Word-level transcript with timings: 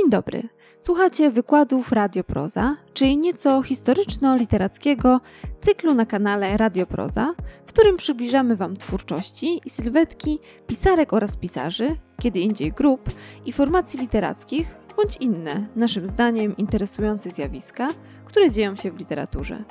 Dzień 0.00 0.10
dobry. 0.10 0.42
Słuchacie 0.78 1.30
wykładów 1.30 1.92
Radioproza, 1.92 2.76
czyli 2.94 3.18
nieco 3.18 3.62
historyczno-literackiego 3.62 5.20
cyklu 5.60 5.94
na 5.94 6.06
kanale 6.06 6.56
Radioproza, 6.56 7.34
w 7.66 7.72
którym 7.72 7.96
przybliżamy 7.96 8.56
Wam 8.56 8.76
twórczości 8.76 9.60
i 9.64 9.70
sylwetki 9.70 10.38
pisarek 10.66 11.12
oraz 11.12 11.36
pisarzy, 11.36 11.96
kiedy 12.20 12.40
indziej 12.40 12.72
grup 12.72 13.10
i 13.46 13.52
formacji 13.52 14.00
literackich, 14.00 14.76
bądź 14.96 15.16
inne, 15.16 15.66
naszym 15.76 16.06
zdaniem, 16.06 16.56
interesujące 16.56 17.30
zjawiska, 17.30 17.88
które 18.24 18.50
dzieją 18.50 18.76
się 18.76 18.90
w 18.90 18.98
literaturze. 18.98 19.64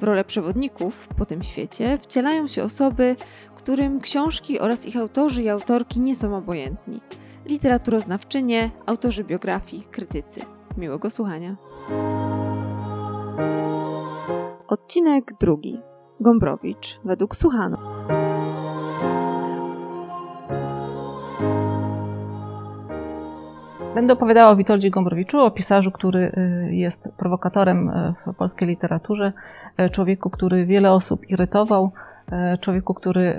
W 0.00 0.02
rolę 0.02 0.24
przewodników 0.24 1.08
po 1.18 1.26
tym 1.26 1.42
świecie 1.42 1.98
wcielają 2.02 2.48
się 2.48 2.62
osoby, 2.62 3.16
którym 3.56 4.00
książki 4.00 4.60
oraz 4.60 4.86
ich 4.86 4.96
autorzy 4.96 5.42
i 5.42 5.48
autorki 5.48 6.00
nie 6.00 6.16
są 6.16 6.36
obojętni– 6.36 7.00
literaturoznawczynie, 7.46 8.70
autorzy 8.86 9.24
biografii, 9.24 9.82
krytycy. 9.90 10.40
Miłego 10.76 11.10
słuchania. 11.10 11.56
Odcinek 14.68 15.32
drugi. 15.40 15.80
Gombrowicz 16.20 17.00
według 17.04 17.36
Suchano. 17.36 17.78
Będę 23.94 24.12
opowiadała 24.12 24.50
o 24.50 24.56
Witoldzie 24.56 24.90
Gombrowiczu, 24.90 25.40
o 25.40 25.50
pisarzu, 25.50 25.90
który 25.90 26.18
y, 26.68 26.74
jest 26.74 27.08
prowokatorem 27.16 27.88
y, 27.88 28.14
w 28.26 28.34
polskiej 28.34 28.68
literaturze, 28.68 29.32
y, 29.80 29.90
człowieku, 29.90 30.30
który 30.30 30.66
wiele 30.66 30.92
osób 30.92 31.30
irytował, 31.30 31.92
człowieku, 32.60 32.94
który 32.94 33.36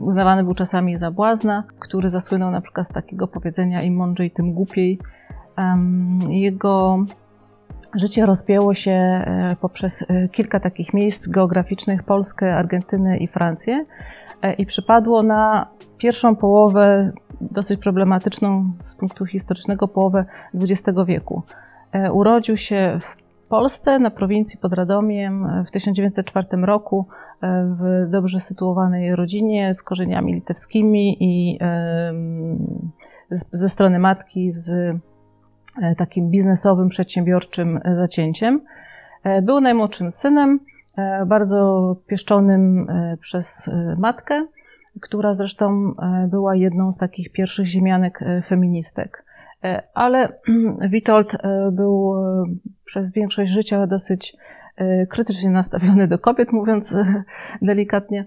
uznawany 0.00 0.44
był 0.44 0.54
czasami 0.54 0.98
za 0.98 1.10
błazna, 1.10 1.64
który 1.78 2.10
zasłynął 2.10 2.50
na 2.50 2.60
przykład 2.60 2.86
z 2.86 2.90
takiego 2.90 3.28
powiedzenia 3.28 3.82
im 3.82 3.96
mądrzej, 3.96 4.30
tym 4.30 4.52
głupiej. 4.52 4.98
Jego 6.28 7.04
życie 7.94 8.26
rozpięło 8.26 8.74
się 8.74 8.90
e, 8.90 9.56
poprzez 9.60 10.04
e, 10.08 10.28
kilka 10.28 10.60
takich 10.60 10.94
miejsc 10.94 11.28
geograficznych, 11.28 12.02
Polskę, 12.02 12.56
Argentynę 12.56 13.18
i 13.18 13.28
Francję 13.28 13.84
i 14.58 14.66
przypadło 14.66 15.22
na 15.22 15.66
pierwszą 15.98 16.36
połowę, 16.36 17.12
dosyć 17.40 17.80
problematyczną 17.80 18.72
z 18.78 18.94
punktu 18.94 19.26
historycznego, 19.26 19.88
połowę 19.88 20.24
XX 20.54 20.98
wieku. 21.06 21.42
Urodził 22.12 22.56
się 22.56 22.98
w 23.00 23.23
Polsce, 23.54 23.98
na 23.98 24.10
prowincji 24.10 24.58
pod 24.58 24.72
Radomiem 24.72 25.64
w 25.66 25.70
1904 25.70 26.46
roku 26.52 27.06
w 27.42 28.10
dobrze 28.10 28.40
sytuowanej 28.40 29.16
rodzinie 29.16 29.74
z 29.74 29.82
korzeniami 29.82 30.34
litewskimi 30.34 31.16
i 31.20 31.58
ze 33.52 33.68
strony 33.68 33.98
matki 33.98 34.52
z 34.52 34.70
e, 34.70 35.94
takim 35.98 36.30
biznesowym, 36.30 36.88
przedsiębiorczym 36.88 37.80
zacięciem. 37.96 38.60
E, 39.24 39.42
był 39.42 39.60
najmłodszym 39.60 40.10
synem, 40.10 40.60
e, 40.96 41.26
bardzo 41.26 41.96
pieszczonym 42.06 42.86
przez 43.20 43.70
matkę, 43.98 44.46
która 45.00 45.34
zresztą 45.34 45.94
była 46.28 46.54
jedną 46.54 46.92
z 46.92 46.98
takich 46.98 47.32
pierwszych 47.32 47.66
ziemianek 47.66 48.20
feministek. 48.46 49.24
Ale 49.94 50.28
Witold 50.92 51.36
był 51.72 52.14
przez 52.84 53.12
większość 53.12 53.52
życia 53.52 53.86
dosyć 53.86 54.36
E, 54.76 55.06
krytycznie 55.06 55.50
nastawiony 55.50 56.08
do 56.08 56.18
kobiet, 56.18 56.52
mówiąc 56.52 56.94
e, 56.94 57.24
delikatnie. 57.62 58.24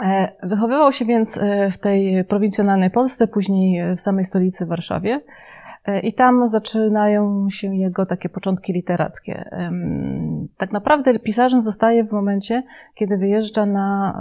E, 0.00 0.32
wychowywał 0.42 0.92
się 0.92 1.04
więc 1.04 1.40
w 1.72 1.78
tej 1.78 2.24
prowincjonalnej 2.24 2.90
Polsce, 2.90 3.26
później 3.26 3.96
w 3.96 4.00
samej 4.00 4.24
stolicy 4.24 4.66
Warszawie. 4.66 5.20
I 6.02 6.14
tam 6.14 6.48
zaczynają 6.48 7.50
się 7.50 7.76
jego 7.76 8.06
takie 8.06 8.28
początki 8.28 8.72
literackie. 8.72 9.50
Tak 10.56 10.72
naprawdę 10.72 11.18
pisarzem 11.18 11.60
zostaje 11.60 12.04
w 12.04 12.12
momencie, 12.12 12.62
kiedy 12.94 13.16
wyjeżdża 13.16 13.66
na 13.66 14.14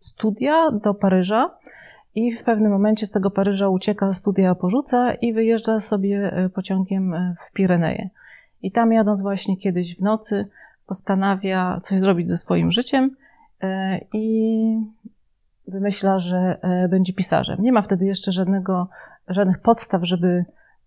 studia 0.00 0.70
do 0.70 0.94
Paryża 0.94 1.50
i 2.14 2.36
w 2.36 2.44
pewnym 2.44 2.72
momencie 2.72 3.06
z 3.06 3.10
tego 3.10 3.30
Paryża 3.30 3.68
ucieka, 3.68 4.12
studia 4.12 4.54
porzuca 4.54 5.14
i 5.14 5.32
wyjeżdża 5.32 5.80
sobie 5.80 6.32
pociągiem 6.54 7.14
w 7.48 7.52
Pireneje. 7.52 8.10
I 8.62 8.72
tam 8.72 8.92
jadąc 8.92 9.22
właśnie 9.22 9.56
kiedyś 9.56 9.96
w 9.96 10.02
nocy, 10.02 10.46
postanawia 10.86 11.80
coś 11.82 12.00
zrobić 12.00 12.28
ze 12.28 12.36
swoim 12.36 12.70
życiem 12.70 13.16
e, 13.62 14.00
i 14.12 14.76
wymyśla, 15.68 16.18
że 16.18 16.58
e, 16.62 16.88
będzie 16.88 17.12
pisarzem. 17.12 17.62
Nie 17.62 17.72
ma 17.72 17.82
wtedy 17.82 18.04
jeszcze 18.04 18.32
żadnego, 18.32 18.88
żadnych 19.28 19.58
podstaw, 19.58 20.04
żeby 20.04 20.44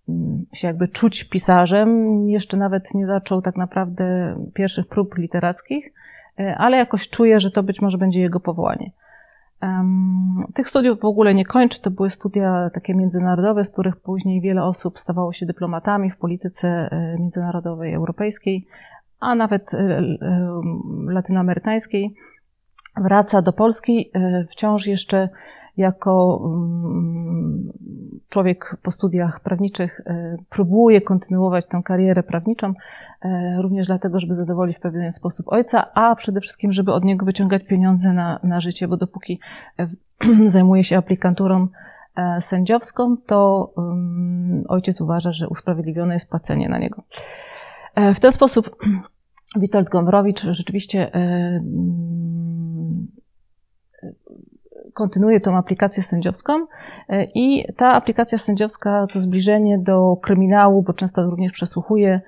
mm, 0.10 0.46
się 0.54 0.68
jakby 0.68 0.88
czuć 0.88 1.24
pisarzem. 1.24 2.30
Jeszcze 2.30 2.58
nawet 2.58 2.94
nie 2.94 3.08
zaczął 3.08 3.42
tak 3.42 3.58
naprawdę 3.58 4.36
pierwszych 4.54 4.88
prób 4.88 5.18
literackich, 5.18 5.94
e, 6.40 6.58
ale 6.58 6.78
jakoś 6.78 7.10
czuje, 7.10 7.40
że 7.40 7.52
to 7.52 7.64
być 7.64 7.82
może 7.82 7.98
będzie 7.98 8.22
jego 8.22 8.40
powołanie. 8.40 8.92
Tych 10.54 10.70
studiów 10.70 11.00
w 11.00 11.06
ogóle 11.06 11.34
nie 11.34 11.46
kończy. 11.46 11.82
To 11.82 11.92
były 11.92 12.10
studia 12.10 12.70
takie 12.74 12.96
międzynarodowe, 12.96 13.64
z 13.64 13.72
których 13.72 13.98
później 13.98 14.42
wiele 14.42 14.64
osób 14.64 15.00
stawało 15.00 15.34
się 15.34 15.46
dyplomatami 15.46 16.12
w 16.12 16.18
polityce 16.18 16.68
e, 16.68 17.16
międzynarodowej, 17.20 17.94
europejskiej, 17.94 18.68
a 19.20 19.36
nawet 19.36 19.74
e, 19.74 19.78
e, 19.78 20.62
latynoamerykańskiej. 21.08 22.16
Wraca 22.98 23.42
do 23.42 23.54
Polski, 23.54 24.12
wciąż 24.50 24.88
jeszcze 24.88 25.30
jako 25.78 26.42
mm, 26.46 27.72
człowiek 28.34 28.78
po 28.84 28.92
studiach 28.92 29.40
prawniczych 29.40 30.02
e, 30.06 30.38
próbuje 30.50 31.02
kontynuować 31.02 31.66
tę 31.66 31.82
karierę 31.86 32.24
prawniczą, 32.24 32.74
e, 33.22 33.62
również 33.62 33.88
dlatego, 33.88 34.20
żeby 34.20 34.36
zadowolić 34.36 34.78
w 34.78 34.80
pewien 34.80 35.12
sposób 35.12 35.46
ojca, 35.50 35.94
a 35.94 36.16
przede 36.16 36.42
wszystkim, 36.42 36.72
żeby 36.72 36.94
od 36.94 37.04
niego 37.04 37.26
wyciągać 37.26 37.64
pieniądze 37.64 38.14
na, 38.14 38.40
na 38.44 38.60
życie, 38.60 38.88
bo 38.88 38.98
dopóki 38.98 39.40
e, 39.80 39.88
zajmuje 40.56 40.84
się 40.84 40.98
aplikanturą 40.98 41.68
sędziowską, 42.40 43.18
to 43.18 43.72
mm, 43.78 44.64
ojciec 44.68 45.02
uważa, 45.02 45.32
że 45.32 45.48
usprawiedliwione 45.48 46.14
jest 46.14 46.30
płacenie 46.30 46.70
na 46.70 46.78
niego. 46.78 47.04
W 48.16 48.20
ten 48.20 48.32
sposób 48.32 48.78
Witold 49.62 49.90
Gombrowicz 49.90 50.42
rzeczywiście 50.42 51.12
kontynuuje 54.94 55.40
tą 55.40 55.58
aplikację 55.58 56.04
sędziowską 56.04 56.54
e, 57.10 57.24
i 57.24 57.66
ta 57.78 57.94
aplikacja 57.94 58.38
sędziowska 58.38 59.08
to 59.14 59.22
zbliżenie 59.22 59.80
do 59.80 60.18
kryminału, 60.22 60.84
bo 60.84 60.94
często 60.94 61.30
również 61.30 61.52
przesłuchuje 61.52 62.22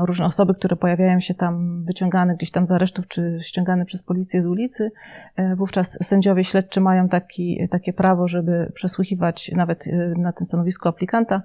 różne 0.00 0.26
osoby, 0.26 0.54
które 0.54 0.76
pojawiają 0.76 1.20
się 1.20 1.34
tam 1.34 1.84
wyciągane 1.84 2.34
gdzieś 2.34 2.50
tam 2.50 2.66
z 2.66 2.70
aresztów, 2.70 3.08
czy 3.08 3.38
ściągane 3.40 3.84
przez 3.84 4.02
policję 4.02 4.42
z 4.42 4.46
ulicy. 4.46 4.90
E, 5.36 5.56
wówczas 5.56 5.98
sędziowie 6.02 6.44
śledczy 6.44 6.80
mają 6.80 7.08
taki, 7.08 7.68
takie 7.70 7.92
prawo, 7.92 8.28
żeby 8.28 8.72
przesłuchiwać 8.74 9.50
nawet 9.56 9.86
e, 9.86 10.14
na 10.18 10.32
tym 10.32 10.46
stanowisku 10.46 10.88
aplikanta. 10.88 11.42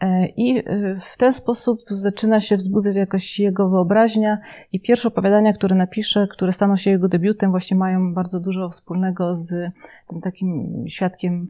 E, 0.00 0.26
I 0.26 0.58
e, 0.58 0.62
w 1.00 1.16
ten 1.16 1.32
sposób 1.32 1.78
zaczyna 1.90 2.40
się 2.40 2.56
wzbudzać 2.56 2.96
jakoś 2.96 3.38
jego 3.38 3.68
wyobraźnia 3.68 4.38
i 4.72 4.80
pierwsze 4.80 5.08
opowiadania, 5.08 5.52
które 5.52 5.76
napisze, 5.76 6.28
które 6.30 6.52
staną 6.52 6.76
się 6.76 6.90
jego 6.90 7.08
debiutem, 7.08 7.50
właśnie 7.50 7.76
mają 7.76 8.14
bardzo 8.14 8.40
dużo 8.40 8.68
wspólnego 8.68 9.34
z 9.34 9.72
tym 10.08 10.20
takim 10.20 10.84
świadkiem 10.88 11.44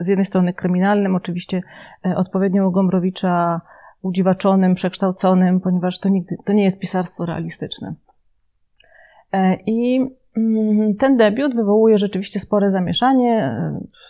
z 0.00 0.06
jednej 0.06 0.24
strony 0.24 0.52
kryminalnym, 0.52 1.16
oczywiście 1.16 1.62
e, 2.06 2.16
odpowiednio 2.16 2.68
u 2.68 2.70
Gombrowicza 2.70 3.60
udziwaczonym, 4.02 4.74
przekształconym, 4.74 5.60
ponieważ 5.60 5.98
to, 5.98 6.08
nigdy, 6.08 6.36
to 6.44 6.52
nie 6.52 6.64
jest 6.64 6.78
pisarstwo 6.78 7.26
realistyczne. 7.26 7.94
I 9.66 10.10
ten 10.98 11.16
debiut 11.16 11.54
wywołuje 11.54 11.98
rzeczywiście 11.98 12.40
spore 12.40 12.70
zamieszanie, 12.70 13.56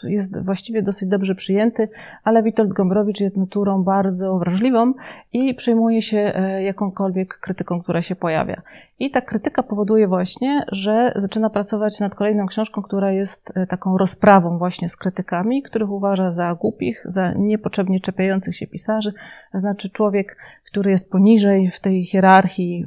jest 0.02 0.44
właściwie 0.44 0.82
dosyć 0.82 1.08
dobrze 1.08 1.34
przyjęty, 1.34 1.88
ale 2.24 2.42
Witold 2.42 2.72
Gombrowicz 2.72 3.20
jest 3.20 3.36
naturą 3.36 3.82
bardzo 3.82 4.38
wrażliwą 4.38 4.92
i 5.32 5.54
przejmuje 5.54 6.02
się 6.02 6.18
e, 6.18 6.62
jakąkolwiek 6.62 7.38
krytyką, 7.38 7.82
która 7.82 8.02
się 8.02 8.16
pojawia. 8.16 8.62
I 8.98 9.10
ta 9.10 9.20
krytyka 9.20 9.62
powoduje 9.62 10.08
właśnie, 10.08 10.64
że 10.72 11.12
zaczyna 11.16 11.50
pracować 11.50 12.00
nad 12.00 12.14
kolejną 12.14 12.46
książką, 12.46 12.82
która 12.82 13.12
jest 13.12 13.52
e, 13.54 13.66
taką 13.66 13.98
rozprawą 13.98 14.58
właśnie 14.58 14.88
z 14.88 14.96
krytykami, 14.96 15.62
których 15.62 15.90
uważa 15.90 16.30
za 16.30 16.54
głupich, 16.54 17.02
za 17.04 17.32
niepotrzebnie 17.32 18.00
czepiających 18.00 18.56
się 18.56 18.66
pisarzy. 18.66 19.12
Znaczy 19.54 19.90
człowiek, 19.90 20.36
który 20.66 20.90
jest 20.90 21.10
poniżej 21.10 21.70
w 21.70 21.80
tej 21.80 22.04
hierarchii 22.04 22.84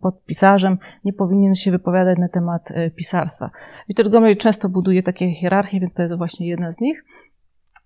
pod 0.00 0.24
pisarzem, 0.24 0.78
nie 1.04 1.12
powinien 1.12 1.54
się 1.54 1.70
wypowiadać 1.70 2.18
na 2.18 2.28
temat 2.28 2.70
e, 2.70 2.90
pisarstwa. 2.90 3.50
Witold 3.88 4.08
Gombrowicz 4.08 4.42
często 4.42 4.68
buduje 4.68 5.02
takie 5.02 5.34
hierarchie, 5.34 5.80
więc 5.80 5.94
to 5.94 6.02
jest 6.02 6.16
właśnie 6.16 6.48
jedna 6.48 6.72
z 6.72 6.80
nich. 6.80 7.04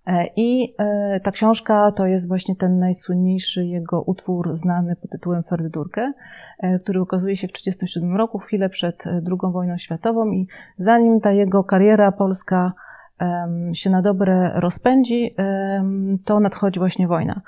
E, 0.07 0.27
I 0.37 0.75
e, 0.79 1.21
ta 1.21 1.31
książka 1.31 1.93
to 1.93 2.07
jest 2.07 2.29
właśnie 2.29 2.57
ten 2.57 2.79
najsłynniejszy 2.79 3.65
jego 3.65 4.03
utwór 4.03 4.55
znany 4.57 4.97
pod 4.97 5.11
tytułem 5.11 5.43
Ferdydurkę, 5.43 6.13
e, 6.59 6.79
który 6.79 7.03
ukazuje 7.03 7.37
się 7.37 7.49
w 7.49 7.53
1937 7.53 8.17
roku, 8.17 8.39
chwilę 8.39 8.69
przed 8.69 9.05
II 9.07 9.53
wojną 9.53 9.79
światową 9.79 10.31
i 10.31 10.47
zanim 10.79 11.21
ta 11.21 11.33
jego 11.33 11.65
kariera 11.65 12.13
polska 12.13 12.73
się 13.73 13.91
na 13.91 14.03
dobre 14.03 14.53
rozpędzi, 14.55 15.35
to 16.25 16.41
nadchodzi 16.41 16.81
właśnie 16.81 17.09
wojna. 17.09 17.41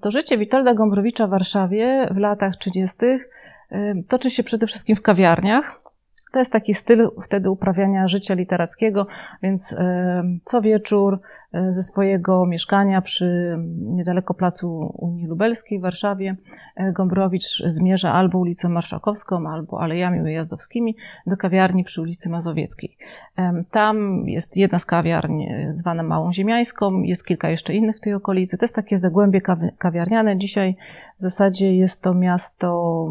To 0.00 0.10
życie 0.10 0.38
Witolda 0.38 0.74
Gombrowicza 0.74 1.26
w 1.26 1.30
Warszawie 1.30 2.08
w 2.10 2.16
latach 2.16 2.56
30. 2.56 2.96
toczy 4.08 4.30
się 4.30 4.42
przede 4.42 4.66
wszystkim 4.66 4.96
w 4.96 5.02
kawiarniach. 5.02 5.78
To 6.32 6.38
jest 6.38 6.52
taki 6.52 6.74
styl 6.74 7.10
wtedy 7.24 7.50
uprawiania 7.50 8.08
życia 8.08 8.34
literackiego, 8.34 9.06
więc 9.42 9.76
co 10.44 10.60
wieczór 10.60 11.20
ze 11.68 11.82
swojego 11.82 12.46
mieszkania 12.46 13.02
przy 13.02 13.58
niedaleko 13.78 14.34
placu 14.34 14.94
Unii 14.98 15.26
Lubelskiej 15.26 15.78
w 15.78 15.82
Warszawie 15.82 16.36
e, 16.76 16.92
Gombrowicz 16.92 17.62
zmierza 17.66 18.12
albo 18.12 18.38
ulicą 18.38 18.68
Marszałkowską, 18.68 19.48
albo 19.48 19.80
alejami 19.80 20.22
ujazdowskimi 20.22 20.96
do 21.26 21.36
kawiarni 21.36 21.84
przy 21.84 22.02
ulicy 22.02 22.28
Mazowieckiej. 22.28 22.96
Tam 23.70 24.24
jest 24.28 24.56
jedna 24.56 24.78
z 24.78 24.86
kawiarni 24.86 25.48
e, 25.50 25.72
zwana 25.72 26.02
Małą 26.02 26.32
Ziemiańską, 26.32 27.02
jest 27.02 27.26
kilka 27.26 27.50
jeszcze 27.50 27.74
innych 27.74 27.96
w 27.96 28.00
tej 28.00 28.14
okolicy. 28.14 28.58
To 28.58 28.64
jest 28.64 28.74
takie 28.74 28.98
zagłębie 28.98 29.40
kawiarniane. 29.78 30.38
Dzisiaj 30.38 30.76
w 31.16 31.20
zasadzie 31.20 31.76
jest 31.76 32.02
to 32.02 32.14
miasto 32.14 33.08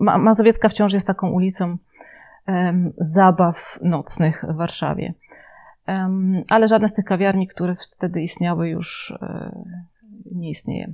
Mazowiecka 0.00 0.68
wciąż 0.68 0.92
jest 0.92 1.06
taką 1.06 1.30
ulicą 1.30 1.76
zabaw 2.98 3.78
nocnych 3.82 4.44
w 4.48 4.56
Warszawie. 4.56 5.14
Ale 6.48 6.68
żadne 6.68 6.88
z 6.88 6.94
tych 6.94 7.04
kawiarni, 7.04 7.48
które 7.48 7.74
wtedy 7.96 8.22
istniały, 8.22 8.68
już 8.68 9.14
e, 9.22 9.64
nie 10.32 10.50
istnieje. 10.50 10.92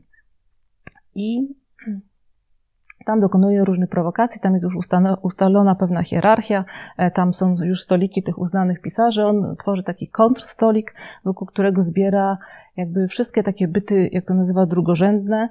I 1.14 1.48
tam 3.06 3.20
dokonuje 3.20 3.64
różnych 3.64 3.90
prowokacji, 3.90 4.40
tam 4.40 4.52
jest 4.54 4.64
już 4.64 4.74
ustalona 5.22 5.74
pewna 5.74 6.02
hierarchia, 6.02 6.64
e, 6.96 7.10
tam 7.10 7.34
są 7.34 7.56
już 7.62 7.82
stoliki 7.82 8.22
tych 8.22 8.38
uznanych 8.38 8.80
pisarzy. 8.80 9.24
On 9.24 9.56
tworzy 9.56 9.82
taki 9.82 10.08
kontrstolik, 10.08 10.94
wokół 11.24 11.46
którego 11.46 11.82
zbiera 11.82 12.38
jakby 12.76 13.08
wszystkie 13.08 13.42
takie 13.42 13.68
byty, 13.68 14.10
jak 14.12 14.24
to 14.24 14.34
nazywa, 14.34 14.66
drugorzędne, 14.66 15.48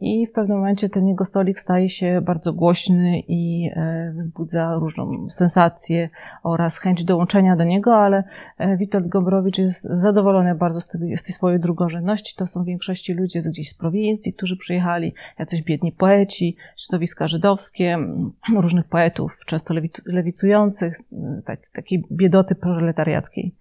i 0.00 0.26
w 0.26 0.32
pewnym 0.32 0.56
momencie 0.56 0.88
ten 0.88 1.08
jego 1.08 1.24
stolik 1.24 1.60
staje 1.60 1.90
się 1.90 2.20
bardzo 2.20 2.52
głośny 2.52 3.22
i 3.28 3.70
e, 3.74 4.12
wzbudza 4.16 4.74
różną 4.74 5.30
sensację 5.30 6.08
oraz 6.42 6.78
chęć 6.78 7.04
dołączenia 7.04 7.56
do 7.56 7.64
niego, 7.64 7.96
ale 7.96 8.24
e, 8.58 8.76
Witold 8.76 9.08
Gombrowicz 9.08 9.58
jest 9.58 9.84
zadowolony 9.84 10.54
bardzo 10.54 10.80
z 10.80 10.86
tej, 10.86 11.16
z 11.16 11.22
tej 11.22 11.32
swojej 11.32 11.60
drugorzędności. 11.60 12.34
To 12.36 12.46
są 12.46 12.62
w 12.62 12.66
większości 12.66 13.14
ludzie 13.14 13.40
gdzieś 13.40 13.70
z 13.70 13.74
prowincji, 13.74 14.32
którzy 14.32 14.56
przyjechali, 14.56 15.14
jacyś 15.38 15.62
biedni 15.62 15.92
poeci, 15.92 16.56
środowiska 16.76 17.28
żydowskie, 17.28 17.98
różnych 18.62 18.86
poetów, 18.86 19.36
często 19.46 19.74
lewicujących, 20.06 21.00
tak, 21.44 21.60
takiej 21.72 22.04
biedoty 22.12 22.54
proletariackiej. 22.54 23.54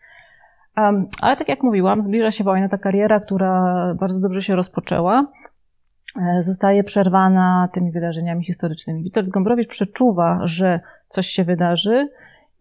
Ale 1.21 1.37
tak 1.37 1.49
jak 1.49 1.63
mówiłam, 1.63 2.01
zbliża 2.01 2.31
się 2.31 2.43
wojna, 2.43 2.69
ta 2.69 2.77
kariera, 2.77 3.19
która 3.19 3.95
bardzo 3.99 4.19
dobrze 4.19 4.41
się 4.41 4.55
rozpoczęła 4.55 5.27
E, 5.31 5.40
zostaje 6.39 6.83
przerwana 6.83 7.69
tymi 7.73 7.91
wydarzeniami 7.91 8.45
historycznymi. 8.45 9.03
Witold 9.03 9.29
Gombrowicz 9.29 9.69
przeczuwa, 9.69 10.39
że 10.43 10.79
coś 11.07 11.27
się 11.27 11.43
wydarzy 11.43 12.09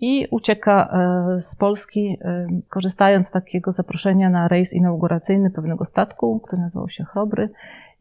i 0.01 0.27
ucieka 0.31 0.89
e, 0.93 1.41
z 1.41 1.57
Polski, 1.57 2.19
e, 2.21 2.47
korzystając 2.69 3.29
z 3.29 3.31
takiego 3.31 3.73
zaproszenia 3.73 4.31
na 4.31 4.49
rejs 4.49 4.73
inauguracyjny 4.73 5.51
pewnego 5.51 5.85
statku, 5.85 6.41
który 6.41 6.63
nazywał 6.63 6.89
się 6.89 7.05
Chrobry 7.05 7.49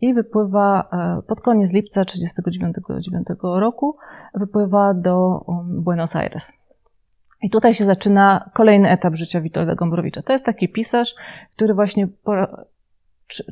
i 0.01 0.13
wypływa 0.13 0.89
pod 1.27 1.41
koniec 1.41 1.73
lipca 1.73 2.05
1939 2.05 3.27
roku, 3.41 3.97
wypływa 4.33 4.93
do 4.93 5.43
um, 5.47 5.83
Buenos 5.83 6.15
Aires. 6.15 6.53
I 7.41 7.49
tutaj 7.49 7.73
się 7.73 7.85
zaczyna 7.85 8.49
kolejny 8.53 8.89
etap 8.89 9.15
życia 9.15 9.41
Witolda 9.41 9.75
Gombrowicza. 9.75 10.21
To 10.21 10.33
jest 10.33 10.45
taki 10.45 10.69
pisarz, 10.69 11.15
który 11.55 11.73
właśnie 11.73 12.07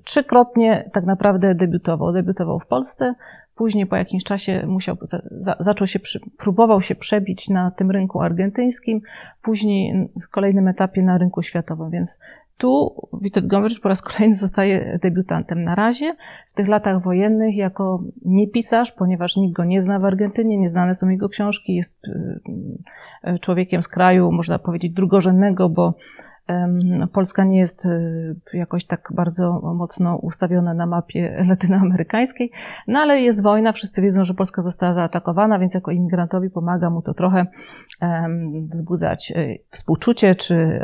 trzykrotnie 0.04 0.90
tak 0.94 1.06
naprawdę 1.06 1.56
debiutował. 1.56 2.14
Debiutował 2.14 2.60
w 2.60 2.68
Polsce, 2.68 3.16
później 3.56 3.86
po 3.86 3.96
jakimś 3.96 4.24
czasie 4.24 4.64
musiał, 4.68 4.98
za, 5.32 5.56
zaczął 5.60 5.88
się, 5.88 6.00
próbował 6.38 6.82
się 6.82 6.96
przebić 6.96 7.50
na 7.50 7.72
tym 7.72 7.92
rynku 7.92 8.22
argentyńskim, 8.22 9.02
później 9.42 10.10
w 10.24 10.30
kolejnym 10.30 10.68
etapie 10.68 11.02
na 11.02 11.18
rynku 11.18 11.42
światowym, 11.42 11.90
więc 11.90 12.20
tu 12.58 12.96
Witold 13.22 13.80
po 13.82 13.90
raz 13.90 14.02
kolejny 14.02 14.36
zostaje 14.36 15.00
debiutantem. 15.02 15.64
Na 15.64 15.76
razie 15.76 16.16
w 16.54 16.56
tych 16.56 16.68
latach 16.68 17.04
wojennych 17.04 17.56
jako 17.56 18.04
niepisarz, 18.26 18.92
ponieważ 18.92 19.36
nikt 19.36 19.56
go 19.56 19.66
nie 19.66 19.82
zna 19.82 20.00
w 20.00 20.06
Argentynie, 20.06 20.58
nieznane 20.58 20.96
są 20.96 21.10
jego 21.10 21.30
książki, 21.30 21.76
jest 21.76 22.08
y, 22.08 22.42
y, 23.30 23.40
człowiekiem 23.40 23.82
z 23.82 23.88
kraju, 23.88 24.32
można 24.32 24.60
powiedzieć, 24.60 24.94
drugorzędnego, 24.94 25.70
bo 25.70 25.94
Polska 27.14 27.44
nie 27.44 27.60
jest 27.60 27.86
y, 27.86 28.36
jakoś 28.54 28.86
tak 28.86 29.10
bardzo 29.16 29.74
mocno 29.76 30.16
ustawiona 30.16 30.74
na 30.74 30.86
mapie 30.86 31.38
latynoamerykańskiej, 31.50 32.52
no 32.88 33.00
ale 33.00 33.22
jest 33.22 33.44
wojna, 33.44 33.72
wszyscy 33.72 34.02
wiedzą, 34.02 34.26
że 34.26 34.34
Polska 34.34 34.62
została 34.62 34.94
zaatakowana, 34.94 35.60
więc 35.60 35.74
jako 35.74 35.92
imigrantowi 35.92 36.50
pomaga 36.50 36.90
mu 36.90 37.02
to 37.02 37.14
trochę 37.14 37.46
wzbudzać 38.70 39.32
y, 39.32 39.60
współczucie, 39.72 40.36
czy 40.36 40.82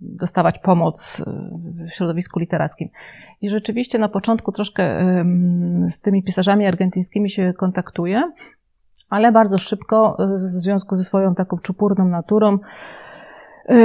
dostawać 0.00 0.58
pomoc 0.58 1.20
y, 1.20 1.84
w 1.84 1.90
środowisku 1.90 2.40
literackim. 2.40 2.88
I 3.40 3.48
rzeczywiście 3.48 3.98
na 3.98 4.08
początku 4.08 4.52
troszkę 4.52 5.00
z 5.88 6.00
tymi 6.00 6.22
pisarzami 6.22 6.66
argentyńskimi 6.66 7.30
się 7.30 7.52
kontaktuje, 7.56 8.32
ale 9.10 9.32
bardzo 9.32 9.58
szybko, 9.58 10.16
w 10.34 10.38
związku 10.38 10.96
ze 10.96 11.04
swoją 11.04 11.34
taką 11.34 11.58
czupurną 11.58 12.08
naturą, 12.08 12.58
E, 12.58 13.09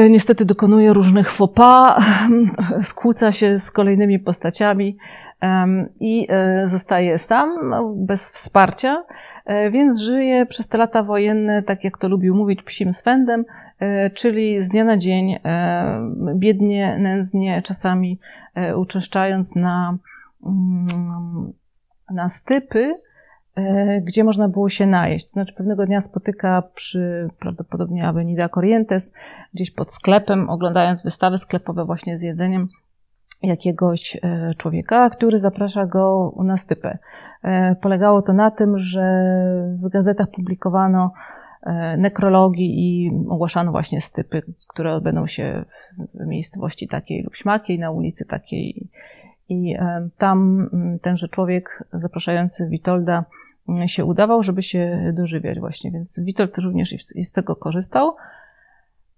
niestety 0.09 0.45
dokonuje 0.45 0.93
różnych 0.93 1.31
faux 1.31 1.53
pas, 1.55 2.03
skłóca 2.89 3.31
się 3.31 3.57
z 3.57 3.71
kolejnymi 3.71 4.19
postaciami 4.19 4.97
i 5.99 6.27
e, 6.29 6.69
zostaje 6.69 7.17
sam, 7.17 7.69
no, 7.69 7.93
bez 7.95 8.31
wsparcia, 8.31 9.03
e, 9.45 9.71
więc 9.71 9.99
żyje 9.99 10.45
przez 10.45 10.67
te 10.67 10.77
lata 10.77 11.03
wojenne, 11.03 11.63
tak 11.63 11.83
jak 11.83 11.97
to 11.97 12.09
lubił 12.09 12.35
mówić, 12.35 12.63
psim 12.63 12.93
swędem, 12.93 13.45
czyli 14.13 14.61
z 14.61 14.69
dnia 14.69 14.83
na 14.83 14.97
dzień, 14.97 15.39
biednie, 16.35 16.97
nędznie, 16.99 17.61
czasami 17.61 18.19
uczęszczając 18.75 19.55
na, 19.55 19.97
mm, 20.45 21.53
na 22.11 22.29
stypy, 22.29 22.95
E, 22.95 23.04
gdzie 24.01 24.23
można 24.23 24.49
było 24.49 24.69
się 24.69 24.87
najeść. 24.87 25.29
Znaczy 25.29 25.53
pewnego 25.53 25.85
dnia 25.85 26.01
spotyka 26.01 26.63
przy 26.75 27.29
prawdopodobnie 27.39 28.07
Avenida 28.07 28.49
Corrientes, 28.49 29.13
gdzieś 29.53 29.71
pod 29.71 29.93
sklepem, 29.93 30.49
oglądając 30.49 31.03
wystawy 31.03 31.37
sklepowe 31.37 31.85
właśnie 31.85 32.17
z 32.17 32.21
jedzeniem 32.21 32.67
jakiegoś 33.41 34.17
e, 34.23 34.53
człowieka, 34.57 35.09
który 35.09 35.39
zaprasza 35.39 35.85
go 35.85 36.33
na 36.43 36.57
stypę. 36.57 36.97
E, 37.43 37.75
polegało 37.75 38.21
to 38.21 38.33
na 38.33 38.51
tym, 38.51 38.77
że 38.77 39.23
w 39.83 39.89
gazetach 39.89 40.27
publikowano 40.31 41.11
nekrologii 41.97 42.73
i 42.77 43.11
ogłaszano 43.29 43.71
właśnie 43.71 44.01
stypy, 44.01 44.41
które 44.67 44.93
odbędą 44.93 45.27
się 45.27 45.65
w 46.13 46.27
miejscowości 46.27 46.87
takiej 46.87 47.23
lub 47.23 47.35
śmakiej, 47.35 47.79
na 47.79 47.91
ulicy 47.91 48.25
takiej. 48.25 48.89
I 49.49 49.75
tam 50.17 50.69
tenże 51.01 51.27
człowiek 51.27 51.83
zapraszający 51.93 52.67
Witolda 52.69 53.25
się 53.85 54.05
udawał, 54.05 54.43
żeby 54.43 54.63
się 54.63 55.11
dożywiać 55.15 55.59
właśnie, 55.59 55.91
więc 55.91 56.19
Witold 56.19 56.57
również 56.57 56.95
z 57.23 57.31
tego 57.31 57.55
korzystał. 57.55 58.15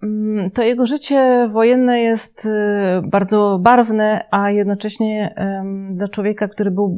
Mm, 0.04 0.52
to 0.52 0.64
jego 0.64 0.86
życie 0.86 1.50
wojenne 1.54 2.00
jest 2.00 2.46
y, 2.46 2.50
bardzo 3.04 3.60
barwne, 3.62 4.26
a 4.32 4.52
jednocześnie 4.52 5.36
dla 5.92 6.08
człowieka, 6.08 6.48
który 6.48 6.72
był 6.72 6.98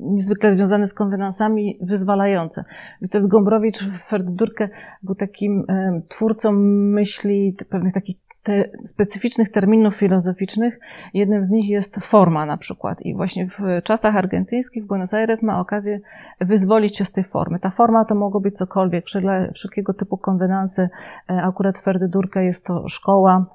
niezwykle 0.00 0.52
związany 0.52 0.86
z 0.86 0.94
konwenansami, 0.94 1.78
wyzwalające. 1.80 2.64
Witold 3.02 3.26
Gombrowicz 3.26 3.84
w 3.84 4.08
Ferdydurkę 4.08 4.68
był 5.02 5.14
takim 5.14 5.66
twórcą 6.08 6.52
myśli, 6.52 7.56
pewnych 7.68 7.94
takich 7.94 8.16
te 8.42 8.64
specyficznych 8.84 9.48
terminów 9.48 9.96
filozoficznych. 9.96 10.78
Jednym 11.14 11.44
z 11.44 11.50
nich 11.50 11.68
jest 11.68 11.96
forma 11.96 12.46
na 12.46 12.56
przykład. 12.56 13.00
I 13.00 13.14
właśnie 13.14 13.46
w 13.46 13.82
czasach 13.84 14.16
argentyńskich 14.16 14.86
Buenos 14.86 15.14
Aires 15.14 15.42
ma 15.42 15.60
okazję 15.60 16.00
wyzwolić 16.40 16.96
się 16.96 17.04
z 17.04 17.12
tej 17.12 17.24
formy. 17.24 17.58
Ta 17.58 17.70
forma 17.70 18.04
to 18.04 18.14
mogło 18.14 18.40
być 18.40 18.56
cokolwiek, 18.56 19.04
wszelkiego 19.54 19.94
typu 19.94 20.16
konwenanse. 20.16 20.88
E, 21.30 21.42
akurat 21.42 21.78
w 21.78 21.82
Ferdydurka 21.82 22.42
jest 22.42 22.64
to 22.64 22.88
szkoła, 22.88 23.46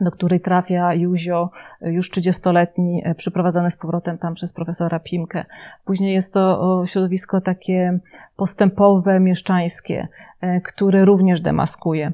do 0.00 0.10
której 0.10 0.40
trafia 0.40 0.94
Józio, 0.94 1.50
już 1.82 2.10
30-letni, 2.10 3.02
e, 3.04 3.14
przyprowadzony 3.14 3.70
z 3.70 3.76
powrotem 3.76 4.18
tam 4.18 4.34
przez 4.34 4.52
profesora 4.52 5.00
Pimkę. 5.00 5.44
Później 5.84 6.14
jest 6.14 6.32
to 6.32 6.82
środowisko 6.86 7.40
takie 7.40 7.98
postępowe, 8.36 9.20
mieszczańskie, 9.20 10.08
e, 10.40 10.60
które 10.60 11.04
również 11.04 11.40
demaskuje. 11.40 12.12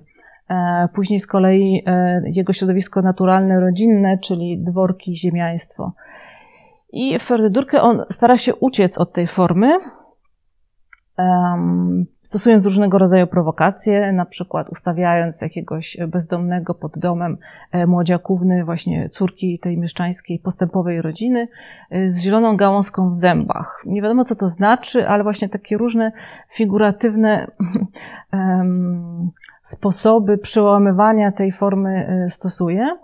E, 0.50 0.88
później 0.94 1.20
z 1.20 1.26
kolei 1.26 1.82
e, 1.86 2.22
jego 2.26 2.52
środowisko 2.52 3.02
naturalne, 3.02 3.60
rodzinne, 3.60 4.18
czyli 4.18 4.58
dworki, 4.58 5.16
ziemiaństwo. 5.16 5.92
I 6.92 7.18
w 7.18 7.22
Ferdydurkę 7.22 7.82
on 7.82 8.04
stara 8.10 8.36
się 8.36 8.54
uciec 8.54 8.98
od 8.98 9.12
tej 9.12 9.26
formy, 9.26 9.78
stosując 12.22 12.64
różnego 12.64 12.98
rodzaju 12.98 13.26
prowokacje, 13.26 14.12
na 14.12 14.24
przykład 14.24 14.68
ustawiając 14.68 15.40
jakiegoś 15.40 15.96
bezdomnego 16.08 16.74
pod 16.74 16.98
domem 16.98 17.38
e, 17.72 17.86
młodziakówny, 17.86 18.64
właśnie 18.64 19.08
córki 19.08 19.58
tej 19.58 19.78
mieszczańskiej 19.78 20.38
postępowej 20.38 21.02
rodziny, 21.02 21.48
e, 21.90 22.08
z 22.08 22.20
zieloną 22.20 22.56
gałązką 22.56 23.10
w 23.10 23.14
zębach. 23.14 23.82
Nie 23.86 24.02
wiadomo, 24.02 24.24
co 24.24 24.36
to 24.36 24.48
znaczy, 24.48 25.08
ale 25.08 25.22
właśnie 25.22 25.48
takie 25.48 25.76
różne 25.76 26.12
figuratywne 26.54 27.46
sposoby 29.62 30.38
przełamywania 30.38 31.32
tej 31.32 31.52
formy 31.52 32.06
e, 32.08 32.30
stosuje. 32.30 32.96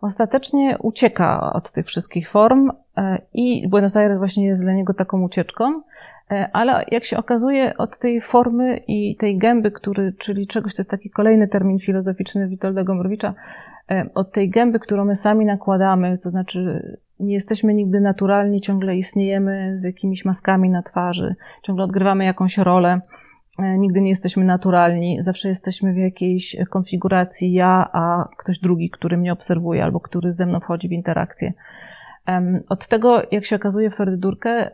Ostatecznie 0.00 0.78
ucieka 0.78 1.52
od 1.52 1.72
tych 1.72 1.86
wszystkich 1.86 2.30
form 2.30 2.70
i 3.34 3.68
Buenos 3.68 3.96
Aires 3.96 4.18
właśnie 4.18 4.46
jest 4.46 4.62
dla 4.62 4.72
niego 4.72 4.94
taką 4.94 5.22
ucieczką. 5.22 5.82
E, 6.34 6.48
ale 6.52 6.84
jak 6.90 7.04
się 7.04 7.16
okazuje, 7.16 7.76
od 7.78 7.98
tej 7.98 8.20
formy 8.20 8.80
i 8.88 9.16
tej 9.16 9.38
gęby, 9.38 9.70
który, 9.70 10.12
czyli 10.18 10.46
czegoś, 10.46 10.74
to 10.74 10.80
jest 10.80 10.90
taki 10.90 11.10
kolejny 11.10 11.48
termin 11.48 11.78
filozoficzny 11.78 12.48
Witolda 12.48 12.84
Gombrowicza, 12.84 13.34
e, 13.90 14.08
od 14.14 14.32
tej 14.32 14.50
gęby, 14.50 14.78
którą 14.78 15.04
my 15.04 15.16
sami 15.16 15.44
nakładamy, 15.44 16.18
to 16.18 16.30
znaczy 16.30 16.82
nie 17.20 17.34
jesteśmy 17.34 17.74
nigdy 17.74 18.00
naturalni, 18.00 18.60
ciągle 18.60 18.96
istniejemy 18.96 19.72
z 19.78 19.84
jakimiś 19.84 20.24
maskami 20.24 20.70
na 20.70 20.82
twarzy, 20.82 21.34
ciągle 21.62 21.84
odgrywamy 21.84 22.24
jakąś 22.24 22.58
rolę, 22.58 23.00
e, 23.58 23.78
nigdy 23.78 24.00
nie 24.00 24.10
jesteśmy 24.10 24.44
naturalni, 24.44 25.18
zawsze 25.20 25.48
jesteśmy 25.48 25.92
w 25.92 25.96
jakiejś 25.96 26.56
konfiguracji 26.70 27.52
ja, 27.52 27.88
a 27.92 28.28
ktoś 28.36 28.58
drugi, 28.58 28.90
który 28.90 29.16
mnie 29.16 29.32
obserwuje 29.32 29.84
albo 29.84 30.00
który 30.00 30.32
ze 30.32 30.46
mną 30.46 30.60
wchodzi 30.60 30.88
w 30.88 30.92
interakcję. 30.92 31.52
Od 32.68 32.88
tego, 32.88 33.22
jak 33.30 33.44
się 33.44 33.56
okazuje 33.56 33.90
Ferdydurkę, 33.90 34.70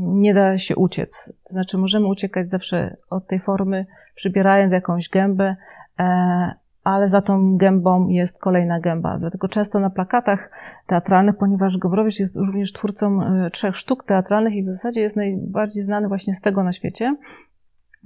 nie 0.00 0.34
da 0.34 0.58
się 0.58 0.76
uciec. 0.76 1.32
To 1.44 1.52
znaczy, 1.52 1.78
możemy 1.78 2.06
uciekać 2.06 2.50
zawsze 2.50 2.96
od 3.10 3.26
tej 3.26 3.40
formy, 3.40 3.86
przybierając 4.14 4.72
jakąś 4.72 5.08
gębę, 5.08 5.56
e, 5.98 6.54
ale 6.84 7.08
za 7.08 7.22
tą 7.22 7.56
gębą 7.56 8.08
jest 8.08 8.38
kolejna 8.38 8.80
gęba. 8.80 9.18
Dlatego 9.18 9.48
często 9.48 9.80
na 9.80 9.90
plakatach 9.90 10.50
teatralnych, 10.86 11.36
ponieważ 11.36 11.78
Gombrowicz 11.78 12.18
jest 12.18 12.36
również 12.36 12.72
twórcą 12.72 13.22
e, 13.22 13.50
trzech 13.50 13.76
sztuk 13.76 14.04
teatralnych 14.04 14.54
i 14.54 14.62
w 14.62 14.66
zasadzie 14.66 15.00
jest 15.00 15.16
najbardziej 15.16 15.82
znany 15.82 16.08
właśnie 16.08 16.34
z 16.34 16.40
tego 16.40 16.62
na 16.62 16.72
świecie, 16.72 17.16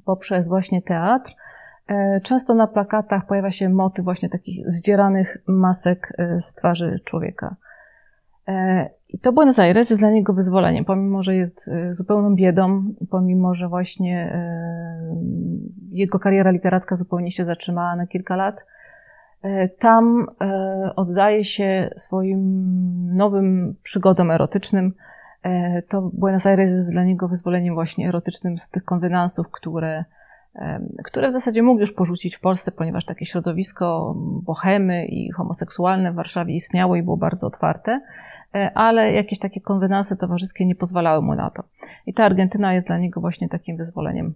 poprzez 0.04 0.48
właśnie 0.48 0.82
teatr. 0.82 1.32
E, 1.88 2.20
często 2.20 2.54
na 2.54 2.66
plakatach 2.66 3.26
pojawia 3.26 3.50
się 3.50 3.68
motyw 3.68 4.04
właśnie 4.04 4.28
takich 4.28 4.70
zdzieranych 4.70 5.38
masek 5.46 6.12
z 6.40 6.54
twarzy 6.54 7.00
człowieka. 7.04 7.56
E, 8.50 8.90
I 9.08 9.18
to 9.18 9.32
Buenos 9.32 9.58
Aires 9.58 9.90
jest 9.90 10.02
dla 10.02 10.10
niego 10.10 10.32
wyzwoleniem, 10.32 10.84
pomimo, 10.84 11.22
że 11.22 11.34
jest 11.34 11.68
e, 11.68 11.94
zupełną 11.94 12.34
biedą, 12.34 12.94
pomimo, 13.10 13.54
że 13.54 13.68
właśnie 13.68 14.32
e, 14.34 15.16
jego 15.90 16.18
kariera 16.18 16.50
literacka 16.50 16.96
zupełnie 16.96 17.32
się 17.32 17.44
zatrzymała 17.44 17.96
na 17.96 18.06
kilka 18.06 18.36
lat. 18.36 18.56
Tam 19.78 20.26
oddaje 20.96 21.44
się 21.44 21.90
swoim 21.96 22.40
nowym 23.16 23.74
przygodom 23.82 24.30
erotycznym. 24.30 24.92
To 25.88 26.10
Buenos 26.14 26.46
Aires 26.46 26.72
jest 26.72 26.90
dla 26.90 27.04
niego 27.04 27.28
wyzwoleniem 27.28 27.74
właśnie 27.74 28.08
erotycznym 28.08 28.58
z 28.58 28.70
tych 28.70 28.84
konwenansów, 28.84 29.50
które, 29.50 30.04
które 31.04 31.28
w 31.28 31.32
zasadzie 31.32 31.62
mógł 31.62 31.80
już 31.80 31.92
porzucić 31.92 32.36
w 32.36 32.40
Polsce, 32.40 32.72
ponieważ 32.72 33.04
takie 33.04 33.26
środowisko 33.26 34.14
bohemy 34.42 35.06
i 35.06 35.30
homoseksualne 35.30 36.12
w 36.12 36.14
Warszawie 36.14 36.54
istniało 36.54 36.96
i 36.96 37.02
było 37.02 37.16
bardzo 37.16 37.46
otwarte. 37.46 38.00
E, 38.54 38.70
ale 38.74 39.12
jakieś 39.12 39.38
takie 39.38 39.60
konwenanse 39.60 40.16
towarzyskie 40.16 40.66
nie 40.66 40.74
pozwalały 40.74 41.22
mu 41.22 41.34
na 41.34 41.50
to. 41.50 41.62
I 42.06 42.14
ta 42.14 42.24
Argentyna 42.24 42.74
jest 42.74 42.86
dla 42.86 42.98
niego 42.98 43.20
właśnie 43.20 43.48
takim 43.48 43.76
wyzwoleniem, 43.76 44.34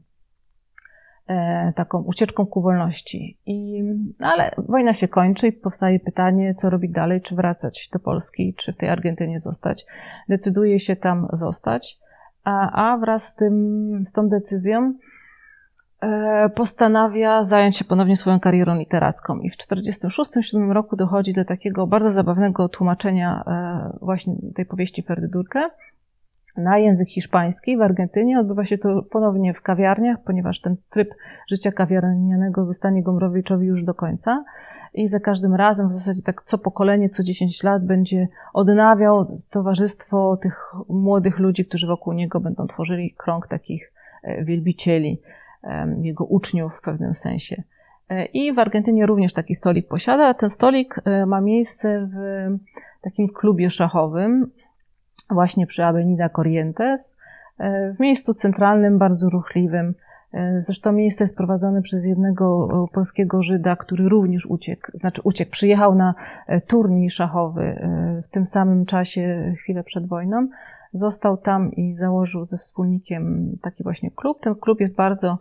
e, 1.28 1.72
taką 1.76 2.02
ucieczką 2.02 2.46
ku 2.46 2.62
wolności. 2.62 3.38
I, 3.46 3.82
ale 4.18 4.50
wojna 4.58 4.92
się 4.92 5.08
kończy 5.08 5.48
i 5.48 5.52
powstaje 5.52 6.00
pytanie, 6.00 6.54
co 6.54 6.70
robić 6.70 6.92
dalej, 6.92 7.20
czy 7.20 7.34
wracać 7.34 7.88
do 7.92 7.98
Polski, 7.98 8.54
czy 8.54 8.72
w 8.72 8.76
tej 8.76 8.88
Argentynie 8.88 9.40
zostać. 9.40 9.86
Decyduje 10.28 10.80
się 10.80 10.96
tam 10.96 11.28
zostać, 11.32 11.98
a, 12.44 12.92
a 12.92 12.98
wraz 12.98 13.26
z, 13.26 13.34
tym, 13.34 14.02
z 14.06 14.12
tą 14.12 14.28
decyzją 14.28 14.94
postanawia 16.54 17.44
zająć 17.44 17.76
się 17.76 17.84
ponownie 17.84 18.16
swoją 18.16 18.40
karierą 18.40 18.78
literacką. 18.78 19.38
I 19.40 19.50
w 19.50 19.56
1946-1947 19.56 20.72
roku 20.72 20.96
dochodzi 20.96 21.32
do 21.32 21.44
takiego 21.44 21.86
bardzo 21.86 22.10
zabawnego 22.10 22.68
tłumaczenia 22.68 23.44
e, 23.46 23.98
właśnie 24.00 24.34
tej 24.54 24.66
powieści 24.66 25.02
Ferdydurkę 25.02 25.60
na 26.56 26.78
język 26.78 27.08
hiszpański 27.08 27.76
w 27.76 27.82
Argentynie. 27.82 28.40
Odbywa 28.40 28.64
się 28.64 28.78
to 28.78 29.02
ponownie 29.02 29.54
w 29.54 29.62
kawiarniach, 29.62 30.16
ponieważ 30.24 30.60
ten 30.60 30.76
tryb 30.90 31.14
życia 31.50 31.72
kawiarnianego 31.72 32.64
zostanie 32.64 33.02
Gombrowiczowi 33.02 33.66
już 33.66 33.84
do 33.84 33.94
końca. 33.94 34.44
I 34.94 35.08
za 35.08 35.20
każdym 35.20 35.54
razem, 35.54 35.88
w 35.88 35.92
zasadzie 35.92 36.22
tak 36.22 36.42
co 36.42 36.58
pokolenie, 36.58 37.08
co 37.08 37.22
10 37.22 37.62
lat 37.62 37.86
będzie 37.86 38.28
odnawiał 38.52 39.26
towarzystwo 39.50 40.36
tych 40.36 40.72
młodych 40.88 41.38
ludzi, 41.38 41.64
którzy 41.64 41.86
wokół 41.86 42.12
niego 42.12 42.40
będą 42.40 42.66
tworzyli 42.66 43.14
krąg 43.16 43.48
takich 43.48 43.92
e, 44.22 44.44
wielbicieli 44.44 45.20
jego 46.02 46.24
uczniów 46.24 46.76
w 46.78 46.80
pewnym 46.80 47.14
sensie. 47.14 47.62
E, 48.08 48.24
I 48.24 48.52
w 48.52 48.58
Argentynie 48.58 49.06
również 49.06 49.32
taki 49.32 49.54
stolik 49.54 49.88
posiada. 49.88 50.34
Ten 50.34 50.50
stolik 50.50 51.00
e, 51.04 51.26
ma 51.26 51.40
miejsce 51.40 52.08
w 52.12 52.16
takim 53.02 53.28
klubie 53.28 53.70
szachowym, 53.70 54.50
właśnie 55.30 55.66
przy 55.66 55.84
Avenida 55.84 56.28
Corrientes, 56.28 57.16
e, 57.58 57.92
w 57.92 58.00
miejscu 58.00 58.34
centralnym, 58.34 58.98
bardzo 58.98 59.30
ruchliwym. 59.30 59.94
Zresztą 60.60 60.92
miejsce 60.92 61.24
jest 61.24 61.36
prowadzone 61.36 61.82
przez 61.82 62.04
jednego 62.04 62.68
polskiego 62.92 63.42
Żyda, 63.42 63.76
który 63.76 64.08
również 64.08 64.46
uciekł, 64.46 64.90
znaczy 64.94 65.20
uciekł, 65.24 65.50
przyjechał 65.50 65.94
na 65.94 66.14
turniej 66.66 67.10
szachowy 67.10 67.88
w 68.26 68.30
tym 68.30 68.46
samym 68.46 68.86
czasie, 68.86 69.54
chwilę 69.58 69.84
przed 69.84 70.06
wojną. 70.06 70.48
Został 70.94 71.36
tam 71.36 71.72
i 71.72 71.94
założył 71.94 72.44
ze 72.44 72.58
wspólnikiem 72.58 73.52
taki 73.62 73.82
właśnie 73.82 74.10
klub. 74.10 74.40
Ten 74.40 74.54
klub 74.54 74.80
jest 74.80 74.96
bardzo 74.96 75.38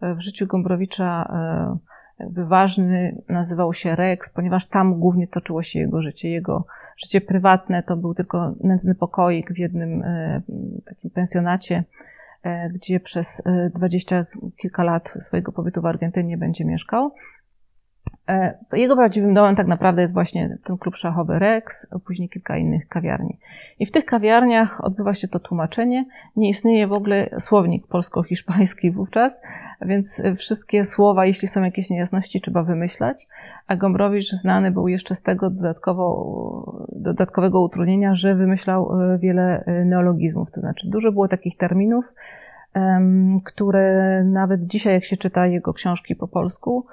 e, 0.00 0.14
w 0.14 0.20
życiu 0.20 0.46
Gombrowicza 0.46 1.28
e, 1.32 2.24
jakby 2.24 2.46
ważny, 2.46 3.22
nazywał 3.28 3.74
się 3.74 3.96
Rex, 3.96 4.30
ponieważ 4.30 4.66
tam 4.66 5.00
głównie 5.00 5.28
toczyło 5.28 5.62
się 5.62 5.78
jego 5.78 6.02
życie. 6.02 6.28
Jego 6.28 6.66
życie 6.96 7.20
prywatne 7.20 7.82
to 7.82 7.96
był 7.96 8.14
tylko 8.14 8.54
nędzny 8.60 8.94
pokoik 8.94 9.52
w 9.52 9.58
jednym 9.58 10.02
e, 10.02 10.42
takim 10.84 11.10
pensjonacie, 11.10 11.84
gdzie 12.74 13.00
przez 13.00 13.42
dwadzieścia 13.74 14.26
kilka 14.56 14.82
lat 14.82 15.14
swojego 15.20 15.52
pobytu 15.52 15.82
w 15.82 15.86
Argentynie 15.86 16.38
będzie 16.38 16.64
mieszkał. 16.64 17.12
E, 18.28 18.58
jego 18.72 18.96
prawdziwym 18.96 19.34
domem 19.34 19.56
tak 19.56 19.66
naprawdę 19.66 20.02
jest 20.02 20.14
właśnie 20.14 20.58
ten 20.64 20.78
klub 20.78 20.96
szachowy 20.96 21.38
Rex, 21.38 21.86
później 22.06 22.28
kilka 22.28 22.56
innych 22.56 22.88
kawiarni. 22.88 23.38
I 23.78 23.86
w 23.86 23.90
tych 23.90 24.04
kawiarniach 24.04 24.84
odbywa 24.84 25.14
się 25.14 25.28
to 25.28 25.38
tłumaczenie. 25.38 26.04
Nie 26.36 26.48
istnieje 26.48 26.86
w 26.86 26.92
ogóle 26.92 27.30
słownik 27.38 27.86
polsko-hiszpański 27.86 28.90
wówczas, 28.90 29.42
więc 29.82 30.22
wszystkie 30.36 30.84
słowa, 30.84 31.26
jeśli 31.26 31.48
są 31.48 31.62
jakieś 31.62 31.90
niejasności, 31.90 32.40
trzeba 32.40 32.62
wymyślać. 32.62 33.26
A 33.66 33.76
Gombrowicz 33.76 34.30
znany 34.30 34.70
był 34.70 34.88
jeszcze 34.88 35.14
z 35.14 35.22
tego 35.22 35.50
dodatkowo, 35.50 36.86
dodatkowego 36.92 37.60
utrudnienia, 37.60 38.14
że 38.14 38.34
wymyślał 38.34 39.02
e, 39.02 39.18
wiele 39.18 39.64
e, 39.64 39.84
neologizmów. 39.84 40.50
To 40.50 40.60
znaczy 40.60 40.90
dużo 40.90 41.12
było 41.12 41.28
takich 41.28 41.56
terminów, 41.56 42.12
które 43.44 44.24
nawet 44.24 44.66
dzisiaj, 44.66 44.94
jak 44.94 45.04
się 45.04 45.16
czyta 45.16 45.46
jego 45.46 45.72
książki 45.72 46.16
po 46.16 46.28
polsku, 46.28 46.86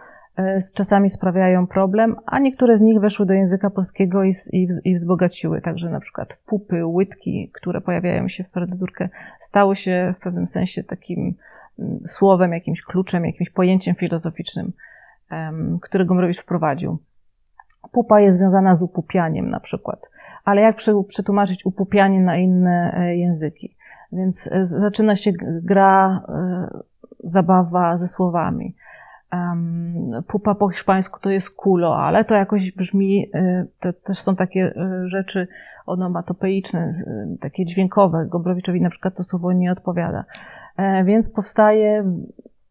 czasami 0.74 1.10
sprawiają 1.10 1.68
problem, 1.68 2.16
a 2.26 2.40
niektóre 2.40 2.78
z 2.78 2.82
nich 2.82 3.00
weszły 3.00 3.26
do 3.26 3.34
języka 3.34 3.70
polskiego 3.70 4.24
i, 4.24 4.34
i, 4.52 4.68
i 4.84 4.96
wzbogaciły. 4.96 5.62
Także 5.62 5.90
na 5.90 6.00
przykład 6.00 6.30
pupy, 6.46 6.86
łydki, 6.86 7.52
które 7.54 7.82
pojawiają 7.82 8.28
się 8.28 8.44
w 8.44 8.50
Ferdydurkę, 8.50 9.10
stały 9.40 9.76
się 9.76 10.14
w 10.18 10.20
pewnym 10.20 10.48
sensie 10.48 10.84
takim 10.84 11.34
mm, 11.80 12.00
słowem, 12.06 12.54
jakimś 12.54 12.82
kluczem, 12.82 13.26
jakimś 13.26 13.50
pojęciem 13.50 13.96
filozoficznym, 13.96 14.74
um, 15.32 15.80
które 15.82 16.06
Gombrowicz 16.06 16.42
wprowadził. 16.42 16.98
Pupa 17.92 18.22
jest 18.22 18.38
związana 18.38 18.76
z 18.76 18.84
upupianiem 18.84 19.50
na 19.50 19.60
przykład. 19.60 20.10
Ale 20.46 20.62
jak 20.62 20.78
przetłumaczyć 21.08 21.66
upupianie 21.66 22.22
na 22.22 22.38
inne 22.38 22.94
e, 22.98 23.18
języki? 23.18 23.76
Więc 24.12 24.50
e, 24.52 24.66
zaczyna 24.66 25.16
się 25.16 25.32
gra, 25.62 26.24
zabawa 27.24 27.98
ze 27.98 28.08
słowami 28.08 28.76
pupa 30.28 30.56
po 30.56 30.70
hiszpańsku 30.70 31.20
to 31.20 31.30
jest 31.30 31.56
kulo, 31.56 31.98
ale 31.98 32.26
to 32.26 32.36
jakoś 32.36 32.72
brzmi, 32.72 33.30
y, 33.36 33.68
to 33.80 33.94
też 33.94 34.22
są 34.22 34.36
takie 34.36 34.66
y, 34.66 35.08
rzeczy 35.08 35.48
onomatopeiczne, 35.86 36.90
y, 36.90 37.38
takie 37.38 37.66
dźwiękowe. 37.66 38.26
Gombrowiczowi 38.26 38.82
na 38.82 38.90
przykład 38.90 39.16
to 39.16 39.24
słowo 39.24 39.54
nie 39.54 39.72
odpowiada. 39.72 40.26
E, 40.78 41.04
więc 41.04 41.30
powstaje 41.30 42.04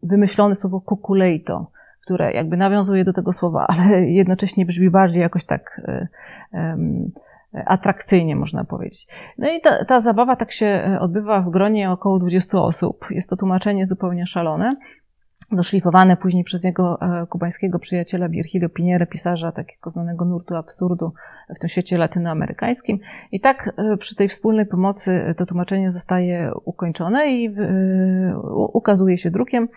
wymyślone 0.02 0.54
słowo 0.54 0.80
kukulejto, 0.80 1.70
które 2.04 2.32
jakby 2.32 2.56
nawiązuje 2.56 3.04
do 3.04 3.12
tego 3.12 3.32
słowa, 3.32 3.66
ale 3.72 4.02
jednocześnie 4.06 4.66
brzmi 4.66 4.90
bardziej 4.90 5.22
jakoś 5.22 5.44
tak 5.44 5.80
atrakcyjnie, 7.66 8.36
można 8.36 8.64
powiedzieć. 8.64 9.06
No 9.38 9.52
i 9.52 9.60
ta, 9.60 9.84
ta 9.84 10.00
zabawa 10.00 10.36
tak 10.36 10.52
się 10.52 10.98
odbywa 11.00 11.40
w 11.40 11.50
gronie 11.50 11.90
około 11.90 12.18
20 12.18 12.58
osób. 12.58 13.06
Jest 13.10 13.30
to 13.30 13.36
tłumaczenie 13.36 13.86
zupełnie 13.86 14.26
szalone 14.26 14.76
doszlifowane 15.56 16.16
później 16.16 16.44
przez 16.44 16.64
jego 16.64 17.00
e, 17.00 17.26
kubańskiego 17.26 17.78
przyjaciela 17.78 18.28
Virgilio 18.28 18.68
Pinierę, 18.68 19.06
pisarza 19.06 19.52
takiego 19.52 19.90
znanego 19.90 20.24
nurtu 20.24 20.56
absurdu 20.56 21.12
w 21.56 21.58
tym 21.58 21.68
świecie 21.68 21.98
latynoamerykańskim. 21.98 22.98
I 23.32 23.40
tak 23.40 23.74
e, 23.76 23.96
przy 23.96 24.16
tej 24.16 24.28
wspólnej 24.28 24.66
pomocy 24.66 25.34
to 25.36 25.46
tłumaczenie 25.46 25.90
zostaje 25.90 26.50
ukończone 26.64 27.32
i 27.32 27.46
e, 27.46 27.52
ukazuje 28.72 29.18
się 29.18 29.30
drukiem. 29.30 29.68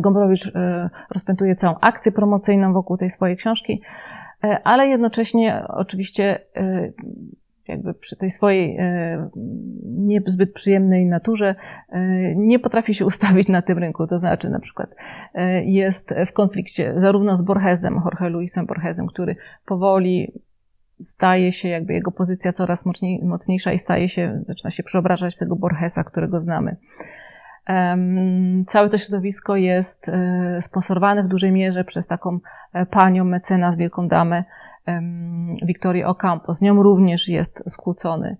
Gombrowicz 0.00 0.52
rozpętuje 1.10 1.56
całą 1.56 1.74
akcję 1.80 2.12
promocyjną 2.12 2.72
wokół 2.72 2.96
tej 2.96 3.10
swojej 3.10 3.36
książki, 3.36 3.82
ale 4.64 4.86
jednocześnie 4.86 5.64
oczywiście 5.68 6.40
jakby 7.68 7.94
przy 7.94 8.16
tej 8.16 8.30
swojej 8.30 8.76
e, 8.78 9.28
niezbyt 9.84 10.52
przyjemnej 10.52 11.06
naturze 11.06 11.54
e, 11.88 12.34
nie 12.34 12.58
potrafi 12.58 12.94
się 12.94 13.06
ustawić 13.12 13.48
na 13.48 13.62
tym 13.62 13.78
rynku. 13.78 14.06
To 14.06 14.18
znaczy, 14.18 14.50
na 14.50 14.60
przykład, 14.60 14.90
e, 15.34 15.64
jest 15.64 16.14
w 16.26 16.32
konflikcie 16.32 16.94
zarówno 16.96 17.36
z 17.36 17.42
Borgesem, 17.42 18.00
Jorge 18.04 18.28
Luisem 18.28 18.66
Borgesem, 18.66 19.06
który 19.06 19.36
powoli 19.66 20.32
staje 21.02 21.52
się, 21.52 21.68
jakby 21.68 21.92
jego 21.92 22.10
pozycja 22.10 22.52
coraz 22.52 22.84
mocniejsza 23.22 23.72
i 23.72 23.78
staje 23.78 24.08
się, 24.08 24.40
zaczyna 24.44 24.70
się 24.70 24.82
przeobrażać 24.82 25.34
w 25.34 25.38
tego 25.38 25.56
Borgesa, 25.56 26.04
którego 26.04 26.40
znamy. 26.40 26.76
Całe 28.68 28.90
to 28.90 28.98
środowisko 28.98 29.56
jest 29.56 30.06
sponsorowane 30.60 31.22
w 31.22 31.28
dużej 31.28 31.52
mierze 31.52 31.84
przez 31.84 32.06
taką 32.06 32.38
panią 32.90 33.24
mecenas, 33.24 33.76
wielką 33.76 34.08
damę, 34.08 34.44
Wiktorię 35.62 36.06
Ocampo. 36.06 36.54
Z 36.54 36.60
nią 36.60 36.82
również 36.82 37.28
jest 37.28 37.62
skłócony. 37.66 38.36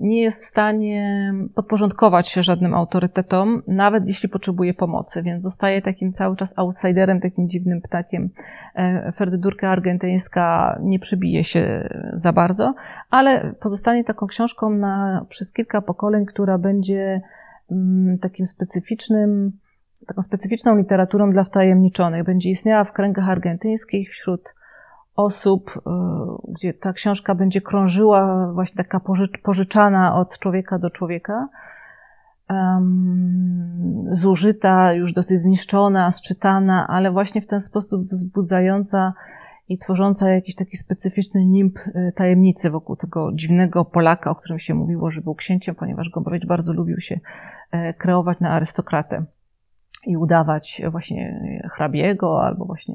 Nie 0.00 0.22
jest 0.22 0.42
w 0.42 0.46
stanie 0.46 1.32
podporządkować 1.54 2.28
się 2.28 2.42
żadnym 2.42 2.74
autorytetom, 2.74 3.62
nawet 3.66 4.06
jeśli 4.06 4.28
potrzebuje 4.28 4.74
pomocy, 4.74 5.22
więc 5.22 5.42
zostaje 5.42 5.82
takim 5.82 6.12
cały 6.12 6.36
czas 6.36 6.58
outsiderem, 6.58 7.20
takim 7.20 7.48
dziwnym 7.48 7.80
ptakiem. 7.80 8.30
E, 8.74 9.12
Ferdydurka 9.12 9.70
argentyńska 9.70 10.78
nie 10.82 10.98
przybije 10.98 11.44
się 11.44 11.88
za 12.12 12.32
bardzo, 12.32 12.74
ale 13.10 13.54
pozostanie 13.60 14.04
taką 14.04 14.26
książką 14.26 14.70
na, 14.70 15.26
przez 15.28 15.52
kilka 15.52 15.80
pokoleń, 15.80 16.26
która 16.26 16.58
będzie 16.58 17.20
mm, 17.70 18.18
takim 18.18 18.46
specyficznym, 18.46 19.52
taką 20.06 20.22
specyficzną 20.22 20.76
literaturą 20.76 21.32
dla 21.32 21.44
wtajemniczonych. 21.44 22.24
Będzie 22.24 22.50
istniała 22.50 22.84
w 22.84 22.92
kręgach 22.92 23.28
argentyńskich 23.28 24.10
wśród 24.10 24.54
osób, 25.16 25.70
y, 25.76 25.80
gdzie 26.52 26.74
ta 26.74 26.92
książka 26.92 27.34
będzie 27.34 27.60
krążyła, 27.60 28.52
właśnie 28.52 28.76
taka 28.76 29.00
pożyczana 29.42 30.16
od 30.16 30.38
człowieka 30.38 30.78
do 30.78 30.90
człowieka, 30.90 31.48
zużyta, 34.06 34.92
już 34.92 35.12
dosyć 35.12 35.40
zniszczona, 35.40 36.10
sczytana, 36.10 36.86
ale 36.88 37.10
właśnie 37.10 37.40
w 37.40 37.46
ten 37.46 37.60
sposób 37.60 38.06
wzbudzająca 38.06 39.14
i 39.68 39.78
tworząca 39.78 40.30
jakiś 40.30 40.54
taki 40.54 40.76
specyficzny 40.76 41.46
nimb 41.46 41.78
y, 41.78 42.12
tajemnicy 42.16 42.70
wokół 42.70 42.96
tego 42.96 43.32
dziwnego 43.34 43.84
Polaka, 43.84 44.30
o 44.30 44.34
którym 44.34 44.58
się 44.58 44.74
mówiło, 44.74 45.10
że 45.10 45.20
był 45.20 45.34
księciem, 45.34 45.74
ponieważ 45.74 46.10
Gombrowicz 46.10 46.46
bardzo 46.46 46.72
lubił 46.72 47.00
się 47.00 47.20
e, 47.70 47.94
kreować 47.94 48.40
na 48.40 48.50
arystokratę 48.50 49.24
i 50.06 50.16
udawać 50.16 50.82
właśnie 50.90 51.40
hrabiego 51.74 52.44
albo 52.44 52.64
właśnie 52.64 52.94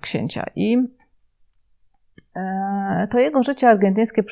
księcia. 0.00 0.46
I 0.56 0.78
e, 2.36 3.08
to 3.10 3.18
jego 3.18 3.42
życie 3.42 3.68
argentyńskie 3.68 4.22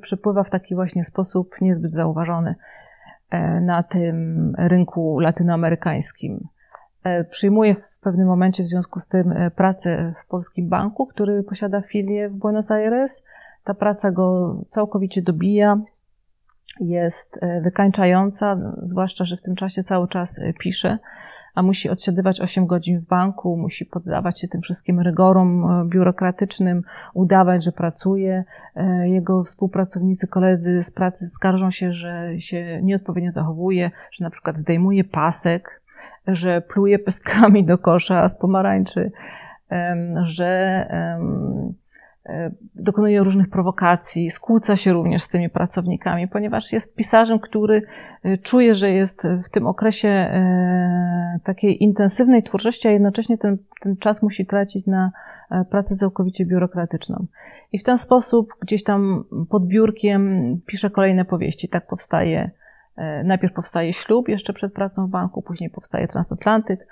przepływa 0.00 0.44
w 0.44 0.50
taki 0.50 0.74
właśnie 0.74 1.04
sposób 1.04 1.60
niezbyt 1.60 1.94
zauważony 1.94 2.54
e, 3.30 3.60
na 3.60 3.82
tym 3.82 4.52
rynku 4.58 5.20
latynoamerykańskim. 5.20 6.48
Przyjmuje 7.30 7.74
w 7.74 8.00
pewnym 8.00 8.26
momencie 8.26 8.62
w 8.62 8.66
związku 8.66 9.00
z 9.00 9.08
tym 9.08 9.34
pracę 9.56 10.14
w 10.24 10.28
polskim 10.28 10.68
banku, 10.68 11.06
który 11.06 11.42
posiada 11.42 11.80
filię 11.80 12.28
w 12.28 12.32
Buenos 12.32 12.70
Aires. 12.70 13.24
Ta 13.64 13.74
praca 13.74 14.10
go 14.10 14.56
całkowicie 14.70 15.22
dobija, 15.22 15.80
jest 16.80 17.40
wykańczająca, 17.62 18.56
zwłaszcza, 18.82 19.24
że 19.24 19.36
w 19.36 19.42
tym 19.42 19.54
czasie 19.54 19.82
cały 19.82 20.08
czas 20.08 20.40
pisze 20.58 20.98
a 21.54 21.62
musi 21.62 21.90
odsiadywać 21.90 22.40
8 22.40 22.66
godzin 22.66 23.00
w 23.00 23.06
banku, 23.06 23.56
musi 23.56 23.86
poddawać 23.86 24.40
się 24.40 24.48
tym 24.48 24.60
wszystkim 24.60 25.00
rygorom 25.00 25.64
e, 25.64 25.88
biurokratycznym, 25.88 26.82
udawać, 27.14 27.64
że 27.64 27.72
pracuje. 27.72 28.44
E, 28.76 29.08
jego 29.08 29.44
współpracownicy, 29.44 30.26
koledzy 30.26 30.82
z 30.82 30.90
pracy 30.90 31.28
skarżą 31.28 31.70
się, 31.70 31.92
że 31.92 32.40
się 32.40 32.80
nieodpowiednio 32.82 33.30
zachowuje, 33.30 33.90
że 34.12 34.24
na 34.24 34.30
przykład 34.30 34.58
zdejmuje 34.58 35.04
pasek, 35.04 35.82
że 36.26 36.60
pluje 36.60 36.98
pestkami 36.98 37.64
do 37.64 37.78
kosza 37.78 38.28
z 38.28 38.38
pomarańczy, 38.38 39.12
że 40.24 40.86
dokonuje 42.74 43.22
różnych 43.22 43.48
prowokacji, 43.48 44.30
skłóca 44.30 44.76
się 44.76 44.92
również 44.92 45.22
z 45.22 45.28
tymi 45.28 45.50
pracownikami, 45.50 46.28
ponieważ 46.28 46.72
jest 46.72 46.96
pisarzem, 46.96 47.38
który 47.38 47.82
e, 48.22 48.38
czuje, 48.38 48.74
że 48.74 48.90
jest 48.90 49.22
w 49.44 49.50
tym 49.50 49.66
okresie 49.66 50.08
e, 50.08 51.38
takiej 51.44 51.82
intensywnej 51.82 52.42
twórczości, 52.42 52.88
a 52.88 52.90
jednocześnie 52.90 53.38
ten, 53.38 53.58
ten 53.80 53.96
czas 53.96 54.22
musi 54.22 54.46
tracić 54.46 54.86
na 54.86 55.12
pracę 55.70 55.96
całkowicie 55.96 56.46
biurokratyczną. 56.46 57.26
I 57.72 57.78
w 57.78 57.84
ten 57.84 57.98
sposób 57.98 58.48
gdzieś 58.60 58.84
tam 58.84 59.24
pod 59.50 59.66
biurkiem 59.66 60.60
pisze 60.66 60.90
kolejne 60.90 61.24
powieści. 61.24 61.68
Tak 61.68 61.86
powstaje, 61.86 62.50
najpierw 63.24 63.54
powstaje 63.54 63.92
ślub 63.92 64.28
jeszcze 64.28 64.52
przed 64.52 64.72
pracą 64.72 65.06
w 65.06 65.10
banku, 65.10 65.42
później 65.42 65.70
powstaje 65.70 66.08
Transatlantyk, 66.08 66.86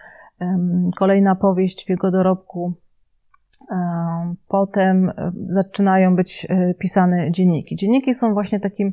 kolejna 0.97 1.35
powieść 1.35 1.87
w 1.87 1.89
jego 1.89 2.11
dorobku 2.11 2.75
Potem 4.49 5.13
zaczynają 5.49 6.17
być 6.17 6.47
e, 6.51 6.75
pisane 6.75 7.31
dzienniki. 7.31 7.77
Dzienniki 7.77 8.15
są 8.15 8.35
właśnie 8.35 8.61
takim, 8.61 8.93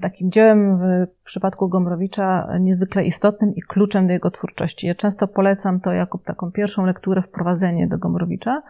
takim 0.00 0.30
dziełem 0.30 0.78
w 0.78 1.24
przypadku 1.24 1.68
Gombrowicza 1.68 2.48
niezwykle 2.60 3.04
istotnym 3.04 3.54
i 3.54 3.62
kluczem 3.62 4.06
do 4.06 4.12
jego 4.12 4.30
twórczości. 4.30 4.86
Ja 4.86 4.94
często 4.94 5.28
polecam 5.28 5.80
to 5.80 5.92
jako 5.92 6.18
taką 6.18 6.52
pierwszą 6.52 6.86
lekturę, 6.86 7.22
wprowadzenie 7.22 7.88
do 7.88 7.98
Gombrowicza. 7.98 8.62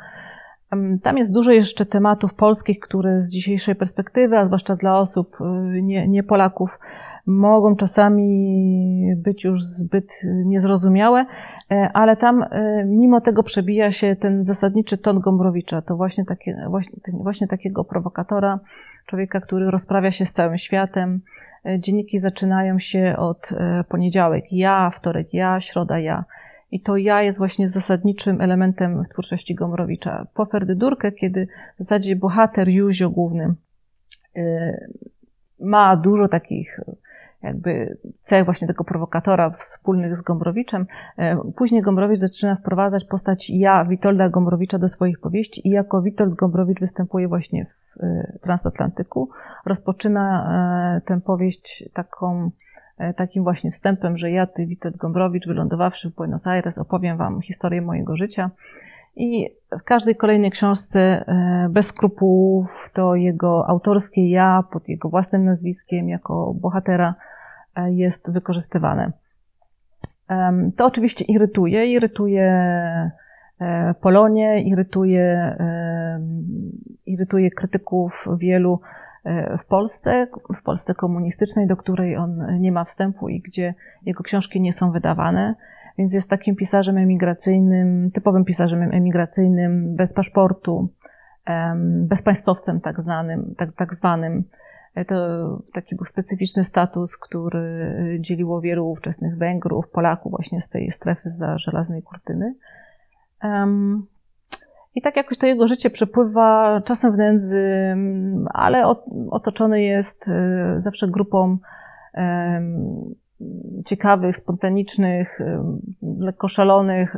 Tam 1.03 1.19
jest 1.19 1.35
dużo 1.35 1.53
jeszcze 1.53 1.87
tematów 1.87 2.35
polskich, 2.35 2.81
które 2.81 3.21
z 3.21 3.31
dzisiejszej 3.31 3.75
perspektywy, 3.75 4.39
a 4.39 4.47
zwłaszcza 4.47 4.77
dla 4.77 4.99
osób 4.99 5.37
e, 5.41 5.45
nie, 5.83 6.09
nie 6.09 6.23
Polaków, 6.23 6.79
mogą 7.27 7.77
czasami 7.77 9.15
być 9.17 9.45
już 9.45 9.63
zbyt 9.63 10.13
niezrozumiałe, 10.45 11.21
e, 11.21 11.27
ale 11.69 12.17
tam 12.17 12.43
e, 12.43 12.85
mimo 12.85 13.21
tego 13.21 13.43
przebija 13.43 13.93
się 13.93 14.17
ten 14.17 14.45
zasadniczy 14.45 14.99
ton 14.99 15.21
Gombrowicza. 15.21 15.83
To 15.83 15.97
właśnie, 15.97 16.25
takie, 16.25 16.65
właśnie, 16.69 16.99
właśnie 17.13 17.49
takiego 17.49 17.85
prowokatora, 17.85 18.61
człowieka, 19.07 19.41
który 19.41 19.71
rozprawia 19.71 20.11
się 20.11 20.27
z 20.27 20.33
całym 20.33 20.59
światem. 20.59 21.21
E, 21.67 21.81
dzienniki 21.81 22.21
zaczynają 22.21 22.79
się 22.79 23.15
od 23.19 23.51
poniedziałek 23.89 24.45
ja, 24.53 24.91
wtorek 24.91 25.35
ja, 25.35 25.61
środa 25.61 25.99
ja. 25.99 26.25
I 26.71 26.81
to 26.81 26.97
ja 26.97 27.23
jest 27.23 27.39
właśnie 27.39 27.69
zasadniczym 27.69 28.41
elementem 28.41 29.05
w 29.05 29.09
twórczości 29.09 29.55
Gombrowicza. 29.55 30.27
Po 30.35 30.47
Ferdydurkę, 30.47 31.13
kiedy 31.13 31.49
w 31.79 31.83
zasadzie 31.83 32.17
bohater 32.17 32.69
Józio 32.69 33.11
główny 33.11 33.55
ma 35.61 35.97
dużo 35.97 36.29
takich 36.29 36.81
jakby 37.45 37.99
cech 38.21 38.45
właśnie 38.45 38.69
tego 38.69 38.85
prowokatora 38.85 39.51
wspólnych 39.51 40.17
z 40.17 40.23
Gombrowiczem. 40.23 40.87
E, 41.19 41.37
później 41.57 41.83
Gombrowicz 41.83 42.19
zaczyna 42.19 42.57
wprowadzać 42.57 43.05
postać 43.05 43.51
ja, 43.51 43.85
Witolda 43.85 44.29
Gombrowicza 44.29 44.79
do 44.79 44.89
swoich 44.89 45.21
powieści 45.21 45.69
i 45.69 45.71
jako 45.71 46.03
Witold 46.03 46.35
Gombrowicz 46.35 46.81
występuje 46.81 47.29
właśnie 47.29 47.67
w 47.67 48.03
e, 48.03 48.39
Transatlantyku. 48.43 49.31
Rozpoczyna 49.67 50.49
e, 50.97 51.01
tę 51.01 51.21
powieść 51.21 51.89
taką, 51.93 52.51
takim 53.17 53.43
właśnie 53.43 53.71
wstępem, 53.71 54.17
że 54.17 54.31
ja, 54.31 54.47
ty, 54.47 54.67
Witold 54.67 54.97
Gombrowicz, 54.97 55.47
wylądowawszy 55.47 56.11
w 56.11 56.15
Buenos 56.15 56.47
Aires, 56.47 56.79
opowiem 56.79 57.17
wam 57.17 57.43
historię 57.43 57.83
mojego 57.83 58.17
życia. 58.17 58.51
I 59.17 59.51
w 59.81 59.83
każdej 59.83 60.17
kolejnej 60.17 60.51
książce 60.51 61.25
bez 61.71 61.87
skrupułów 61.87 62.91
to 62.93 63.15
jego 63.15 63.69
autorskie 63.69 64.31
ja 64.31 64.65
pod 64.73 64.89
jego 64.89 65.09
własnym 65.09 65.45
nazwiskiem 65.45 66.09
jako 66.09 66.55
bohatera 66.55 67.15
jest 67.91 68.31
wykorzystywane. 68.31 69.13
To 70.77 70.87
oczywiście 70.87 71.25
irytuje, 71.25 71.87
irytuje 71.87 72.43
e, 73.61 73.95
Polonię, 74.01 74.63
irytuje, 74.63 75.57
irytuje 77.07 77.51
krytyków 77.51 78.29
wielu 78.39 78.81
e, 79.25 79.59
w 79.59 79.67
Polsce, 79.67 80.27
w 80.59 80.63
Polsce 80.63 80.95
komunistycznej, 80.95 81.67
do 81.67 81.77
której 81.77 82.17
on 82.17 82.61
nie 82.61 82.73
ma 82.73 82.85
wstępu 82.85 83.29
i 83.29 83.41
gdzie 83.41 83.75
jego 84.07 84.23
książki 84.23 84.61
nie 84.61 84.73
są 84.73 84.93
wydawane, 84.93 85.55
więc 85.99 86.15
jest 86.15 86.31
takim 86.31 86.57
pisarzem 86.57 86.99
emigracyjnym, 86.99 88.11
typowym 88.11 88.45
pisarzem 88.45 88.83
emigracyjnym, 88.83 89.97
bez 89.97 90.13
paszportu, 90.13 90.89
bezpaństwowcem 91.85 92.81
tak, 92.81 93.01
znanym, 93.01 93.55
tak, 93.59 93.73
tak 93.73 93.95
zwanym. 93.95 94.45
To 95.09 95.63
taki 95.73 95.97
był 95.97 96.07
specyficzny 96.07 96.65
status, 96.65 97.17
który 97.17 98.19
dzieliło 98.21 98.61
wielu 98.61 98.91
ówczesnych 98.91 99.39
Węgrów, 99.39 99.91
Polaków 99.91 100.31
właśnie 100.33 100.61
z 100.61 100.69
tej 100.69 100.91
strefy 100.91 101.29
za 101.29 101.59
żelaznej 101.59 102.03
kurtyny. 102.03 102.55
I 104.95 105.03
tak 105.03 105.17
jakoś 105.17 105.39
to 105.39 105.47
jego 105.47 105.69
życie 105.69 105.91
przepływa 105.91 106.81
czasem 106.85 107.13
w 107.13 107.17
nędzy, 107.17 107.97
ale 108.55 108.87
otoczony 109.31 109.83
jest 109.83 110.29
e, 110.29 110.75
zawsze 110.77 111.09
grupą 111.09 111.59
ciekawych, 113.87 114.37
spontanicznych, 114.37 115.41
lekko 116.19 116.49
szalonych 116.49 117.17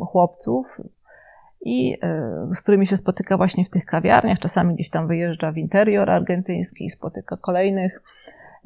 chłopców, 0.00 0.80
i 1.62 1.98
e, 2.02 2.48
z 2.54 2.62
którymi 2.62 2.86
się 2.86 2.96
spotyka 2.96 3.36
właśnie 3.36 3.64
w 3.64 3.70
tych 3.70 3.84
kawiarniach. 3.84 4.38
Czasami 4.38 4.74
gdzieś 4.74 4.90
tam 4.90 5.06
wyjeżdża 5.06 5.52
w 5.52 5.56
interior 5.56 6.10
argentyński 6.10 6.84
i 6.84 6.90
spotyka 6.90 7.36
kolejnych. 7.36 8.02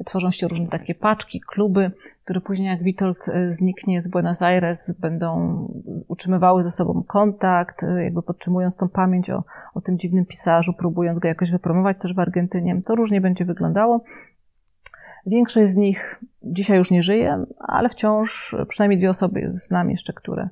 Tworzą 0.05 0.31
się 0.31 0.47
różne 0.47 0.67
takie 0.67 0.95
paczki, 0.95 1.41
kluby, 1.47 1.91
które 2.23 2.41
później 2.41 2.67
jak 2.67 2.83
Witold 2.83 3.17
e, 3.27 3.51
zniknie 3.51 4.01
z 4.01 4.07
Buenos 4.07 4.41
Aires, 4.41 4.91
będą 4.99 5.57
utrzymywały 6.07 6.63
ze 6.63 6.71
sobą 6.71 7.03
kontakt, 7.07 7.83
e, 7.83 8.03
jakby 8.03 8.21
podtrzymując 8.21 8.77
tą 8.77 8.89
pamięć 8.89 9.29
o, 9.29 9.43
o 9.73 9.81
tym 9.81 9.97
dziwnym 9.99 10.25
pisarzu, 10.25 10.73
próbując 10.73 11.19
go 11.19 11.27
jakoś 11.27 11.51
wypromować 11.51 11.97
też 11.97 12.13
w 12.13 12.19
Argentynie. 12.19 12.81
To 12.81 12.95
różnie 12.95 13.21
będzie 13.21 13.45
wyglądało. 13.45 14.03
Większość 15.25 15.71
z 15.71 15.75
nich 15.75 16.21
dzisiaj 16.43 16.77
już 16.77 16.91
nie 16.91 17.03
żyje, 17.03 17.45
ale 17.59 17.89
wciąż 17.89 18.55
przynajmniej 18.67 18.97
dwie 18.97 19.09
osoby 19.09 19.47
znam 19.49 19.89
jeszcze, 19.89 20.13
które 20.13 20.49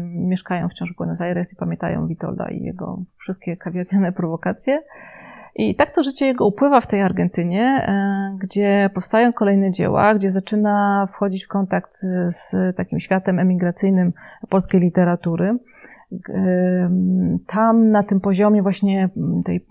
mieszkają 0.00 0.68
wciąż 0.68 0.92
w 0.92 0.96
Buenos 0.96 1.20
Aires 1.20 1.52
i 1.52 1.56
pamiętają 1.56 2.06
Witolda 2.06 2.48
i 2.48 2.62
jego 2.62 3.02
wszystkie 3.16 3.56
kawiarniane 3.56 4.12
prowokacje. 4.12 4.82
I 5.58 5.74
tak 5.74 5.94
to 5.94 6.02
życie 6.02 6.26
jego 6.26 6.46
upływa 6.46 6.80
w 6.80 6.86
tej 6.86 7.02
Argentynie, 7.02 7.62
e, 7.62 8.36
gdzie 8.38 8.90
powstają 8.94 9.32
kolejne 9.32 9.70
dzieła, 9.70 10.14
gdzie 10.14 10.30
zaczyna 10.30 11.06
wchodzić 11.06 11.44
w 11.44 11.48
kontakt 11.48 12.00
z 12.28 12.76
takim 12.76 13.00
światem 13.00 13.38
emigracyjnym 13.38 14.12
polskiej 14.48 14.80
literatury. 14.80 15.58
Tam 17.46 17.90
na 17.90 18.02
tym 18.02 18.20
poziomie 18.20 18.62
właśnie 18.62 19.08
tej 19.44 19.66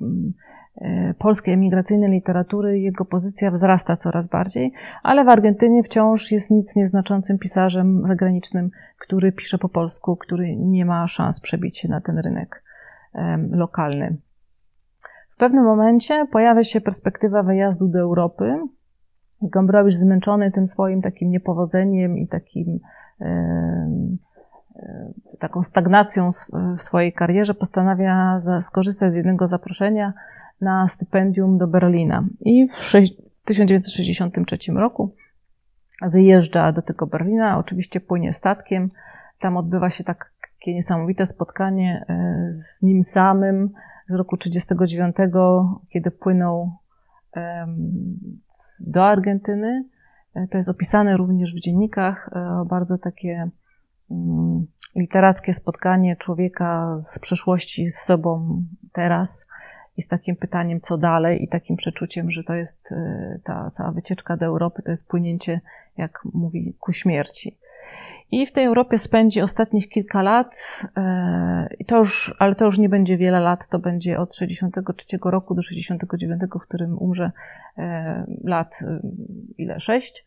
polskiej 1.18 1.54
emigracyjnej 1.54 2.12
literatury 2.12 2.80
jego 2.80 3.06
pozycja 3.06 3.52
wzrasta 3.52 3.98
coraz 3.98 4.28
bardziej, 4.28 4.74
ale 5.04 5.26
w 5.26 5.30
Argentynie 5.30 5.84
wciąż 5.84 6.32
jest 6.32 6.52
nic 6.52 6.76
nieznaczącym 6.76 7.38
pisarzem 7.38 8.04
zagranicznym, 8.08 8.70
który 9.00 9.32
pisze 9.32 9.58
po 9.58 9.70
polsku, 9.70 10.16
który 10.16 10.56
nie 10.56 10.86
ma 10.86 11.08
szans 11.08 11.40
przebić 11.40 11.78
się 11.78 11.88
na 11.88 12.02
ten 12.02 12.18
rynek 12.18 12.64
lokalny. 13.52 14.18
W 15.30 15.38
pewnym 15.38 15.64
momencie 15.64 16.28
pojawia 16.32 16.64
się 16.64 16.82
perspektywa 16.82 17.44
wyjazdu 17.44 17.88
do 17.88 18.00
Europy. 18.00 18.60
Gombrowicz 19.42 19.96
zmęczony 19.96 20.52
tym 20.52 20.68
swoim 20.68 21.02
takim 21.02 21.30
niepowodzeniem 21.30 22.18
i 22.18 22.28
takim 22.28 22.80
e, 23.22 24.18
taką 25.40 25.64
stagnacją 25.64 26.30
w 26.78 26.84
swojej 26.84 27.14
karierze 27.14 27.54
postanawia 27.54 28.38
skorzystać 28.62 29.12
z 29.12 29.16
jednego 29.16 29.48
zaproszenia 29.48 30.14
na 30.62 30.88
stypendium 30.88 31.58
do 31.58 31.68
Berlina. 31.68 32.28
I 32.42 32.68
w 32.68 32.92
1963 33.46 34.58
roku 34.72 35.16
wyjeżdża 36.02 36.72
do 36.72 36.82
tego 36.82 37.08
Berlina, 37.08 37.58
oczywiście 37.58 38.00
płynie 38.00 38.34
statkiem. 38.34 38.90
Tam 39.40 39.58
odbywa 39.58 39.90
się 39.90 40.04
takie 40.04 40.74
niesamowite 40.74 41.26
spotkanie 41.26 42.06
e, 42.10 42.48
z 42.52 42.82
nim 42.82 43.04
samym 43.04 43.70
z 44.08 44.14
roku 44.14 44.38
1939, 44.38 45.16
kiedy 45.90 46.12
płynął 46.12 46.72
do 48.80 49.06
Argentyny. 49.06 49.86
E, 50.36 50.48
to 50.48 50.58
jest 50.58 50.70
opisane 50.70 51.18
również 51.18 51.54
w 51.54 51.60
dziennikach, 51.60 52.30
e, 52.36 52.66
bardzo 52.70 52.98
takie 52.98 53.50
mm, 54.12 54.66
literackie 54.96 55.54
spotkanie 55.54 56.16
człowieka 56.16 56.98
z 56.98 57.20
przeszłości 57.20 57.90
z 57.90 57.98
sobą 57.98 58.64
teraz 58.92 59.48
i 59.98 60.02
z 60.02 60.08
takim 60.08 60.36
pytaniem, 60.36 60.80
co 60.80 60.98
dalej, 60.98 61.44
i 61.44 61.48
takim 61.48 61.76
przeczuciem, 61.76 62.32
że 62.32 62.44
to 62.44 62.54
jest 62.54 62.92
e, 62.92 63.40
ta 63.44 63.72
cała 63.72 63.92
wycieczka 63.92 64.38
do 64.38 64.46
Europy, 64.46 64.82
to 64.82 64.92
jest 64.92 65.08
płynięcie, 65.08 65.62
jak 65.98 66.20
mówi, 66.34 66.74
ku 66.80 66.94
śmierci. 66.94 67.58
I 68.32 68.46
w 68.46 68.52
tej 68.52 68.66
Europie 68.66 68.98
spędzi 68.98 69.42
ostatnich 69.42 69.90
kilka 69.90 70.22
lat, 70.22 70.56
i 71.80 71.86
to 71.86 71.98
już, 71.98 72.36
ale 72.40 72.56
to 72.56 72.66
już 72.66 72.80
nie 72.80 72.90
będzie 72.90 73.18
wiele 73.18 73.40
lat, 73.40 73.68
to 73.68 73.80
będzie 73.80 74.20
od 74.20 74.36
63 74.36 75.18
roku 75.26 75.56
do 75.56 75.62
69, 75.62 76.42
w 76.42 76.60
którym 76.60 76.98
umrze 76.98 77.32
e, 77.78 78.26
lat 78.44 78.80
ile? 79.58 79.80
Sześć? 79.80 80.26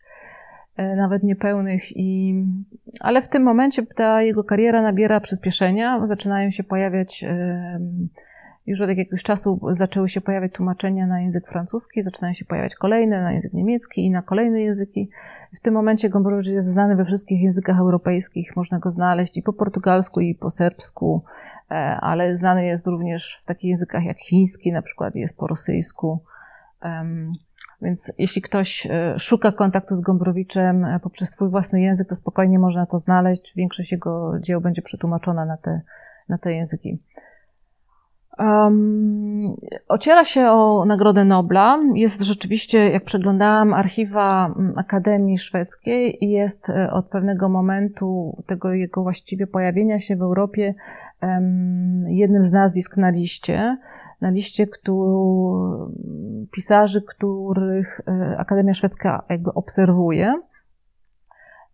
Nawet 0.77 1.23
niepełnych, 1.23 1.97
i, 1.97 2.35
ale 2.99 3.21
w 3.21 3.27
tym 3.27 3.43
momencie 3.43 3.85
ta 3.85 4.21
jego 4.21 4.43
kariera 4.43 4.81
nabiera 4.81 5.19
przyspieszenia, 5.19 6.07
zaczynają 6.07 6.51
się 6.51 6.63
pojawiać 6.63 7.25
już 8.69 8.81
od 8.81 8.89
jakiegoś 8.89 9.23
czasu 9.23 9.59
zaczęły 9.71 10.09
się 10.09 10.21
pojawiać 10.21 10.51
tłumaczenia 10.51 11.07
na 11.07 11.21
język 11.21 11.47
francuski, 11.47 12.03
zaczynają 12.03 12.33
się 12.33 12.45
pojawiać 12.45 12.75
kolejne 12.75 13.21
na 13.21 13.31
język 13.31 13.53
niemiecki 13.53 14.05
i 14.05 14.11
na 14.11 14.21
kolejne 14.21 14.61
języki. 14.61 15.09
W 15.55 15.59
tym 15.59 15.73
momencie 15.73 16.09
Gombrowicz 16.09 16.47
jest 16.47 16.67
znany 16.67 16.95
we 16.95 17.05
wszystkich 17.05 17.41
językach 17.41 17.79
europejskich, 17.79 18.55
można 18.55 18.79
go 18.79 18.91
znaleźć 18.91 19.37
i 19.37 19.43
po 19.43 19.53
portugalsku, 19.53 20.19
i 20.19 20.35
po 20.35 20.49
serbsku, 20.49 21.23
e, 21.71 21.73
ale 22.01 22.35
znany 22.35 22.65
jest 22.65 22.87
również 22.87 23.39
w 23.43 23.45
takich 23.45 23.69
językach 23.69 24.03
jak 24.03 24.19
chiński, 24.19 24.71
na 24.71 24.81
przykład 24.81 25.15
jest 25.15 25.37
po 25.37 25.47
rosyjsku. 25.47 26.23
Więc 27.81 28.13
jeśli 28.17 28.41
ktoś 28.41 28.87
e, 28.89 29.19
szuka 29.19 29.51
kontaktu 29.51 29.95
z 29.95 30.01
Gombrowiczem 30.01 30.85
e, 30.85 30.99
poprzez 30.99 31.29
swój 31.29 31.49
własny 31.49 31.81
język, 31.81 32.07
to 32.07 32.15
spokojnie 32.15 32.59
można 32.59 32.85
to 32.85 32.97
znaleźć. 32.97 33.53
Większość 33.55 33.91
jego 33.91 34.39
dzieł 34.39 34.61
będzie 34.61 34.81
przetłumaczona 34.81 35.45
na 35.45 35.57
te, 35.57 35.81
na 36.29 36.37
te 36.37 36.53
języki. 36.53 36.99
Um, 38.39 39.55
ociera 39.87 40.25
się 40.25 40.49
o 40.49 40.85
Nagrodę 40.85 41.25
Nobla. 41.25 41.79
Jest 41.93 42.21
rzeczywiście, 42.21 42.89
jak 42.89 43.03
przeglądałam 43.03 43.73
archiwa 43.73 44.45
mm, 44.45 44.73
Akademii 44.77 45.37
Szwedzkiej, 45.37 46.17
jest 46.21 46.69
e, 46.69 46.91
od 46.91 47.05
pewnego 47.05 47.49
momentu 47.49 48.37
tego 48.47 48.73
jego 48.73 49.03
właściwie 49.03 49.47
pojawienia 49.47 49.99
się 49.99 50.15
w 50.15 50.21
Europie 50.21 50.75
um, 51.21 52.05
jednym 52.07 52.43
z 52.43 52.51
nazwisk 52.51 52.97
na 52.97 53.09
liście. 53.09 53.77
Na 54.21 54.29
liście 54.29 54.67
kto, 54.67 54.93
pisarzy, 56.51 57.01
których 57.01 58.01
e, 58.07 58.35
Akademia 58.37 58.73
Szwedzka 58.73 59.23
jakby 59.29 59.53
obserwuje. 59.53 60.41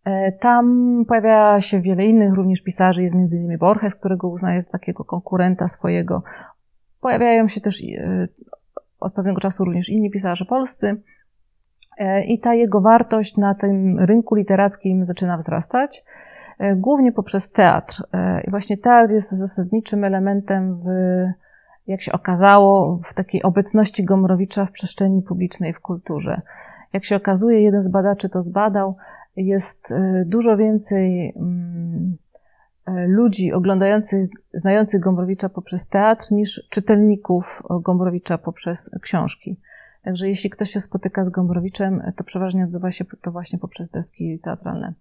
E, 0.06 0.32
tam 0.32 1.06
pojawia 1.08 1.62
się 1.62 1.82
wiele 1.82 2.06
innych 2.06 2.34
również 2.34 2.62
pisarzy, 2.62 3.04
jest 3.04 3.16
między 3.16 3.38
innymi 3.38 3.58
Borges, 3.58 3.96
którego 3.96 4.28
uznaje 4.28 4.62
za 4.62 4.72
takiego 4.72 5.04
konkurenta 5.04 5.68
swojego. 5.68 6.24
Pojawiają 7.06 7.48
się 7.48 7.62
też 7.62 7.84
e, 7.84 8.28
od 9.00 9.14
pewnego 9.14 9.42
czasu 9.42 9.66
również 9.66 9.90
inni 9.90 10.12
pisarze 10.12 10.46
polscy. 10.46 11.02
E, 11.98 12.24
I 12.24 12.40
ta 12.40 12.54
jego 12.54 12.82
wartość 12.82 13.38
na 13.38 13.56
tym 13.56 14.00
rynku 14.00 14.36
literackim 14.36 15.06
zaczyna 15.06 15.38
wzrastać, 15.38 16.04
e, 16.60 16.76
głównie 16.76 17.12
poprzez 17.12 17.52
teatr. 17.52 18.04
I 18.48 18.50
właśnie 18.50 18.78
teatr 18.78 19.14
jest 19.14 19.32
zasadniczym 19.32 20.04
elementem 20.04 20.76
w, 20.76 20.88
jak 21.88 22.02
się 22.02 22.12
okazało, 22.12 23.00
w 23.04 23.14
takiej 23.14 23.44
obecności 23.44 24.06
Gomrowicza 24.06 24.66
w 24.66 24.72
przestrzeni 24.72 25.22
publicznej, 25.22 25.74
w 25.74 25.80
kulturze. 25.80 26.42
Jak 26.94 27.04
się 27.04 27.16
okazuje, 27.16 27.62
jeden 27.62 27.82
z 27.82 27.88
badaczy 27.88 28.30
to 28.30 28.42
zbadał, 28.42 28.96
jest 29.36 29.94
dużo 30.26 30.58
więcej 30.58 31.34
mm, 31.36 32.18
ludzi 33.08 33.54
oglądających, 33.54 34.30
znających 34.54 35.02
Gombrowicza 35.02 35.50
poprzez 35.50 35.88
teatr, 35.88 36.32
niż 36.32 36.68
czytelników 36.70 37.64
Gombrowicza 37.82 38.38
poprzez 38.38 38.92
książki. 39.02 39.58
Także 40.04 40.30
jeśli 40.30 40.50
ktoś 40.50 40.70
się 40.70 40.80
spotyka 40.80 41.26
z 41.26 41.30
Gombrowiczem, 41.30 42.02
to 42.16 42.24
przeważnie 42.24 42.64
odbywa 42.64 42.92
się 42.92 43.06
to 43.22 43.32
właśnie 43.32 43.60
poprzez 43.60 43.90
deski 43.90 44.40
teatralne. 44.40 44.94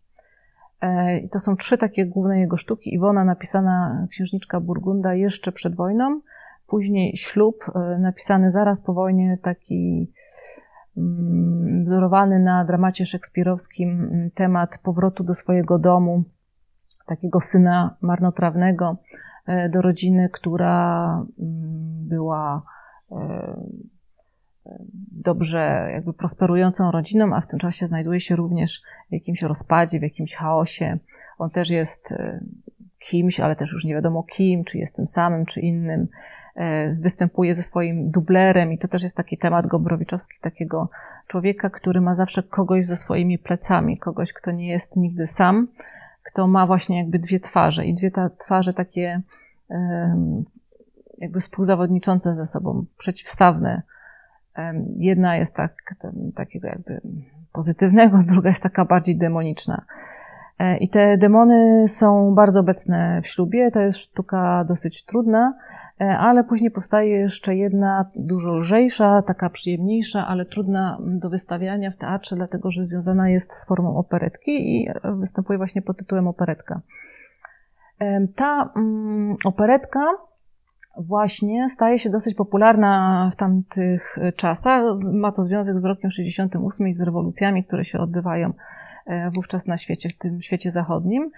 E, 0.81 1.19
I 1.19 1.29
to 1.29 1.39
są 1.39 1.57
trzy 1.57 1.79
takie 1.79 2.07
główne 2.07 2.41
jego 2.41 2.57
sztuki. 2.57 2.95
Iwona, 2.95 3.25
napisana 3.25 4.07
księżniczka 4.11 4.61
Burgunda 4.61 5.15
jeszcze 5.15 5.53
przed 5.53 5.75
wojną, 5.75 6.21
później 6.67 7.17
Ślub, 7.17 7.65
e, 7.75 7.99
napisany 7.99 8.51
zaraz 8.51 8.81
po 8.81 8.95
wojnie, 8.95 9.39
taki 9.43 10.13
mm, 10.97 11.85
wzorowany 11.85 12.39
na 12.39 12.65
dramacie 12.65 13.07
szekspirowskim 13.07 13.91
mm, 13.91 14.31
temat 14.31 14.79
powrotu 14.83 15.25
do 15.25 15.35
swojego 15.35 15.79
domu, 15.79 16.25
takiego 17.07 17.41
syna 17.41 17.97
marnotrawnego 18.01 18.97
e, 19.47 19.69
do 19.69 19.83
rodziny, 19.83 20.29
która 20.33 21.07
mm, 21.15 22.09
była 22.09 22.63
e, 23.13 23.17
e, 24.67 24.79
dobrze 25.13 25.89
jakby 25.93 26.13
prosperującą 26.13 26.91
rodziną, 26.91 27.35
a 27.35 27.41
w 27.41 27.47
tym 27.47 27.59
czasie 27.59 27.87
znajduje 27.87 28.21
się 28.21 28.37
również 28.37 28.83
w 29.11 29.13
jakimś 29.13 29.43
rozpadzie, 29.43 29.99
w 29.99 30.03
jakimś 30.03 30.35
chaosie. 30.35 30.99
On 31.39 31.51
też 31.51 31.71
jest 31.71 32.15
kimś, 32.99 33.41
ale 33.41 33.57
też 33.57 33.73
już 33.73 33.85
nie 33.85 33.95
wiadomo 33.95 34.23
kim, 34.23 34.65
czy 34.65 34.79
jest 34.79 34.97
tym 34.97 35.07
samym, 35.07 35.47
czy 35.47 35.61
innym. 35.61 36.09
występuje 37.01 37.55
ze 37.55 37.63
swoim 37.63 38.11
dublerem 38.11 38.73
i 38.73 38.79
to 38.79 38.89
też 38.89 39.03
jest 39.03 39.17
taki 39.17 39.39
temat 39.39 39.67
Gombrowiczowski, 39.67 40.37
takiego 40.41 40.89
człowieka, 41.27 41.71
który 41.71 42.01
ma 42.01 42.15
zawsze 42.15 42.43
kogoś 42.43 42.87
ze 42.87 42.97
swoimi 42.97 43.39
plecami, 43.39 43.99
kogoś, 43.99 44.33
kto 44.33 44.51
nie 44.51 44.69
jest 44.69 44.97
nigdy 44.97 45.27
sam, 45.27 45.69
kto 46.25 46.47
ma 46.47 46.67
właśnie 46.67 46.99
jakby 46.99 47.19
dwie 47.19 47.41
twarze 47.41 47.87
i 47.87 47.95
dwie 47.95 48.11
ta 48.11 48.31
twarze 48.31 48.75
takie 48.75 49.23
jakby 51.19 51.41
współzawodniczące 51.41 52.35
ze 52.35 52.47
sobą, 52.47 52.85
przeciwstawne. 52.99 53.83
Jedna 54.97 55.37
jest 55.37 55.57
tak, 55.57 55.95
takiego 56.35 56.69
jakby 56.69 57.01
pozytywnego, 57.53 58.19
druga 58.33 58.49
jest 58.49 58.63
taka 58.63 58.85
bardziej 58.85 59.17
demoniczna. 59.17 59.85
E, 60.59 60.77
I 60.77 60.89
te 60.89 61.19
demony 61.19 61.89
są 61.89 62.35
bardzo 62.35 62.61
obecne 62.61 63.21
w 63.23 63.27
ślubie. 63.27 63.71
To 63.71 63.81
jest 63.81 63.99
sztuka 63.99 64.65
dosyć 64.69 65.05
trudna, 65.05 65.55
ale 65.99 66.45
później 66.45 66.71
powstaje 66.71 67.11
jeszcze 67.11 67.57
jedna 67.57 68.11
dużo 68.17 68.53
lżejsza, 68.53 69.23
taka 69.23 69.51
przyjemniejsza, 69.51 70.27
ale 70.27 70.45
trudna 70.45 70.99
do 71.01 71.31
wystawiania 71.31 71.91
w 71.91 71.97
teatrze, 71.97 72.37
dlatego 72.37 72.71
że 72.71 72.85
związana 72.85 73.29
jest 73.29 73.55
z 73.55 73.67
formą 73.69 73.97
operetki 73.97 74.77
i 74.77 74.89
występuje 75.19 75.57
właśnie 75.57 75.83
pod 75.83 75.97
tytułem 75.97 76.29
operetka. 76.29 76.81
Ta 78.37 78.73
mm, 78.77 79.37
operetka 79.45 80.01
właśnie 80.99 81.69
staje 81.69 81.99
się 81.99 82.11
dosyć 82.11 82.35
popularna 82.35 83.31
w 83.33 83.37
tamtych 83.37 84.17
czasach. 84.37 84.83
Ma 85.13 85.33
to 85.33 85.43
związek 85.43 85.79
z 85.79 85.85
rokiem 85.85 86.11
68 86.11 86.89
i 86.89 86.95
z 86.95 87.03
rewolucjami, 87.03 87.65
które 87.65 87.85
się 87.85 87.99
odbywają 87.99 88.53
e, 89.07 89.31
wówczas 89.31 89.67
na 89.67 89.77
świecie, 89.77 90.09
w 90.09 90.19
tym 90.19 90.43
świecie 90.43 90.71
zachodnim, 90.71 91.23
e, 91.25 91.31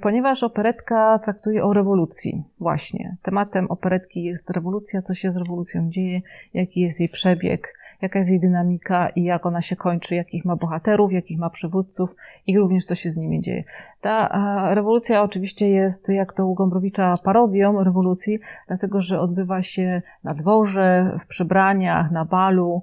ponieważ 0.00 0.42
operetka 0.42 1.18
traktuje 1.18 1.64
o 1.64 1.72
rewolucji 1.72 2.44
właśnie. 2.60 3.16
Tematem 3.22 3.66
operetki 3.66 4.24
jest 4.24 4.50
rewolucja, 4.50 5.02
co 5.02 5.14
się 5.14 5.30
z 5.30 5.36
rewolucją 5.36 5.90
dzieje, 5.90 6.20
jaki 6.54 6.80
jest 6.80 7.00
jej 7.00 7.08
przebieg, 7.08 7.76
jaka 8.02 8.18
jest 8.18 8.30
jej 8.30 8.40
dynamika 8.40 9.08
i 9.08 9.22
jak 9.22 9.46
ona 9.46 9.62
się 9.62 9.76
kończy, 9.76 10.14
jakich 10.14 10.44
ma 10.44 10.56
bohaterów, 10.56 11.12
jakich 11.12 11.38
ma 11.38 11.50
przywódców 11.50 12.16
i 12.46 12.58
również 12.58 12.86
co 12.86 12.94
się 12.94 13.10
z 13.10 13.16
nimi 13.16 13.40
dzieje. 13.40 13.64
Ta 14.00 14.74
rewolucja 14.74 15.22
oczywiście 15.22 15.68
jest, 15.68 16.08
jak 16.08 16.32
to 16.32 16.46
u 16.46 16.54
Gombrowicza, 16.54 17.18
parodią 17.24 17.84
rewolucji, 17.84 18.38
dlatego 18.66 19.02
że 19.02 19.20
odbywa 19.20 19.62
się 19.62 20.02
na 20.24 20.34
dworze, 20.34 21.16
w 21.20 21.26
przebraniach, 21.26 22.10
na 22.10 22.24
balu, 22.24 22.82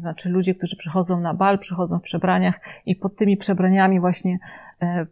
znaczy 0.00 0.28
ludzie, 0.28 0.54
którzy 0.54 0.76
przychodzą 0.76 1.20
na 1.20 1.34
bal, 1.34 1.58
przychodzą 1.58 1.98
w 1.98 2.02
przebraniach 2.02 2.60
i 2.86 2.96
pod 2.96 3.16
tymi 3.16 3.36
przebraniami 3.36 4.00
właśnie 4.00 4.32
e, 4.32 4.38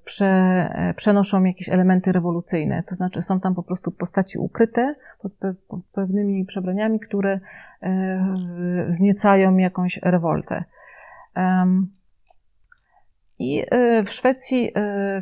prze, 0.04 0.26
e, 0.26 0.94
przenoszą 0.96 1.44
jakieś 1.44 1.68
elementy 1.68 2.12
rewolucyjne. 2.12 2.82
To 2.82 2.94
znaczy 2.94 3.22
są 3.22 3.40
tam 3.40 3.54
po 3.54 3.62
prostu 3.62 3.90
postaci 3.90 4.38
ukryte 4.38 4.94
pod, 5.22 5.32
pe, 5.32 5.54
pod 5.68 5.80
pewnymi 5.92 6.44
przebraniami, 6.44 7.00
które 7.00 7.40
e, 7.82 8.86
wzniecają 8.88 9.56
jakąś 9.56 9.98
rewoltę. 10.02 10.64
I 13.38 13.64
w 14.06 14.10
Szwecji 14.10 14.72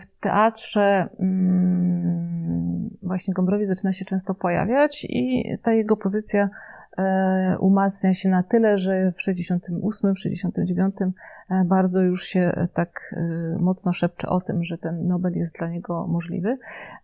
w 0.01 0.21
teatrze 0.21 1.09
mm, 1.21 2.91
właśnie 3.03 3.35
Gombrowicz 3.35 3.69
zaczyna 3.69 3.93
się 3.93 4.05
często 4.05 4.35
pojawiać 4.35 5.07
i 5.09 5.45
ta 5.63 5.73
jego 5.73 5.97
pozycja 5.97 6.49
E, 6.49 6.78
umacnia 7.59 8.15
się 8.15 8.29
na 8.29 8.43
tyle, 8.43 8.79
że 8.79 9.13
w 9.13 9.23
68, 9.23 10.15
w 10.15 10.19
69 10.19 10.95
e, 11.51 11.65
bardzo 11.65 12.03
już 12.03 12.25
się 12.25 12.41
e, 12.41 12.69
tak 12.75 13.15
mocno 13.61 13.93
szepcze 13.93 14.29
o 14.29 14.41
tym, 14.41 14.65
że 14.65 14.79
ten 14.79 15.07
Nobel 15.09 15.33
jest 15.33 15.59
dla 15.59 15.69
niego 15.69 16.07
możliwy, 16.07 16.55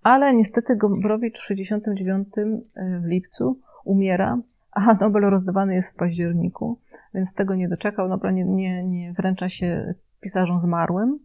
ale 0.03 0.35
niestety 0.35 0.77
Gombrowicz 0.77 1.39
w 1.39 1.43
69 1.43 2.29
w 2.77 3.05
lipcu 3.05 3.59
umiera, 3.85 4.39
a 4.73 4.95
Nobel 4.95 5.23
rozdawany 5.23 5.75
jest 5.75 5.95
w 5.95 5.97
październiku, 5.97 6.79
więc 7.15 7.35
tego 7.35 7.55
nie 7.55 7.69
doczekał. 7.69 8.09
Nobel 8.09 8.35
nie, 8.35 8.45
nie, 8.45 8.85
nie 8.85 9.13
wręcza 9.13 9.49
się 9.49 9.95
pisarzom 10.21 10.59
zmarłym. 10.59 11.19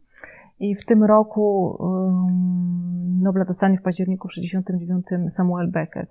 I 0.59 0.75
w 0.75 0.85
tym 0.85 1.03
roku 1.03 1.77
um, 1.79 3.21
Nobla 3.21 3.45
dostanie 3.45 3.77
w 3.77 3.81
październiku 3.81 4.27
w 4.27 4.33
69 4.33 5.05
Samuel 5.27 5.71
Beckett. 5.71 6.09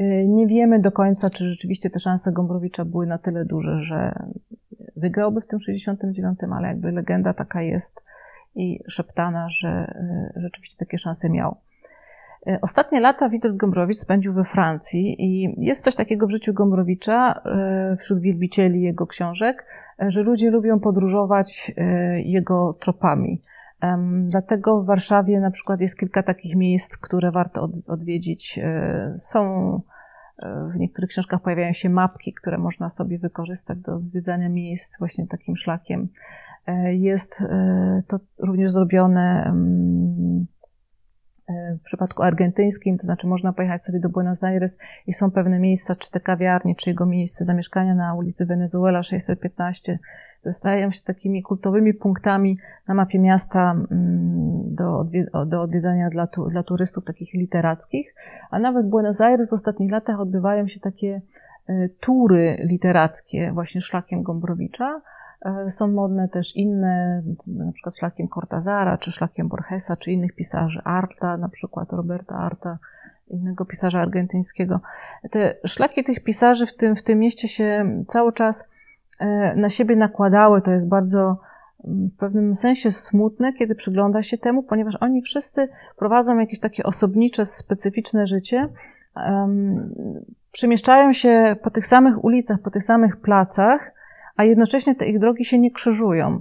Y, 0.00 0.28
nie 0.28 0.46
wiemy 0.46 0.80
do 0.80 0.92
końca, 0.92 1.30
czy 1.30 1.50
rzeczywiście 1.50 1.90
te 1.90 1.98
szanse 1.98 2.32
Gombrowicza 2.32 2.84
były 2.84 3.06
na 3.06 3.18
tyle 3.18 3.44
duże, 3.44 3.82
że 3.82 4.12
wygrałby 4.96 5.40
w 5.40 5.46
tym 5.46 5.58
69, 5.58 6.38
ale 6.56 6.68
jakby 6.68 6.92
legenda 6.92 7.34
taka 7.34 7.62
jest 7.62 8.00
i 8.54 8.80
szeptana, 8.88 9.48
że 9.50 9.94
y, 10.36 10.40
rzeczywiście 10.40 10.76
takie 10.78 10.98
szanse 10.98 11.30
miał. 11.30 11.56
Y, 12.46 12.58
ostatnie 12.62 13.00
lata 13.00 13.28
Witold 13.28 13.56
Gombrowicz 13.56 13.96
spędził 13.96 14.32
we 14.32 14.44
Francji 14.44 15.16
i 15.18 15.54
jest 15.66 15.84
coś 15.84 15.96
takiego 15.96 16.26
w 16.26 16.30
życiu 16.30 16.54
Gombrowicza 16.54 17.42
wśród 17.98 18.20
wielbicieli 18.20 18.82
jego 18.82 19.06
książek, 19.06 19.66
że 19.98 20.22
ludzie 20.22 20.50
lubią 20.50 20.80
podróżować 20.80 21.72
jego 22.24 22.72
tropami. 22.80 23.40
Dlatego 24.24 24.82
w 24.82 24.86
Warszawie 24.86 25.40
na 25.40 25.50
przykład 25.50 25.80
jest 25.80 25.98
kilka 25.98 26.22
takich 26.22 26.56
miejsc, 26.56 26.96
które 26.96 27.30
warto 27.30 27.68
odwiedzić. 27.86 28.58
E, 28.62 29.12
są 29.16 29.72
e, 30.38 30.68
w 30.74 30.78
niektórych 30.78 31.10
książkach 31.10 31.42
pojawiają 31.42 31.72
się 31.72 31.90
mapki, 31.90 32.34
które 32.34 32.58
można 32.58 32.88
sobie 32.88 33.18
wykorzystać 33.18 33.78
do 33.78 34.00
zwiedzania 34.00 34.48
miejsc 34.48 34.98
właśnie 34.98 35.26
takim 35.26 35.56
szlakiem. 35.56 36.08
E, 36.66 36.94
jest 36.94 37.42
to 38.06 38.20
również 38.38 38.70
zrobione 38.70 39.52
w 41.80 41.82
przypadku 41.82 42.22
argentyńskim, 42.22 42.98
to 42.98 43.06
znaczy 43.06 43.26
można 43.26 43.52
pojechać 43.52 43.84
sobie 43.84 44.00
do 44.00 44.08
Buenos 44.08 44.44
Aires 44.44 44.78
i 45.06 45.12
są 45.12 45.30
pewne 45.30 45.58
miejsca, 45.58 45.96
czy 45.96 46.10
te 46.10 46.20
kawiarnie, 46.20 46.74
czy 46.74 46.90
jego 46.90 47.06
miejsce 47.06 47.44
zamieszkania 47.44 47.94
na 47.94 48.14
ulicy 48.14 48.46
Venezuela 48.46 49.02
615, 49.02 49.98
stają 50.52 50.90
się 50.90 51.02
takimi 51.02 51.42
kultowymi 51.42 51.94
punktami 51.94 52.58
na 52.88 52.94
mapie 52.94 53.18
miasta 53.18 53.70
mm, 53.70 54.74
do, 54.74 55.04
do 55.46 55.62
odwiedzania 55.62 56.10
dla, 56.10 56.26
tu, 56.26 56.50
dla 56.50 56.62
turystów 56.62 57.04
takich 57.04 57.34
literackich, 57.34 58.14
a 58.50 58.58
nawet 58.58 58.86
w 58.86 58.88
Buenos 58.88 59.20
Aires 59.20 59.50
w 59.50 59.52
ostatnich 59.52 59.90
latach 59.90 60.20
odbywają 60.20 60.68
się 60.68 60.80
takie 60.80 61.20
e, 61.68 61.88
tury 61.88 62.56
literackie 62.64 63.52
właśnie 63.52 63.80
szlakiem 63.80 64.22
Gombrowicza. 64.22 65.00
E, 65.44 65.70
są 65.70 65.88
modne 65.88 66.28
też 66.28 66.56
inne, 66.56 67.22
na 67.46 67.72
przykład 67.72 67.96
szlakiem 67.96 68.28
Cortazara, 68.28 68.98
czy 68.98 69.12
szlakiem 69.12 69.48
Borgesa, 69.48 69.96
czy 69.96 70.12
innych 70.12 70.34
pisarzy, 70.34 70.80
Arta, 70.84 71.36
na 71.36 71.48
przykład 71.48 71.92
Roberta 71.92 72.34
Arta, 72.36 72.78
innego 73.30 73.64
pisarza 73.64 74.00
argentyńskiego. 74.00 74.80
Te 75.30 75.54
szlaki 75.64 76.04
tych 76.04 76.24
pisarzy 76.24 76.66
w 76.66 76.76
tym, 76.76 76.96
w 76.96 77.02
tym 77.02 77.18
mieście 77.18 77.48
się 77.48 77.86
cały 78.06 78.32
czas 78.32 78.70
na 79.56 79.70
siebie 79.70 79.96
nakładały, 79.96 80.62
to 80.62 80.70
jest 80.70 80.88
bardzo 80.88 81.40
mm, 81.84 82.08
w 82.08 82.16
pewnym 82.16 82.54
sensie 82.54 82.90
smutne, 82.90 83.52
kiedy 83.52 83.74
przygląda 83.74 84.22
się 84.22 84.38
temu, 84.38 84.62
ponieważ 84.62 84.94
oni 85.00 85.22
wszyscy 85.22 85.68
prowadzą 85.96 86.38
jakieś 86.38 86.60
takie 86.60 86.82
osobnicze, 86.82 87.44
specyficzne 87.44 88.26
życie, 88.26 88.68
przemieszczają 90.52 91.12
się 91.12 91.56
po 91.62 91.70
tych 91.70 91.86
samych 91.86 92.24
ulicach, 92.24 92.58
po 92.60 92.70
tych 92.70 92.84
samych 92.84 93.16
placach, 93.16 93.92
a 94.36 94.44
jednocześnie 94.44 94.94
te 94.94 95.06
ich 95.06 95.18
drogi 95.18 95.44
się 95.44 95.58
nie 95.58 95.70
krzyżują. 95.70 96.40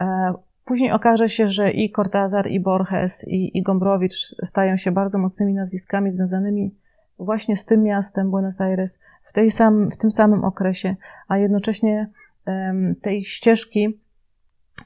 E, 0.00 0.34
później 0.64 0.92
okaże 0.92 1.28
się, 1.28 1.48
że 1.48 1.70
i 1.70 1.92
Cortázar, 1.92 2.50
i 2.50 2.60
Borges, 2.60 3.28
i, 3.28 3.58
i 3.58 3.62
Gombrowicz 3.62 4.34
stają 4.44 4.76
się 4.76 4.92
bardzo 4.92 5.18
mocnymi 5.18 5.54
nazwiskami 5.54 6.12
związanymi 6.12 6.74
właśnie 7.20 7.56
z 7.56 7.64
tym 7.64 7.82
miastem 7.82 8.30
Buenos 8.30 8.60
Aires 8.60 9.00
w, 9.22 9.32
tej 9.32 9.50
sam, 9.50 9.90
w 9.90 9.96
tym 9.96 10.10
samym 10.10 10.44
okresie, 10.44 10.96
a 11.28 11.38
jednocześnie 11.38 12.08
te 13.02 13.14
ich 13.14 13.28
ścieżki 13.28 14.00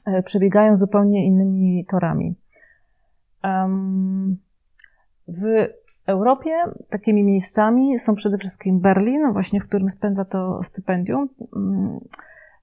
e, 0.05 0.23
przebiegają 0.23 0.75
zupełnie 0.75 1.25
innymi 1.25 1.85
torami. 1.85 2.35
W 5.27 5.67
Europie 6.05 6.51
takimi 6.89 7.23
miejscami 7.23 7.99
są 7.99 8.15
przede 8.15 8.37
wszystkim 8.37 8.79
Berlin, 8.79 9.33
właśnie 9.33 9.59
w 9.59 9.67
którym 9.67 9.89
spędza 9.89 10.25
to 10.25 10.63
stypendium. 10.63 11.29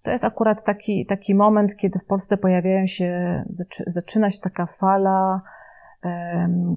To 0.03 0.11
jest 0.11 0.25
akurat 0.25 0.65
taki, 0.65 1.07
taki 1.07 1.35
moment, 1.35 1.77
kiedy 1.77 1.99
w 1.99 2.05
Polsce 2.05 2.37
pojawiają 2.37 2.87
się, 2.87 3.43
zaczyna 3.87 4.31
się 4.31 4.41
taka 4.41 4.67
fala 4.67 5.41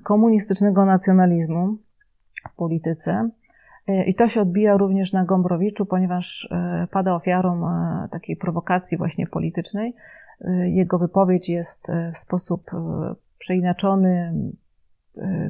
komunistycznego 0.04 0.86
nacjonalizmu 0.86 1.78
w 2.50 2.56
polityce. 2.56 3.30
E, 3.88 4.04
I 4.04 4.16
to 4.16 4.28
się 4.28 4.42
odbija 4.42 4.78
również 4.78 5.14
na 5.14 5.26
Gombrowiczu, 5.26 5.86
ponieważ 5.86 6.48
e, 6.52 6.88
pada 6.92 7.16
ofiarą 7.16 7.68
e, 7.68 8.08
takiej 8.12 8.36
prowokacji 8.36 8.98
właśnie 8.98 9.28
politycznej. 9.28 9.96
Jego 10.66 11.00
wypowiedź 11.00 11.50
jest 11.50 11.88
w 12.14 12.18
sposób 12.18 12.72
przeinaczony 13.38 14.34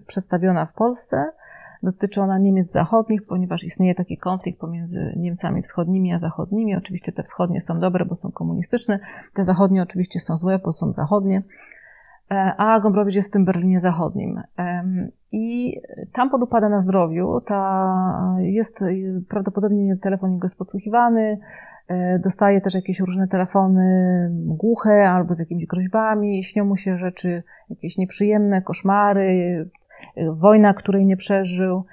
przedstawiona 0.08 0.66
w 0.66 0.74
Polsce. 0.74 1.32
Dotyczy 1.84 2.22
ona 2.22 2.38
Niemiec 2.38 2.72
zachodnich, 2.72 3.26
ponieważ 3.26 3.64
istnieje 3.64 3.96
taki 3.96 4.18
konflikt 4.18 4.60
pomiędzy 4.60 5.14
Niemcami 5.18 5.62
wschodnimi 5.62 6.14
a 6.14 6.20
zachodnimi. 6.20 6.76
Oczywiście 6.76 7.12
te 7.12 7.24
wschodnie 7.24 7.62
są 7.62 7.80
dobre, 7.80 8.06
bo 8.06 8.16
są 8.16 8.32
komunistyczne, 8.32 9.00
te 9.34 9.44
zachodnie 9.44 9.84
oczywiście 9.84 10.20
są 10.20 10.38
złe, 10.38 10.60
bo 10.60 10.72
są 10.72 10.94
zachodnie. 10.94 11.44
A 12.30 12.80
Gombrowicz 12.80 13.16
jest 13.16 13.30
w 13.30 13.34
tym 13.34 13.46
Berlinie 13.46 13.80
Zachodnim. 13.80 14.42
I 15.32 15.76
tam 16.14 16.30
podupada 16.30 16.70
na 16.70 16.80
zdrowiu, 16.80 17.42
ta 17.42 17.96
jest 18.40 18.80
prawdopodobnie 19.30 19.98
telefon 19.98 20.34
jego 20.34 20.46
jest 20.46 20.58
podsłuchiwany, 20.58 21.40
dostaje 22.24 22.62
też 22.62 22.76
jakieś 22.76 23.00
różne 23.00 23.28
telefony 23.28 24.30
głuche 24.34 25.10
albo 25.10 25.34
z 25.34 25.40
jakimiś 25.40 25.66
groźbami, 25.66 26.44
śnią 26.44 26.66
mu 26.66 26.76
się 26.76 26.98
rzeczy 26.98 27.44
jakieś 27.70 27.98
nieprzyjemne, 27.98 28.62
koszmary, 28.62 29.70
wojna, 30.42 30.74
której 30.74 31.06
nie 31.06 31.18
przeżył 31.18 31.86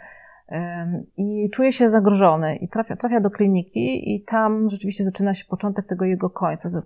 i 1.17 1.51
czuje 1.51 1.73
się 1.73 1.89
zagrożony 1.89 2.57
i 2.57 2.69
trafia, 2.69 2.97
trafia 2.97 3.21
do 3.21 3.31
kliniki 3.31 4.15
i 4.15 4.25
tam 4.25 4.71
rzeczywiście 4.71 5.05
zaczyna 5.05 5.35
się 5.35 5.45
początek 5.45 5.87
tego 5.87 6.05
jego 6.05 6.31
końca. 6.31 6.83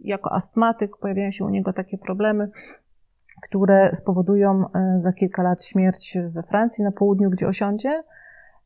Jako 0.00 0.32
astmatyk 0.32 0.96
pojawiają 0.96 1.30
się 1.30 1.44
u 1.44 1.48
niego 1.48 1.72
takie 1.72 1.98
problemy, 1.98 2.50
które 3.40 3.90
spowodują 3.94 4.64
e, 4.74 4.94
za 4.96 5.12
kilka 5.12 5.42
lat 5.42 5.64
śmierć 5.64 6.18
we 6.28 6.42
Francji, 6.42 6.84
na 6.84 6.92
południu, 6.92 7.30
gdzie 7.30 7.48
osiądzie, 7.48 8.02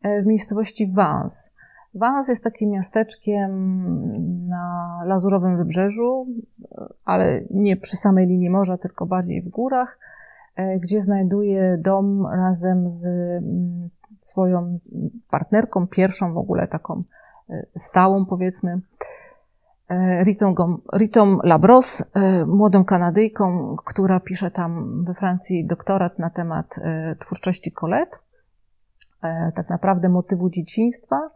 e, 0.03 0.23
w 0.23 0.27
miejscowości 0.27 0.87
Vence. 0.87 1.51
Vence 1.95 2.33
jest 2.33 2.45
takim 2.45 2.71
miasteczkiem 2.71 3.51
na 4.49 5.01
lazurowym 5.07 5.57
wybrzeżu, 5.57 6.27
e, 6.73 6.87
ale 7.05 7.41
nie 7.51 7.77
przy 7.77 7.97
samej 7.97 8.27
linii 8.27 8.51
morza, 8.51 8.79
tylko 8.79 9.07
bardziej 9.07 9.43
w 9.43 9.49
górach, 9.49 9.99
gdzie 10.81 11.01
znajduje 11.01 11.79
dom 11.79 12.27
razem 12.27 12.89
z 12.89 13.07
mm, 13.07 13.91
swoją 14.25 14.79
partnerką, 15.31 15.87
pierwszą 15.87 16.35
w 16.35 16.39
ogóle 16.39 16.69
taką 16.69 17.03
e, 17.51 17.67
stałą, 17.77 18.27
powiedzmy, 18.27 18.81
e, 19.89 20.25
Ritą, 20.99 21.39
Labros, 21.43 22.11
e, 22.15 22.47
młodą 22.47 22.85
Kanadyjką, 22.85 23.77
która 23.85 24.21
pisze 24.21 24.51
tam 24.51 25.05
we 25.05 25.15
Francji 25.15 25.67
doktorat 25.67 26.19
na 26.19 26.31
temat 26.31 26.75
twórczości 27.19 27.73
Colette, 27.73 28.19
tak 29.57 29.69
naprawdę 29.69 30.09
motywu 30.09 30.51
dzieciństwa. 30.51 31.31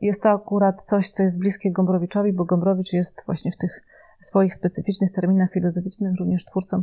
Jest 0.00 0.22
to 0.22 0.30
akurat 0.30 0.82
coś, 0.82 1.10
co 1.10 1.22
jest 1.22 1.38
bliskie 1.38 1.72
Gombrowiczowi, 1.72 2.32
bo 2.32 2.44
Gombrowicz 2.44 2.92
jest 2.92 3.22
właśnie 3.26 3.52
w 3.52 3.56
tych 3.56 3.84
swoich 4.20 4.54
specyficznych 4.54 5.12
terminach 5.12 5.52
filozoficznych 5.52 6.18
również 6.18 6.44
twórcą 6.44 6.82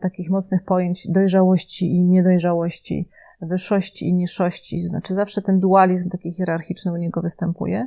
takich 0.00 0.30
mocnych 0.30 0.64
pojęć 0.64 1.08
dojrzałości 1.08 1.94
i 1.94 2.04
niedojrzałości, 2.04 3.06
wyższości 3.42 4.08
i 4.08 4.14
niższości, 4.14 4.80
znaczy 4.80 5.14
zawsze 5.14 5.42
ten 5.42 5.60
dualizm 5.60 6.10
taki 6.10 6.32
hierarchiczny 6.32 6.92
u 6.92 6.96
niego 6.96 7.22
występuje. 7.22 7.84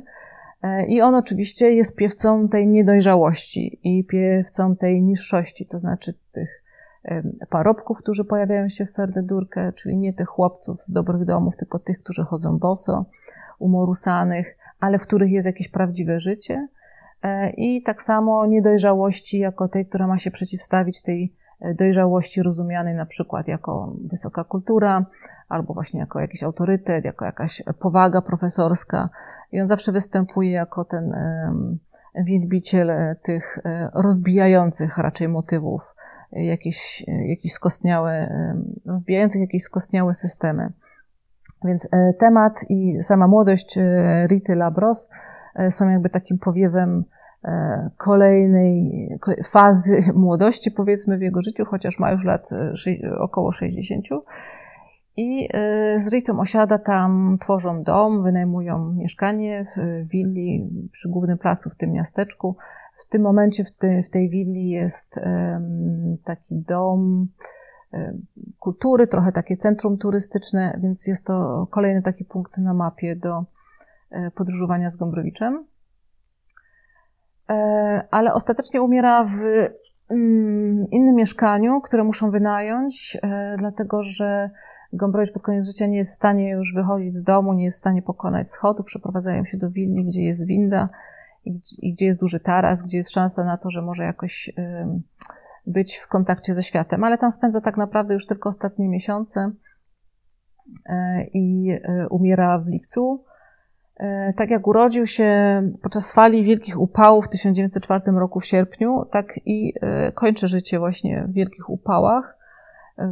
E, 0.62 0.86
I 0.86 1.00
on 1.00 1.14
oczywiście 1.14 1.72
jest 1.72 1.96
piewcą 1.96 2.48
tej 2.48 2.66
niedojrzałości 2.66 3.80
i 3.84 4.04
piewcą 4.04 4.76
tej 4.76 5.02
niższości, 5.02 5.66
to 5.66 5.78
znaczy 5.78 6.14
tych 6.32 6.66
parobków, 7.50 7.98
którzy 7.98 8.24
pojawiają 8.24 8.68
się 8.68 8.86
w 8.86 8.92
Ferdedurkę, 8.92 9.72
czyli 9.72 9.96
nie 9.96 10.12
tych 10.12 10.28
chłopców 10.28 10.82
z 10.82 10.92
dobrych 10.92 11.24
domów, 11.24 11.56
tylko 11.56 11.78
tych, 11.78 12.02
którzy 12.02 12.22
chodzą 12.22 12.58
boso, 12.58 13.04
umorusanych, 13.58 14.56
ale 14.80 14.98
w 14.98 15.02
których 15.02 15.30
jest 15.30 15.46
jakieś 15.46 15.68
prawdziwe 15.68 16.20
życie. 16.20 16.68
E, 17.22 17.50
I 17.50 17.82
tak 17.82 18.02
samo 18.02 18.46
niedojrzałości 18.46 19.38
jako 19.38 19.68
tej, 19.68 19.86
która 19.86 20.06
ma 20.06 20.18
się 20.18 20.30
przeciwstawić 20.30 21.02
tej 21.02 21.32
dojrzałości 21.78 22.42
rozumianej 22.42 22.94
na 22.94 23.06
przykład 23.06 23.48
jako 23.48 23.92
wysoka 24.10 24.44
kultura, 24.44 25.06
albo 25.48 25.74
właśnie 25.74 26.00
jako 26.00 26.20
jakiś 26.20 26.42
autorytet, 26.42 27.04
jako 27.04 27.24
jakaś 27.24 27.62
powaga 27.80 28.22
profesorska. 28.22 29.08
I 29.52 29.60
on 29.60 29.66
zawsze 29.66 29.92
występuje 29.92 30.50
jako 30.50 30.84
ten 30.84 31.14
wielbiciel 32.24 32.90
e, 32.90 33.16
tych 33.22 33.58
e, 33.64 33.90
rozbijających 33.94 34.98
raczej 34.98 35.28
motywów, 35.28 35.94
jakieś, 36.32 37.04
jakieś 37.28 37.52
skostniałe, 37.52 38.30
rozbijających 38.86 39.40
jakieś 39.40 39.62
skostniałe 39.62 40.14
systemy. 40.14 40.72
Więc 41.64 41.88
e, 41.92 42.12
temat 42.12 42.64
i 42.68 43.02
sama 43.02 43.28
młodość 43.28 43.78
Rity 44.26 44.54
Labros 44.54 45.10
są 45.70 45.88
jakby 45.88 46.10
takim 46.10 46.38
powiewem 46.38 47.04
kolejnej 47.96 49.08
fazy 49.44 50.02
młodości, 50.14 50.70
powiedzmy, 50.70 51.18
w 51.18 51.22
jego 51.22 51.42
życiu, 51.42 51.64
chociaż 51.64 51.98
ma 51.98 52.12
już 52.12 52.24
lat 52.24 52.50
około 53.18 53.52
60. 53.52 54.04
I 55.16 55.48
y, 55.96 56.00
z 56.00 56.12
Ritą 56.12 56.40
osiada 56.40 56.78
tam, 56.78 57.38
tworzą 57.40 57.82
dom, 57.82 58.22
wynajmują 58.22 58.92
mieszkanie 58.92 59.66
w 59.76 60.08
willi 60.08 60.70
przy 60.92 61.08
głównym 61.08 61.38
placu 61.38 61.70
w 61.70 61.76
tym 61.76 61.92
miasteczku. 61.92 62.56
W 63.06 63.08
tym 63.08 63.22
momencie 63.22 63.64
w, 64.04 64.10
tej 64.10 64.30
willi 64.30 64.68
jest 64.68 65.14
taki 66.24 66.44
dom 66.50 67.28
kultury, 68.58 69.06
trochę 69.06 69.32
takie 69.32 69.56
centrum 69.56 69.98
turystyczne, 69.98 70.78
więc 70.82 71.06
jest 71.06 71.26
to 71.26 71.66
kolejny 71.70 72.02
taki 72.02 72.24
punkt 72.24 72.58
na 72.58 72.74
mapie 72.74 73.16
do 73.16 73.44
e, 74.10 74.30
podróżowania 74.30 74.90
z 74.90 74.96
Gombrowiczem. 74.96 75.66
E, 77.50 78.06
ale 78.10 78.34
ostatecznie 78.34 78.82
umiera 78.82 79.24
w 79.24 79.30
mm, 80.10 80.86
innym 80.90 81.14
mieszkaniu, 81.14 81.80
które 81.80 82.04
muszą 82.04 82.30
wynająć, 82.30 83.18
e, 83.22 83.56
dlatego 83.58 84.02
że 84.02 84.50
Gombrowicz 84.92 85.32
pod 85.32 85.42
koniec 85.42 85.66
życia 85.66 85.86
nie 85.86 85.96
jest 85.96 86.10
w 86.10 86.14
stanie 86.14 86.50
już 86.50 86.74
wychodzić 86.74 87.14
z 87.14 87.24
domu, 87.24 87.52
nie 87.52 87.64
jest 87.64 87.76
w 87.76 87.80
stanie 87.80 88.02
pokonać 88.02 88.50
schodu, 88.50 88.84
przeprowadzają 88.84 89.44
się 89.44 89.56
do 89.56 89.70
willi, 89.70 90.04
gdzie 90.04 90.22
jest 90.22 90.46
winda 90.46 90.88
i, 91.44 91.60
gdzie 91.92 92.06
jest 92.06 92.20
duży 92.20 92.40
taras, 92.40 92.82
gdzie 92.82 92.96
jest 92.96 93.10
szansa 93.12 93.44
na 93.44 93.56
to, 93.56 93.70
że 93.70 93.82
może 93.82 94.04
jakoś 94.04 94.48
y, 94.48 94.52
być 95.66 95.96
w 95.96 96.08
kontakcie 96.08 96.54
ze 96.54 96.62
światem, 96.62 97.04
ale 97.04 97.18
tam 97.18 97.30
spędza 97.30 97.60
tak 97.60 97.76
naprawdę 97.76 98.14
już 98.14 98.26
tylko 98.26 98.48
ostatnie 98.48 98.88
miesiące 98.88 99.52
i 101.34 101.72
umiera 102.10 102.58
w 102.58 102.66
lipcu. 102.66 103.24
E, 103.96 104.32
tak 104.32 104.50
jak 104.50 104.66
urodził 104.66 105.06
się 105.06 105.62
podczas 105.82 106.12
fali 106.12 106.44
wielkich 106.44 106.80
upałów 106.80 107.26
w 107.26 107.28
1904 107.28 108.02
roku 108.06 108.40
w 108.40 108.46
sierpniu, 108.46 109.04
tak 109.12 109.26
i 109.46 109.74
kończy 110.14 110.48
życie 110.48 110.78
właśnie 110.78 111.24
w 111.28 111.32
wielkich 111.32 111.70
upałach 111.70 112.36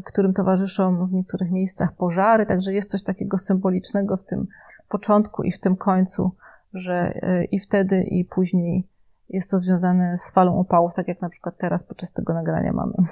którym 0.04 0.34
towarzyszą 0.34 1.06
w 1.06 1.12
niektórych 1.12 1.50
miejscach 1.50 1.92
pożary, 1.96 2.46
także 2.46 2.72
jest 2.72 2.90
coś 2.90 3.02
takiego 3.02 3.38
symbolicznego 3.38 4.16
w 4.16 4.24
tym 4.24 4.46
początku 4.88 5.42
i 5.42 5.52
w 5.52 5.60
tym 5.60 5.76
końcu, 5.76 6.30
że 6.74 6.94
e, 6.94 7.44
i 7.44 7.60
wtedy, 7.60 8.02
i 8.02 8.24
później 8.24 8.88
jest 9.28 9.50
to 9.50 9.58
związane 9.58 10.16
z 10.16 10.30
falą 10.30 10.56
upałów, 10.56 10.94
tak 10.94 11.08
jak 11.08 11.20
na 11.20 11.28
przykład 11.28 11.56
teraz 11.58 11.84
podczas 11.84 12.12
tego 12.12 12.34
nagrania 12.34 12.72
mamy. 12.72 12.94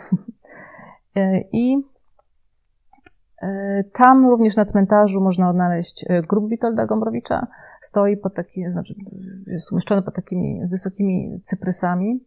E, 1.16 1.40
I 1.52 1.76
e, 1.76 1.82
tam 3.92 4.26
również 4.26 4.56
na 4.56 4.64
cmentarzu 4.64 5.20
można 5.20 5.50
odnaleźć 5.50 6.04
grób 6.28 6.48
Witolda 6.48 6.86
Gombrowicza. 6.86 7.46
Stoi 7.80 8.16
pod 8.16 8.34
taki, 8.34 8.64
znaczy 8.72 8.94
jest 9.46 9.72
umieszczony 9.72 10.02
pod 10.02 10.14
takimi 10.14 10.66
wysokimi 10.66 11.40
cyprysami. 11.42 12.20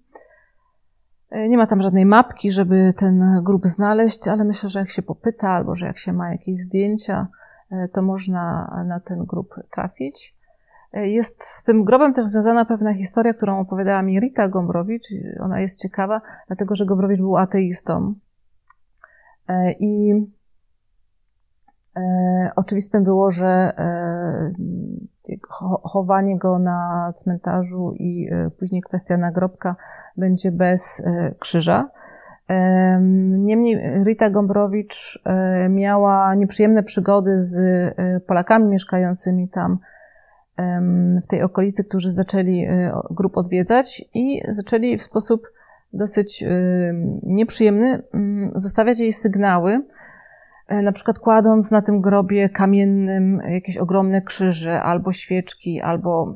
E, 1.30 1.50
nie 1.50 1.58
ma 1.58 1.68
tam 1.68 1.82
żadnej 1.82 2.06
mapki, 2.06 2.52
żeby 2.52 2.94
ten 2.98 3.44
grób 3.44 3.68
znaleźć, 3.68 4.28
ale 4.28 4.44
myślę, 4.44 4.70
że 4.70 4.80
jak 4.80 4.90
się 4.90 5.02
popyta 5.02 5.50
albo 5.50 5.76
że 5.76 5.86
jak 5.86 5.98
się 5.98 6.14
ma 6.14 6.32
jakieś 6.32 6.58
zdjęcia, 6.58 7.28
e, 7.72 7.88
to 7.88 8.02
można 8.02 8.74
na 8.88 9.00
ten 9.00 9.26
grób 9.26 9.56
trafić. 9.72 10.34
E, 10.94 11.08
jest 11.10 11.44
z 11.44 11.64
tym 11.64 11.84
grobem 11.84 12.14
też 12.14 12.26
związana 12.26 12.66
pewna 12.66 12.94
historia, 12.94 13.34
którą 13.34 13.60
opowiadała 13.60 14.02
mi 14.02 14.20
Rita 14.20 14.48
Gombrowicz. 14.48 15.08
Ona 15.40 15.60
jest 15.60 15.82
ciekawa, 15.82 16.22
dlatego 16.48 16.76
że 16.76 16.86
Gombrowicz 16.86 17.20
był 17.20 17.38
ateistą. 17.38 18.14
I 19.80 20.14
oczywistym 22.56 23.04
było, 23.04 23.32
że 23.32 23.74
chowanie 25.84 26.38
go 26.38 26.60
na 26.60 27.14
cmentarzu 27.16 27.94
i 28.00 28.30
później 28.60 28.82
kwestia 28.82 29.18
nagrobka 29.18 29.76
będzie 30.18 30.52
bez 30.52 31.00
e, 31.06 31.36
krzyża. 31.40 31.90
Niemniej 33.30 34.04
Rita 34.04 34.30
Gombrowicz 34.30 35.20
e, 35.26 35.70
miała 35.70 36.36
nieprzyjemne 36.36 36.84
przygody 36.84 37.38
z 37.38 37.58
e, 37.58 38.20
Polakami 38.20 38.66
mieszkającymi 38.68 39.50
tam 39.50 39.80
w 41.24 41.28
tej 41.28 41.42
okolicy, 41.42 41.84
którzy 41.84 42.12
zaczęli 42.12 42.68
grup 43.12 43.38
odwiedzać 43.38 44.06
i 44.14 44.42
zaczęli 44.50 44.98
w 44.98 45.04
sposób 45.04 45.48
dosyć 45.94 46.44
nieprzyjemny 47.24 48.04
mm, 48.14 48.52
zostawiać 48.56 49.00
jej 49.00 49.14
sygnały, 49.14 49.82
na 50.70 50.92
przykład 50.92 51.20
kładąc 51.20 51.72
na 51.72 51.82
tym 51.82 52.02
grobie 52.02 52.50
kamiennym 52.50 53.42
jakieś 53.50 53.78
ogromne 53.78 54.22
krzyże, 54.22 54.82
albo 54.82 55.12
świeczki, 55.12 55.82
albo 55.82 56.34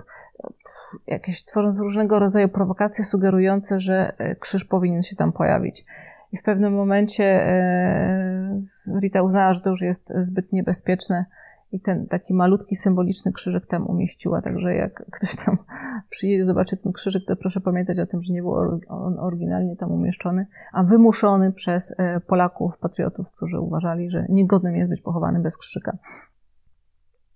jakieś 1.07 1.43
tworząc 1.43 1.79
różnego 1.79 2.19
rodzaju 2.19 2.49
prowokacje 2.49 3.03
sugerujące, 3.05 3.79
że 3.79 4.13
e, 4.17 4.35
krzyż 4.35 4.65
powinien 4.65 5.01
się 5.01 5.15
tam 5.15 5.31
pojawić. 5.31 5.85
I 6.31 6.37
w 6.37 6.43
pewnym 6.43 6.73
momencie 6.73 7.23
e, 7.23 8.61
Rita 9.01 9.21
uznała, 9.21 9.53
że 9.53 9.61
to 9.61 9.69
już 9.69 9.81
jest 9.81 10.13
zbyt 10.19 10.53
niebezpieczne 10.53 11.25
i 11.71 11.81
ten 11.81 12.07
taki 12.07 12.33
malutki, 12.33 12.75
symboliczny 12.75 13.31
krzyżyk 13.31 13.65
tam 13.67 13.87
umieściła. 13.87 14.41
Także 14.41 14.73
jak 14.73 15.05
ktoś 15.11 15.45
tam 15.45 15.57
przyjedzie, 16.09 16.43
zobaczy 16.43 16.77
ten 16.77 16.93
krzyżyk, 16.93 17.23
to 17.27 17.35
proszę 17.35 17.61
pamiętać 17.61 17.99
o 17.99 18.05
tym, 18.05 18.21
że 18.21 18.33
nie 18.33 18.41
był 18.41 18.53
on 18.87 19.19
oryginalnie 19.19 19.75
tam 19.75 19.91
umieszczony, 19.91 20.47
a 20.73 20.83
wymuszony 20.83 21.51
przez 21.51 21.93
e, 21.97 22.19
Polaków, 22.19 22.77
patriotów, 22.77 23.31
którzy 23.31 23.59
uważali, 23.59 24.09
że 24.09 24.25
niegodnym 24.29 24.75
jest 24.75 24.89
być 24.89 25.01
pochowany 25.01 25.39
bez 25.39 25.57
krzyżyka. 25.57 25.97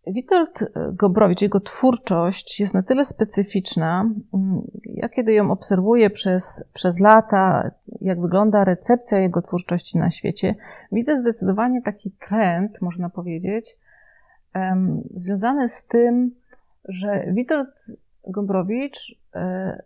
Witold 0.07 0.71
Gombrowicz, 0.93 1.41
jego 1.41 1.59
twórczość 1.59 2.59
jest 2.59 2.73
na 2.73 2.83
tyle 2.83 3.05
specyficzna. 3.05 4.09
Mm, 4.33 4.61
ja 4.85 5.09
kiedy 5.09 5.33
ją 5.33 5.51
obserwuję 5.51 6.09
przez, 6.09 6.69
przez 6.73 6.99
lata, 6.99 7.71
jak 8.01 8.21
wygląda 8.21 8.63
recepcja 8.63 9.19
jego 9.19 9.41
twórczości 9.41 9.97
na 9.97 10.09
świecie, 10.09 10.53
widzę 10.91 11.17
zdecydowanie 11.17 11.81
taki 11.81 12.11
trend, 12.11 12.81
można 12.81 13.09
powiedzieć, 13.09 13.77
związany 15.13 15.69
z 15.69 15.87
tym, 15.87 16.31
że 16.85 17.25
Witold 17.27 17.69
Gombrowicz 18.27 19.19
e, 19.35 19.83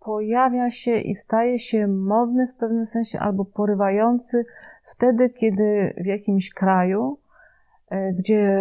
pojawia 0.00 0.70
się 0.70 0.98
i 0.98 1.14
staje 1.14 1.58
się 1.58 1.86
modny 1.86 2.46
w 2.46 2.54
pewnym 2.54 2.86
sensie 2.86 3.20
albo 3.20 3.44
porywający 3.44 4.42
wtedy, 4.84 5.30
kiedy 5.30 5.94
w 5.96 6.06
jakimś 6.06 6.50
kraju, 6.50 7.18
e, 7.88 8.12
gdzie 8.12 8.58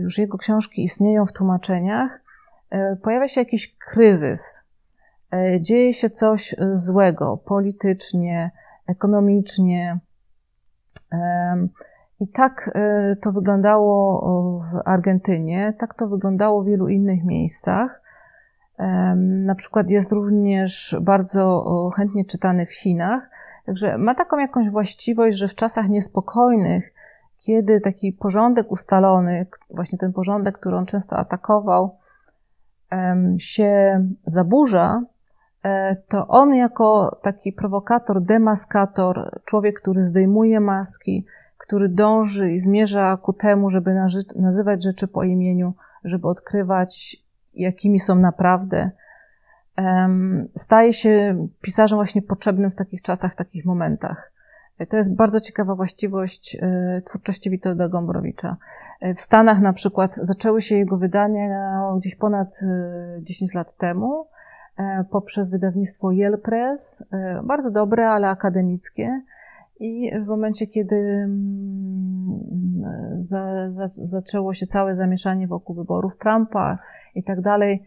już 0.00 0.18
jego 0.18 0.38
książki 0.38 0.82
istnieją 0.82 1.26
w 1.26 1.32
tłumaczeniach, 1.32 2.20
e, 2.70 2.96
pojawia 2.96 3.28
się 3.28 3.40
jakiś 3.40 3.76
kryzys, 3.78 4.68
dzieje 5.60 5.92
się 5.92 6.10
coś 6.10 6.54
złego 6.72 7.36
politycznie, 7.36 8.50
ekonomicznie. 8.86 9.98
I 12.20 12.28
tak 12.28 12.70
e, 12.74 13.16
to 13.16 13.32
wyglądało 13.32 14.20
w 14.72 14.80
Argentynie, 14.84 15.74
tak 15.78 15.94
to 15.94 16.08
wyglądało 16.08 16.62
w 16.62 16.66
wielu 16.66 16.88
innych 16.88 17.24
miejscach. 17.24 18.00
Na 19.16 19.54
przykład 19.54 19.90
jest 19.90 20.12
również 20.12 20.96
bardzo 21.00 21.64
chętnie 21.96 22.24
czytany 22.24 22.66
w 22.66 22.72
Chinach. 22.72 23.30
Także 23.66 23.98
ma 23.98 24.14
taką 24.14 24.38
jakąś 24.38 24.70
właściwość, 24.70 25.38
że 25.38 25.48
w 25.48 25.54
czasach 25.54 25.88
niespokojnych, 25.88 26.94
kiedy 27.38 27.80
taki 27.80 28.12
porządek 28.12 28.72
ustalony, 28.72 29.46
właśnie 29.70 29.98
ten 29.98 30.12
porządek, 30.12 30.58
który 30.58 30.76
on 30.76 30.86
często 30.86 31.16
atakował, 31.16 31.98
się 33.38 34.04
zaburza, 34.26 35.02
e, 35.62 35.96
to 35.96 36.28
on 36.28 36.54
jako 36.54 37.18
taki 37.22 37.52
prowokator, 37.52 38.22
demaskator, 38.22 39.40
człowiek, 39.44 39.80
który 39.80 40.02
zdejmuje 40.02 40.60
maski, 40.60 41.24
który 41.68 41.88
dąży 41.88 42.52
i 42.52 42.58
zmierza 42.58 43.16
ku 43.22 43.32
temu, 43.32 43.70
żeby 43.70 43.94
nazywać 44.36 44.82
rzeczy 44.84 45.08
po 45.08 45.24
imieniu, 45.24 45.74
żeby 46.04 46.28
odkrywać, 46.28 47.16
jakimi 47.54 48.00
są 48.00 48.14
naprawdę, 48.14 48.90
staje 50.54 50.92
się 50.92 51.46
pisarzem 51.62 51.96
właśnie 51.96 52.22
potrzebnym 52.22 52.70
w 52.70 52.74
takich 52.74 53.02
czasach, 53.02 53.32
w 53.32 53.36
takich 53.36 53.64
momentach. 53.64 54.32
To 54.88 54.96
jest 54.96 55.16
bardzo 55.16 55.40
ciekawa 55.40 55.74
właściwość 55.74 56.56
e, 56.60 57.02
twórczości 57.06 57.50
Witolda 57.50 57.88
Gombrowicza. 57.88 58.56
E, 59.00 59.14
w 59.14 59.20
Stanach 59.20 59.60
na 59.60 59.72
przykład 59.72 60.14
zaczęły 60.16 60.60
się 60.60 60.76
jego 60.76 60.96
wydania 60.96 61.82
gdzieś 61.98 62.16
ponad 62.16 62.60
10 63.20 63.54
e, 63.54 63.58
lat 63.58 63.76
temu 63.76 64.26
poprzez 65.10 65.50
wydawnictwo 65.50 66.12
Yale 66.12 66.38
Press, 66.38 67.04
bardzo 67.42 67.70
dobre, 67.70 68.10
ale 68.10 68.28
akademickie. 68.28 69.22
I 69.80 70.10
w 70.24 70.26
momencie, 70.26 70.66
kiedy 70.66 70.96
mm, 70.96 72.40
za, 73.16 73.70
za, 73.70 73.88
zaczęło 73.88 74.54
się 74.54 74.66
całe 74.66 74.94
zamieszanie 74.94 75.46
wokół 75.46 75.76
wyborów 75.76 76.16
Trumpa 76.16 76.78
i 77.14 77.22
tak 77.22 77.40
dalej, 77.40 77.84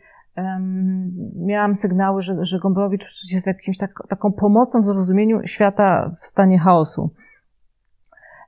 miałam 1.36 1.76
sygnały, 1.76 2.22
że, 2.22 2.46
że 2.46 2.60
Gombrowicz 2.60 3.32
jest 3.34 3.48
jakimś 3.48 3.78
tak, 3.78 3.92
taką 4.10 4.32
pomocą 4.32 4.80
w 4.80 4.86
zrozumieniu 4.86 5.48
świata 5.48 6.12
w 6.16 6.20
stanie 6.20 6.60
chaosu. 6.60 7.10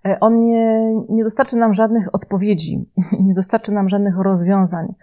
E, 0.06 0.20
on 0.20 0.40
nie, 0.40 0.94
nie 1.10 1.24
dostarczy 1.24 1.58
nam 1.58 1.74
żadnych 1.74 2.16
odpowiedzi, 2.16 2.80
nie 3.26 3.34
dostarczy 3.34 3.72
nam 3.72 3.90
żadnych 3.90 4.18
rozwiązań, 4.18 4.94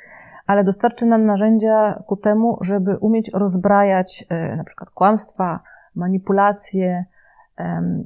ale 0.46 0.64
dostarczy 0.64 1.06
nam 1.06 1.26
narzędzia 1.26 2.02
ku 2.06 2.16
temu, 2.16 2.58
żeby 2.60 2.96
umieć 2.96 3.30
rozbrajać 3.34 4.24
e, 4.28 4.56
na 4.56 4.64
przykład 4.64 4.90
kłamstwa, 4.90 5.60
manipulacje, 5.94 7.04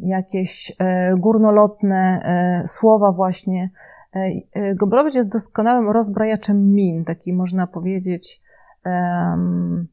jakieś 0.03 0.73
e, 0.79 1.17
górnolotne 1.17 2.23
e, 2.23 2.67
słowa 2.67 3.13
właśnie. 3.13 3.71
E, 4.13 4.75
Gombrowicz 4.75 5.15
jest 5.15 5.33
doskonałym 5.33 5.91
rozbrajaczem 5.91 6.73
min, 6.73 7.05
taki 7.05 7.33
można 7.33 7.67
powiedzieć 7.67 8.41
mm, 8.85 9.87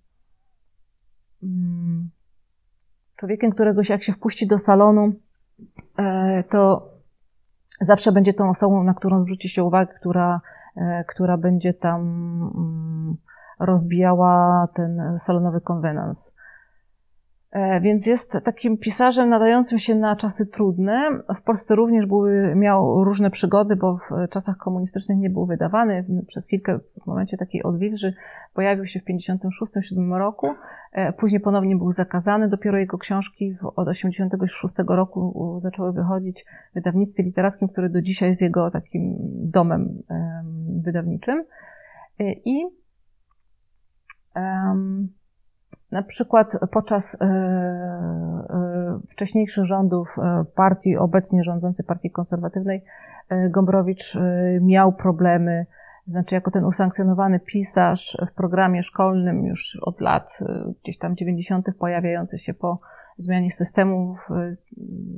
człowiekiem, 3.15 3.51
którego 3.51 3.83
się, 3.83 3.93
jak 3.93 4.03
się 4.03 4.13
wpuści 4.13 4.47
do 4.47 4.57
salonu, 4.57 5.13
to 6.49 6.89
zawsze 7.81 8.11
będzie 8.11 8.33
tą 8.33 8.49
osobą, 8.49 8.83
na 8.83 8.93
którą 8.93 9.19
zwróci 9.19 9.49
się 9.49 9.63
uwagę, 9.63 9.93
która, 9.93 10.41
która 11.07 11.37
będzie 11.37 11.73
tam 11.73 12.01
mm, 12.55 13.17
rozbijała 13.59 14.67
ten 14.73 15.17
salonowy 15.17 15.61
konwenans. 15.61 16.35
E, 17.51 17.81
więc 17.81 18.05
jest 18.05 18.33
takim 18.43 18.77
pisarzem 18.77 19.29
nadającym 19.29 19.79
się 19.79 19.95
na 19.95 20.15
czasy 20.15 20.45
trudne. 20.45 21.09
W 21.35 21.41
Polsce 21.41 21.75
również 21.75 22.05
były, 22.05 22.55
miał 22.55 23.03
różne 23.03 23.29
przygody, 23.29 23.75
bo 23.75 23.97
w 23.97 24.29
czasach 24.29 24.57
komunistycznych 24.57 25.17
nie 25.17 25.29
był 25.29 25.45
wydawany. 25.45 26.05
Przez 26.27 26.47
chwilkę, 26.47 26.79
w 27.03 27.07
momencie 27.07 27.37
takiej 27.37 27.63
odwilży, 27.63 28.13
pojawił 28.53 28.85
się 28.85 28.99
w 28.99 29.03
1956-1957 29.03 30.17
roku. 30.17 30.47
E, 30.91 31.13
później 31.13 31.41
ponownie 31.41 31.75
był 31.75 31.91
zakazany. 31.91 32.49
Dopiero 32.49 32.77
jego 32.77 32.97
książki 32.97 33.55
od 33.75 33.87
1986 33.87 34.75
roku 34.87 35.55
zaczęły 35.59 35.93
wychodzić 35.93 36.45
w 36.71 36.73
wydawnictwie 36.73 37.23
literackim, 37.23 37.67
które 37.67 37.89
do 37.89 38.01
dzisiaj 38.01 38.29
jest 38.29 38.41
jego 38.41 38.71
takim 38.71 39.15
domem 39.51 40.03
wydawniczym. 40.83 41.43
E, 42.19 42.31
I 42.45 42.65
um, 44.35 45.20
na 45.91 46.03
przykład 46.03 46.57
podczas 46.71 47.21
e, 47.21 47.25
e, 47.25 48.99
wcześniejszych 49.11 49.65
rządów 49.65 50.15
e, 50.19 50.45
partii, 50.55 50.97
obecnie 50.97 51.43
rządzącej 51.43 51.85
partii 51.85 52.11
konserwatywnej, 52.11 52.83
Gombrowicz 53.49 54.17
miał 54.61 54.93
problemy, 54.93 55.63
znaczy 56.07 56.35
jako 56.35 56.51
ten 56.51 56.65
usankcjonowany 56.65 57.39
pisarz 57.39 58.17
w 58.31 58.33
programie 58.33 58.83
szkolnym 58.83 59.45
już 59.45 59.77
od 59.81 60.01
lat 60.01 60.39
gdzieś 60.83 60.97
tam 60.97 61.15
90. 61.15 61.67
pojawiający 61.79 62.37
się 62.37 62.53
po 62.53 62.79
zmianie 63.17 63.51
systemu 63.51 64.15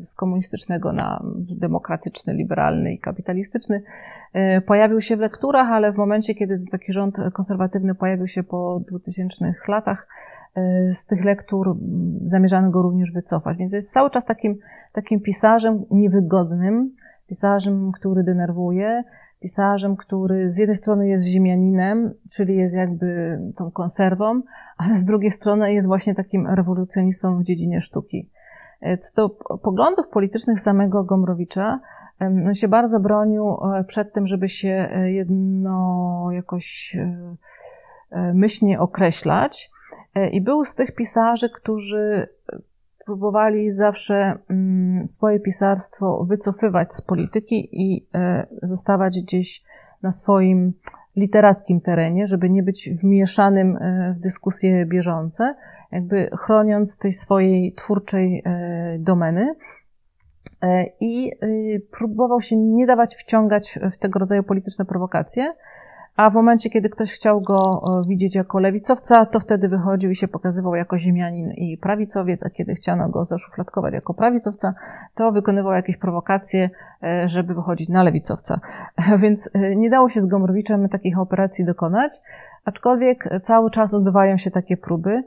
z 0.01 0.15
komunistycznego 0.15 0.93
na 0.93 1.23
demokratyczny, 1.59 2.33
liberalny 2.33 2.93
i 2.93 2.99
kapitalistyczny, 2.99 3.83
pojawił 4.65 5.01
się 5.01 5.17
w 5.17 5.19
lekturach, 5.19 5.67
ale 5.67 5.91
w 5.91 5.97
momencie, 5.97 6.35
kiedy 6.35 6.65
taki 6.71 6.93
rząd 6.93 7.17
konserwatywny 7.33 7.95
pojawił 7.95 8.27
się 8.27 8.43
po 8.43 8.81
2000 8.87 9.53
latach, 9.67 10.07
z 10.91 11.05
tych 11.05 11.25
lektur 11.25 11.77
zamierzano 12.23 12.69
go 12.69 12.81
również 12.81 13.11
wycofać. 13.11 13.57
Więc 13.57 13.73
jest 13.73 13.93
cały 13.93 14.09
czas 14.09 14.25
takim, 14.25 14.57
takim 14.91 15.19
pisarzem 15.19 15.85
niewygodnym, 15.91 16.95
pisarzem, 17.27 17.91
który 17.91 18.23
denerwuje, 18.23 19.03
pisarzem, 19.39 19.95
który 19.95 20.51
z 20.51 20.57
jednej 20.57 20.75
strony 20.75 21.07
jest 21.07 21.25
ziemianinem, 21.25 22.13
czyli 22.31 22.55
jest 22.55 22.75
jakby 22.75 23.39
tą 23.55 23.71
konserwą, 23.71 24.41
ale 24.77 24.97
z 24.97 25.05
drugiej 25.05 25.31
strony 25.31 25.73
jest 25.73 25.87
właśnie 25.87 26.15
takim 26.15 26.47
rewolucjonistą 26.47 27.39
w 27.39 27.43
dziedzinie 27.43 27.81
sztuki. 27.81 28.29
E, 28.81 28.97
co 28.97 29.15
do 29.15 29.29
poglądów 29.57 30.07
politycznych 30.07 30.59
samego 30.59 31.03
Gombrowicza, 31.03 31.79
on 32.19 32.53
się 32.53 32.67
bardzo 32.67 32.99
bronił 32.99 33.49
e, 33.49 33.83
przed 33.83 34.13
tym, 34.13 34.27
żeby 34.27 34.49
się 34.49 34.89
jedno 35.05 36.27
jakoś 36.31 36.97
myślnie 38.33 38.79
określać. 38.79 39.72
E, 40.15 40.29
I 40.29 40.41
był 40.41 40.65
z 40.65 40.75
tych 40.75 40.95
pisarzy, 40.95 41.49
którzy 41.49 42.27
próbowali 43.05 43.71
zawsze 43.71 44.33
mm, 44.49 45.07
swoje 45.07 45.39
pisarstwo 45.39 46.25
wycofywać 46.25 46.93
z 46.93 47.01
polityki 47.01 47.69
i 47.71 48.07
e, 48.15 48.47
zostawać 48.61 49.19
gdzieś 49.21 49.63
na 50.01 50.11
swoim 50.11 50.73
literackim 51.15 51.81
terenie, 51.81 52.27
żeby 52.27 52.49
nie 52.49 52.63
być 52.63 52.89
wmieszanym 53.01 53.77
e, 53.77 54.13
w 54.17 54.19
dyskusje 54.19 54.85
bieżące, 54.85 55.55
jakby 55.91 56.29
chroniąc 56.37 56.97
tej 56.97 57.11
swojej 57.11 57.73
twórczej 57.73 58.43
domeny. 58.99 59.55
I 60.99 61.31
próbował 61.91 62.41
się 62.41 62.57
nie 62.57 62.87
dawać 62.87 63.15
wciągać 63.15 63.79
w 63.91 63.97
tego 63.97 64.19
rodzaju 64.19 64.43
polityczne 64.43 64.85
prowokacje, 64.85 65.53
a 66.15 66.29
w 66.29 66.33
momencie, 66.33 66.69
kiedy 66.69 66.89
ktoś 66.89 67.11
chciał 67.11 67.41
go 67.41 67.81
widzieć 68.07 68.35
jako 68.35 68.59
lewicowca, 68.59 69.25
to 69.25 69.39
wtedy 69.39 69.69
wychodził 69.69 70.11
i 70.11 70.15
się 70.15 70.27
pokazywał 70.27 70.75
jako 70.75 70.97
ziemianin 70.97 71.51
i 71.51 71.77
prawicowiec, 71.77 72.45
a 72.45 72.49
kiedy 72.49 72.73
chciano 72.73 73.09
go 73.09 73.23
zaszufladkować 73.23 73.93
jako 73.93 74.13
prawicowca, 74.13 74.73
to 75.15 75.31
wykonywał 75.31 75.73
jakieś 75.73 75.97
prowokacje, 75.97 76.69
e, 77.03 77.27
żeby 77.27 77.53
wychodzić 77.53 77.89
na 77.89 78.03
lewicowca. 78.03 78.59
Więc 79.21 79.49
e, 79.53 79.75
nie 79.75 79.89
dało 79.89 80.09
się 80.09 80.21
z 80.21 80.25
Gomrowiczem 80.25 80.89
takich 80.89 81.19
operacji 81.19 81.65
dokonać, 81.65 82.21
aczkolwiek 82.65 83.29
cały 83.41 83.71
czas 83.71 83.93
odbywają 83.93 84.37
się 84.37 84.51
takie 84.51 84.77
próby. 84.77 85.23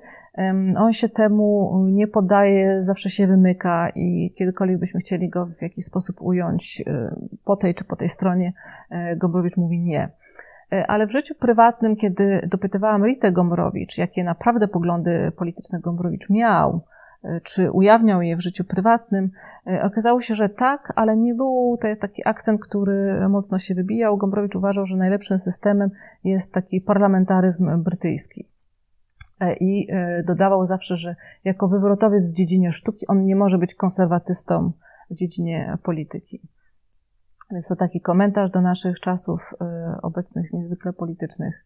On 0.78 0.92
się 0.92 1.08
temu 1.08 1.78
nie 1.88 2.06
poddaje, 2.06 2.82
zawsze 2.82 3.10
się 3.10 3.26
wymyka 3.26 3.90
i 3.94 4.34
kiedykolwiek 4.38 4.78
byśmy 4.78 5.00
chcieli 5.00 5.28
go 5.28 5.46
w 5.46 5.62
jakiś 5.62 5.84
sposób 5.84 6.16
ująć 6.20 6.82
e, 6.86 7.16
po 7.44 7.56
tej 7.56 7.74
czy 7.74 7.84
po 7.84 7.96
tej 7.96 8.08
stronie, 8.08 8.52
Gombrowicz 9.16 9.56
mówi 9.56 9.80
nie. 9.80 10.10
E, 10.72 10.86
ale 10.86 11.06
w 11.06 11.12
życiu 11.12 11.34
prywatnym, 11.34 11.96
kiedy 11.96 12.48
dopytywałam 12.50 13.04
Ritę 13.04 13.32
Gombrowicz, 13.32 13.98
jakie 13.98 14.24
naprawdę 14.24 14.68
poglądy 14.68 15.32
polityczne 15.36 15.80
Gombrowicz 15.80 16.30
miał, 16.30 16.80
e, 17.24 17.40
czy 17.40 17.70
ujawniał 17.70 18.22
je 18.22 18.36
w 18.36 18.40
życiu 18.40 18.64
prywatnym, 18.64 19.30
e, 19.66 19.82
okazało 19.82 20.20
się, 20.20 20.34
że 20.34 20.48
tak, 20.48 20.92
ale 20.96 21.16
nie 21.16 21.34
był 21.34 21.78
to 21.80 21.88
taki 22.00 22.28
akcent, 22.28 22.60
który 22.60 23.28
mocno 23.28 23.58
się 23.58 23.74
wybijał. 23.74 24.16
Gombrowicz 24.16 24.56
uważał, 24.56 24.86
że 24.86 24.96
najlepszym 24.96 25.38
systemem 25.38 25.90
jest 26.24 26.54
taki 26.54 26.80
parlamentaryzm 26.80 27.82
brytyjski. 27.82 28.48
I 29.60 29.88
dodawał 30.26 30.66
zawsze, 30.66 30.96
że 30.96 31.16
jako 31.44 31.68
wywrotowiec 31.68 32.28
w 32.28 32.32
dziedzinie 32.32 32.72
sztuki 32.72 33.06
on 33.06 33.24
nie 33.24 33.36
może 33.36 33.58
być 33.58 33.74
konserwatystą 33.74 34.72
w 35.10 35.14
dziedzinie 35.14 35.78
polityki. 35.82 36.40
Jest 37.50 37.68
to 37.68 37.76
taki 37.76 38.00
komentarz 38.00 38.50
do 38.50 38.60
naszych 38.60 39.00
czasów 39.00 39.40
y, 39.52 40.00
obecnych, 40.02 40.52
niezwykle 40.52 40.92
politycznych. 40.92 41.64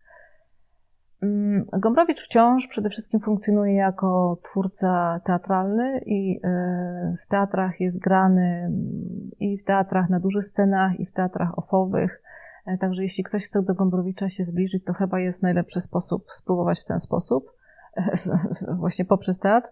Mm, 1.23 1.65
Gombrowicz 1.73 2.21
wciąż 2.21 2.67
przede 2.67 2.91
wszystkim 2.91 3.21
funkcjonuje 3.21 3.75
jako 3.75 4.39
twórca 4.43 5.21
teatralny 5.25 6.01
i 6.07 6.37
y, 6.37 6.41
w 7.23 7.27
teatrach 7.27 7.81
jest 7.81 8.01
grany 8.01 8.73
i 9.41 9.59
w 9.59 9.65
teatrach 9.65 10.11
na 10.11 10.21
dużych 10.21 10.45
scenach, 10.45 11.01
i 11.01 11.07
w 11.07 11.13
teatrach 11.13 11.59
ofowych. 11.59 12.23
E, 12.67 12.79
także 12.79 13.03
jeśli 13.03 13.25
ktoś 13.25 13.45
chce 13.45 13.63
do 13.63 13.75
Gombrowicza 13.75 14.29
się 14.29 14.45
zbliżyć, 14.45 14.85
to 14.85 14.93
chyba 14.93 15.21
jest 15.21 15.43
najlepszy 15.43 15.81
sposób 15.81 16.25
spróbować 16.31 16.81
w 16.81 16.85
ten 16.85 17.01
sposób, 17.01 17.53
właśnie 18.81 19.05
poprzez 19.05 19.39
teatr. 19.39 19.69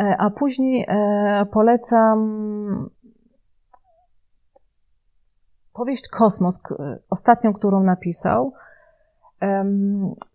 E, 0.00 0.16
a 0.18 0.30
później 0.30 0.86
e, 0.88 1.46
polecam 1.52 2.90
powieść 5.72 6.08
Kosmos, 6.08 6.62
ostatnią, 7.10 7.52
którą 7.52 7.82
napisał, 7.82 8.52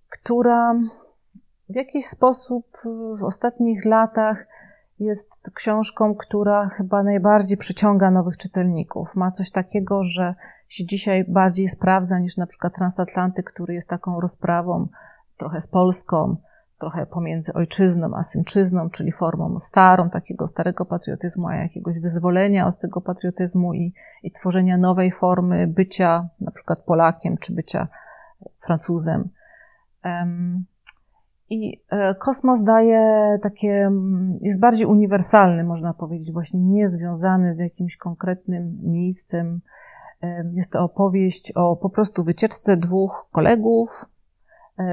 która 0.09 0.75
w 1.69 1.75
jakiś 1.75 2.05
sposób 2.05 2.77
w 3.19 3.23
ostatnich 3.23 3.85
latach 3.85 4.47
jest 4.99 5.31
książką, 5.53 6.15
która 6.15 6.69
chyba 6.69 7.03
najbardziej 7.03 7.57
przyciąga 7.57 8.11
nowych 8.11 8.37
czytelników. 8.37 9.15
Ma 9.15 9.31
coś 9.31 9.51
takiego, 9.51 10.03
że 10.03 10.35
się 10.69 10.85
dzisiaj 10.85 11.25
bardziej 11.27 11.67
sprawdza 11.67 12.19
niż 12.19 12.37
na 12.37 12.47
przykład 12.47 12.73
Transatlantyk, 12.73 13.51
który 13.51 13.73
jest 13.73 13.89
taką 13.89 14.19
rozprawą 14.19 14.87
trochę 15.37 15.61
z 15.61 15.67
Polską, 15.67 16.35
trochę 16.79 17.05
pomiędzy 17.05 17.53
ojczyzną 17.53 18.15
a 18.15 18.23
synczyzną, 18.23 18.89
czyli 18.89 19.11
formą 19.11 19.59
starą, 19.59 20.09
takiego 20.09 20.47
starego 20.47 20.85
patriotyzmu, 20.85 21.47
a 21.47 21.55
jakiegoś 21.55 21.99
wyzwolenia 21.99 22.67
od 22.67 22.79
tego 22.79 23.01
patriotyzmu 23.01 23.73
i, 23.73 23.93
i 24.23 24.31
tworzenia 24.31 24.77
nowej 24.77 25.11
formy 25.11 25.67
bycia 25.67 26.29
na 26.41 26.51
przykład 26.51 26.79
Polakiem 26.79 27.37
czy 27.37 27.53
bycia 27.53 27.87
Francuzem. 28.59 29.29
I 31.49 31.81
e, 31.89 32.15
kosmos 32.15 32.63
daje 32.63 33.39
takie, 33.43 33.91
jest 34.41 34.59
bardziej 34.59 34.85
uniwersalny, 34.85 35.63
można 35.63 35.93
powiedzieć, 35.93 36.31
właśnie 36.31 36.59
niezwiązany 36.59 37.53
z 37.53 37.59
jakimś 37.59 37.97
konkretnym 37.97 38.77
miejscem. 38.83 39.61
Jest 40.53 40.71
to 40.71 40.83
opowieść 40.83 41.51
o 41.55 41.75
po 41.75 41.89
prostu 41.89 42.23
wycieczce 42.23 42.77
dwóch 42.77 43.27
kolegów, 43.31 44.05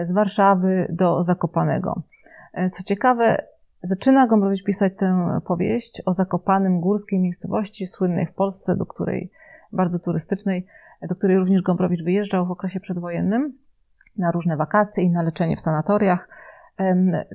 z 0.03 0.13
Warszawy 0.13 0.87
do 0.91 1.23
Zakopanego. 1.23 2.03
E, 2.53 2.71
co 2.71 2.83
ciekawe, 2.83 3.43
zaczyna 3.83 4.27
Gombrowicz 4.27 4.65
pisać 4.65 4.93
tę 4.97 5.41
powieść 5.47 6.03
o 6.07 6.13
Zakopanym, 6.13 6.81
górskiej 6.81 7.21
miejscowości, 7.21 7.87
słynnej 7.87 8.27
w 8.27 8.33
Polsce, 8.33 8.77
do 8.77 8.87
której, 8.87 9.31
bardzo 9.73 9.99
turystycznej, 9.99 10.67
do 11.03 11.15
której 11.15 11.39
również 11.39 11.63
Gombrowicz 11.63 12.03
wyjeżdżał 12.03 12.47
w 12.47 12.51
okresie 12.51 12.81
przedwojennym 12.81 13.53
na 14.19 14.31
różne 14.31 14.57
wakacje 14.57 15.05
i 15.05 15.11
na 15.11 15.23
leczenie 15.23 15.57
w 15.57 15.61
sanatoriach. 15.61 16.29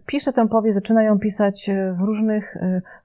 Pisze 0.06 0.34
tę 0.34 0.48
powieść, 0.48 0.76
zaczyna 0.76 1.04
ją 1.04 1.20
pisać 1.20 1.70
e, 1.70 1.94
w 1.94 2.02
różnych 2.02 2.58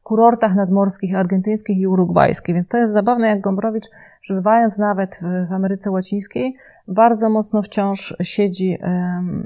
kurortach 0.02 0.54
nadmorskich, 0.54 1.16
argentyńskich 1.16 1.78
i 1.78 1.86
urugwajskich, 1.86 2.54
więc 2.54 2.68
to 2.68 2.76
jest 2.76 2.92
zabawne, 2.92 3.26
jak 3.26 3.40
Gombrowicz, 3.40 3.86
przebywając 4.20 4.78
nawet 4.78 5.20
w 5.48 5.52
Ameryce 5.52 5.90
Łacińskiej, 5.90 6.56
bardzo 6.88 7.30
mocno 7.30 7.62
wciąż 7.62 8.16
siedzi 8.22 8.78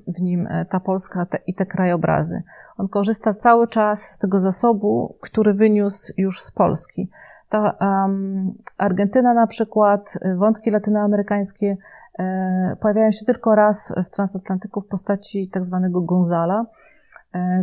w 0.06 0.20
nim 0.20 0.46
e, 0.46 0.64
ta 0.64 0.80
Polska 0.80 1.26
i 1.46 1.54
te 1.54 1.66
krajobrazy. 1.66 2.42
On 2.78 2.88
korzysta 2.88 3.34
cały 3.34 3.68
czas 3.68 4.02
z 4.02 4.18
tego 4.18 4.38
zasobu, 4.38 5.16
który 5.20 5.54
wyniósł 5.54 6.12
już 6.16 6.42
z 6.42 6.52
Polski. 6.52 7.08
Ta 7.48 7.76
um, 7.80 8.54
Argentyna 8.78 9.34
na 9.34 9.46
przykład, 9.46 10.18
e, 10.20 10.34
wątki 10.34 10.70
latynoamerykańskie 10.70 11.76
e, 12.18 12.76
pojawiają 12.80 13.10
się 13.10 13.26
tylko 13.26 13.54
raz 13.54 13.94
w 14.06 14.10
transatlantyku 14.10 14.80
w 14.80 14.86
postaci 14.86 15.48
tak 15.48 15.64
zwanego 15.64 16.00
Gonzala, 16.00 16.60
e, 16.60 16.77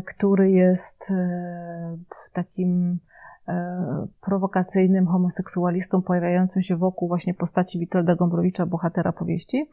który 0.06 0.52
jest 0.52 1.12
e, 1.12 1.98
takim 2.34 3.00
E, 3.48 4.08
prowokacyjnym 4.22 5.08
homoseksualistą 5.08 6.02
pojawiającym 6.02 6.62
się 6.62 6.76
wokół 6.76 7.08
właśnie 7.08 7.34
postaci 7.34 7.80
Witolda 7.80 8.16
Gombrowicza, 8.16 8.66
bohatera 8.66 9.12
powieści. 9.12 9.70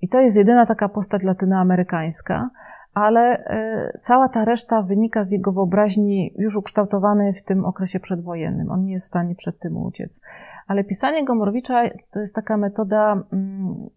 I 0.00 0.08
to 0.08 0.20
jest 0.20 0.36
jedyna 0.36 0.66
taka 0.66 0.88
postać 0.88 1.22
latynoamerykańska, 1.22 2.50
ale 2.94 3.44
e, 3.44 3.98
cała 4.00 4.28
ta 4.28 4.44
reszta 4.44 4.82
wynika 4.82 5.24
z 5.24 5.32
jego 5.32 5.52
wyobraźni 5.52 6.34
już 6.38 6.56
ukształtowanej 6.56 7.32
w 7.32 7.42
tym 7.42 7.64
okresie 7.64 8.00
przedwojennym. 8.00 8.70
On 8.70 8.84
nie 8.84 8.92
jest 8.92 9.04
w 9.04 9.08
stanie 9.08 9.34
przed 9.34 9.58
tym 9.58 9.76
uciec. 9.76 10.20
Ale 10.66 10.84
pisanie 10.84 11.24
Gombrowicza 11.24 11.82
to 12.10 12.20
jest 12.20 12.34
taka 12.34 12.56
metoda 12.56 13.22
mm, 13.32 13.88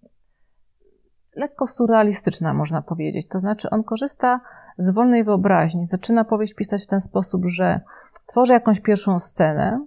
lekko 1.35 1.67
surrealistyczna, 1.67 2.53
można 2.53 2.81
powiedzieć. 2.81 3.27
To 3.27 3.39
znaczy, 3.39 3.69
on 3.69 3.83
korzysta 3.83 4.39
z 4.77 4.89
wolnej 4.89 5.23
wyobraźni. 5.23 5.85
Zaczyna 5.85 6.23
powieść 6.23 6.53
pisać 6.53 6.83
w 6.83 6.87
ten 6.87 7.01
sposób, 7.01 7.45
że 7.45 7.79
tworzy 8.27 8.53
jakąś 8.53 8.79
pierwszą 8.79 9.19
scenę, 9.19 9.85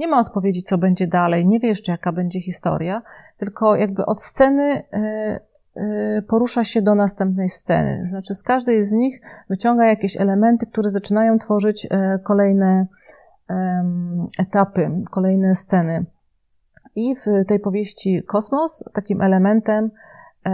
nie 0.00 0.08
ma 0.08 0.20
odpowiedzi, 0.20 0.62
co 0.62 0.78
będzie 0.78 1.06
dalej, 1.06 1.46
nie 1.46 1.60
wie 1.60 1.68
jeszcze, 1.68 1.92
jaka 1.92 2.12
będzie 2.12 2.40
historia, 2.40 3.02
tylko 3.38 3.76
jakby 3.76 4.06
od 4.06 4.22
sceny 4.22 4.82
e, 4.92 5.40
e, 5.76 6.22
porusza 6.22 6.64
się 6.64 6.82
do 6.82 6.94
następnej 6.94 7.48
sceny. 7.48 8.06
Znaczy, 8.06 8.34
z 8.34 8.42
każdej 8.42 8.82
z 8.82 8.92
nich 8.92 9.20
wyciąga 9.50 9.86
jakieś 9.86 10.16
elementy, 10.16 10.66
które 10.66 10.90
zaczynają 10.90 11.38
tworzyć 11.38 11.86
e, 11.90 12.18
kolejne 12.24 12.86
etapy, 14.38 14.90
kolejne 15.10 15.54
sceny. 15.54 16.04
I 16.94 17.16
w 17.16 17.46
tej 17.48 17.60
powieści 17.60 18.22
Kosmos 18.22 18.84
takim 18.92 19.20
elementem 19.20 19.90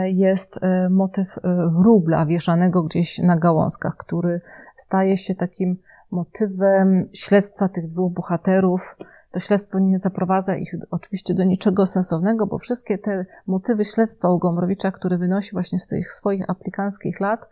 jest 0.05 0.59
motyw 0.91 1.39
wróbla 1.79 2.27
wieszanego 2.27 2.83
gdzieś 2.83 3.19
na 3.19 3.37
gałązkach, 3.37 3.97
który 3.97 4.41
staje 4.77 5.17
się 5.17 5.35
takim 5.35 5.77
motywem 6.11 7.09
śledztwa 7.13 7.69
tych 7.69 7.89
dwóch 7.89 8.13
bohaterów. 8.13 8.97
To 9.31 9.41
śledztwo 9.41 9.79
nie 9.79 9.99
zaprowadza 9.99 10.57
ich 10.57 10.75
oczywiście 10.91 11.35
do 11.35 11.45
niczego 11.45 11.87
sensownego, 11.87 12.47
bo 12.47 12.59
wszystkie 12.59 12.99
te 12.99 13.27
motywy 13.47 13.85
śledztwa 13.85 14.31
u 14.31 14.39
Gombrowicza, 14.39 14.91
które 14.91 15.19
wynosi 15.19 15.53
właśnie 15.53 15.79
z 15.79 15.87
tych 15.87 16.13
swoich 16.13 16.51
aplikanckich 16.51 17.21
lat, 17.21 17.49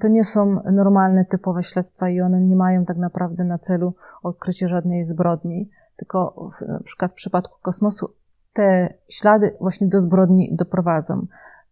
to 0.00 0.08
nie 0.08 0.24
są 0.24 0.62
normalne, 0.72 1.24
typowe 1.24 1.62
śledztwa 1.62 2.08
i 2.08 2.20
one 2.20 2.40
nie 2.40 2.56
mają 2.56 2.84
tak 2.84 2.96
naprawdę 2.96 3.44
na 3.44 3.58
celu 3.58 3.94
odkrycie 4.22 4.68
żadnej 4.68 5.04
zbrodni, 5.04 5.70
tylko 5.96 6.50
w, 6.58 6.68
na 6.68 6.80
przykład 6.80 7.12
w 7.12 7.14
przypadku 7.14 7.58
kosmosu 7.62 8.14
te 8.52 8.94
ślady 9.08 9.56
właśnie 9.60 9.88
do 9.88 10.00
zbrodni 10.00 10.56
doprowadzą. 10.56 11.26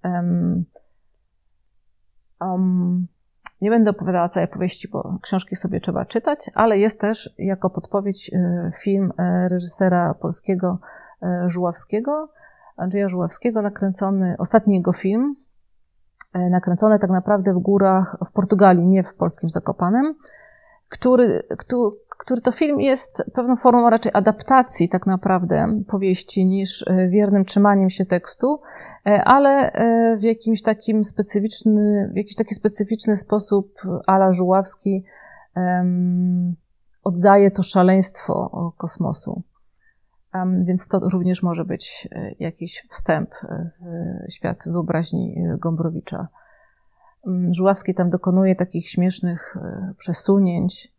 Um, 0.05 0.65
um, 2.41 3.07
nie 3.61 3.71
będę 3.71 3.91
opowiadała 3.91 4.29
całej 4.29 4.49
powieści, 4.49 4.89
bo 4.89 5.19
książki 5.23 5.57
sobie 5.57 5.81
trzeba 5.81 6.05
czytać, 6.05 6.51
ale 6.55 6.79
jest 6.79 7.01
też 7.01 7.35
jako 7.39 7.71
podpowiedź 7.71 8.31
e, 8.35 8.71
film 8.83 9.13
e, 9.19 9.49
reżysera 9.49 10.15
polskiego 10.15 10.79
e, 11.23 11.45
Żuławskiego, 11.51 12.29
Andrzeja 12.77 13.09
Żuławskiego, 13.09 13.63
nakręcony, 13.63 14.37
ostatni 14.39 14.77
jego 14.77 14.93
film, 14.93 15.37
nakręcony 16.51 16.99
tak 16.99 17.11
naprawdę 17.11 17.55
w 17.55 17.59
górach 17.59 18.17
w 18.29 18.33
Portugalii, 18.33 18.87
nie 18.87 19.03
w 19.03 19.15
polskim 19.15 19.49
Zakopanem, 19.49 20.15
który, 20.89 21.47
który 21.59 21.91
to 22.43 22.53
film 22.53 22.81
jest 22.81 23.23
pewną 23.35 23.57
formą 23.57 23.91
raczej 23.91 24.13
adaptacji 24.15 24.89
tak 24.89 25.07
naprawdę 25.07 25.83
powieści 25.89 26.47
niż 26.47 26.85
wiernym 27.11 27.45
trzymaniem 27.45 27.91
się 27.91 28.07
tekstu, 28.07 28.61
ale 29.25 29.73
w 30.19 30.23
jakimś 30.23 30.63
takim 30.63 31.05
specyficzny, 31.05 32.11
w 32.13 32.17
jakiś 32.17 32.37
taki 32.37 32.55
specyficzny 32.55 33.17
sposób 33.17 33.75
Ala 34.07 34.33
Żuławski 34.33 35.05
um, 35.57 36.57
oddaje 37.05 37.51
to 37.51 37.63
szaleństwo 37.63 38.73
kosmosu. 38.79 39.43
Um, 40.35 40.65
więc 40.65 40.89
to 40.89 41.01
również 41.13 41.43
może 41.43 41.65
być 41.65 42.09
jakiś 42.39 42.87
wstęp 42.89 43.31
w 44.29 44.33
świat 44.33 44.65
wyobraźni 44.67 45.37
Gombrowicza. 45.59 46.29
Żuławski 47.51 47.95
tam 47.95 48.11
dokonuje 48.11 48.57
takich 48.57 48.89
śmiesznych 48.89 49.57
e, 49.57 49.95
przesunięć, 49.99 50.93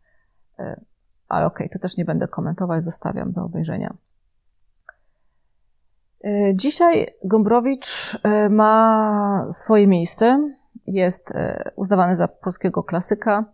e, 0.58 0.80
ale 1.30 1.46
okej, 1.46 1.66
okay, 1.66 1.68
to 1.68 1.82
też 1.82 1.96
nie 1.96 2.04
będę 2.04 2.28
komentować, 2.28 2.84
zostawiam 2.84 3.32
do 3.32 3.44
obejrzenia. 3.44 3.94
E, 6.24 6.54
dzisiaj 6.54 7.14
Gombrowicz 7.24 8.18
ma 8.50 9.46
swoje 9.50 9.86
miejsce, 9.86 10.50
jest 10.86 11.32
uznawany 11.76 12.16
za 12.16 12.28
polskiego 12.28 12.82
klasyka, 12.82 13.44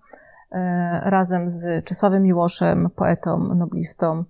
razem 1.03 1.49
z 1.49 1.85
Czesławem 1.85 2.23
Miłoszem, 2.23 2.91
poetą, 2.97 3.39
noblistą, 3.39 4.25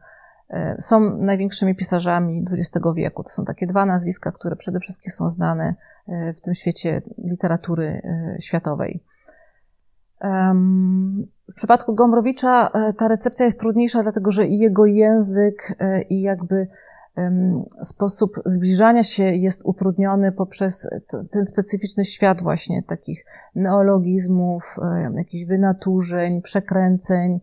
E, 0.50 0.76
są 0.78 1.16
największymi 1.18 1.74
pisarzami 1.74 2.44
XX 2.50 2.86
wieku. 2.96 3.22
To 3.22 3.28
są 3.28 3.44
takie 3.44 3.66
dwa 3.66 3.86
nazwiska, 3.86 4.32
które 4.32 4.56
przede 4.56 4.80
wszystkim 4.80 5.10
są 5.10 5.28
znane 5.28 5.74
e, 6.08 6.32
w 6.32 6.40
tym 6.40 6.54
świecie 6.54 7.02
literatury 7.18 8.02
e, 8.04 8.36
światowej. 8.40 9.02
W 11.52 11.54
przypadku 11.54 11.94
Gombrowicza 11.94 12.70
ta 12.98 13.08
recepcja 13.08 13.44
jest 13.44 13.60
trudniejsza, 13.60 14.02
dlatego 14.02 14.30
że 14.30 14.46
i 14.46 14.58
jego 14.58 14.86
język, 14.86 15.78
i 16.10 16.20
jakby 16.20 16.66
sposób 17.82 18.40
zbliżania 18.44 19.02
się 19.02 19.24
jest 19.24 19.62
utrudniony 19.64 20.32
poprzez 20.32 20.88
ten 21.30 21.46
specyficzny 21.46 22.04
świat 22.04 22.42
właśnie 22.42 22.82
takich 22.82 23.24
neologizmów, 23.54 24.76
jakichś 25.16 25.44
wynaturzeń, 25.44 26.42
przekręceń, 26.42 27.40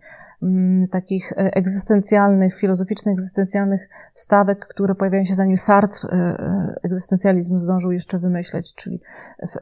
takich 0.91 1.31
e, 1.31 1.35
egzystencjalnych, 1.35 2.55
filozoficznych, 2.55 3.13
egzystencjalnych 3.13 3.89
stawek, 4.13 4.67
które 4.67 4.95
pojawiają 4.95 5.25
się 5.25 5.33
zanim 5.33 5.57
Sartre 5.57 6.09
e, 6.09 6.15
e, 6.15 6.75
egzystencjalizm 6.83 7.57
zdążył 7.57 7.91
jeszcze 7.91 8.19
wymyśleć, 8.19 8.75
czyli 8.75 9.01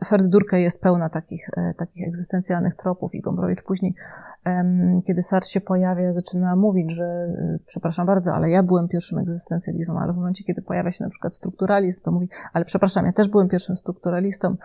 Ferdurka 0.05 0.57
jest 0.57 0.81
pełna 0.81 1.09
takich, 1.09 1.49
takich 1.77 2.07
egzystencjalnych 2.07 2.75
tropów 2.75 3.15
i 3.15 3.21
Gombrowicz 3.21 3.63
później, 3.63 3.95
kiedy 5.07 5.23
Sartre 5.23 5.49
się 5.49 5.61
pojawia, 5.61 6.13
zaczyna 6.13 6.55
mówić, 6.55 6.91
że 6.91 7.27
przepraszam 7.65 8.07
bardzo, 8.07 8.33
ale 8.33 8.49
ja 8.49 8.63
byłem 8.63 8.87
pierwszym 8.87 9.19
egzystencjalistą, 9.19 9.99
ale 9.99 10.13
w 10.13 10.15
momencie, 10.15 10.43
kiedy 10.43 10.61
pojawia 10.61 10.91
się 10.91 11.03
na 11.03 11.09
przykład 11.09 11.35
strukturalizm, 11.35 12.03
to 12.03 12.11
mówi, 12.11 12.29
ale 12.53 12.65
przepraszam, 12.65 13.05
ja 13.05 13.13
też 13.13 13.29
byłem 13.29 13.49
pierwszym 13.49 13.77
strukturalistą, 13.77 14.55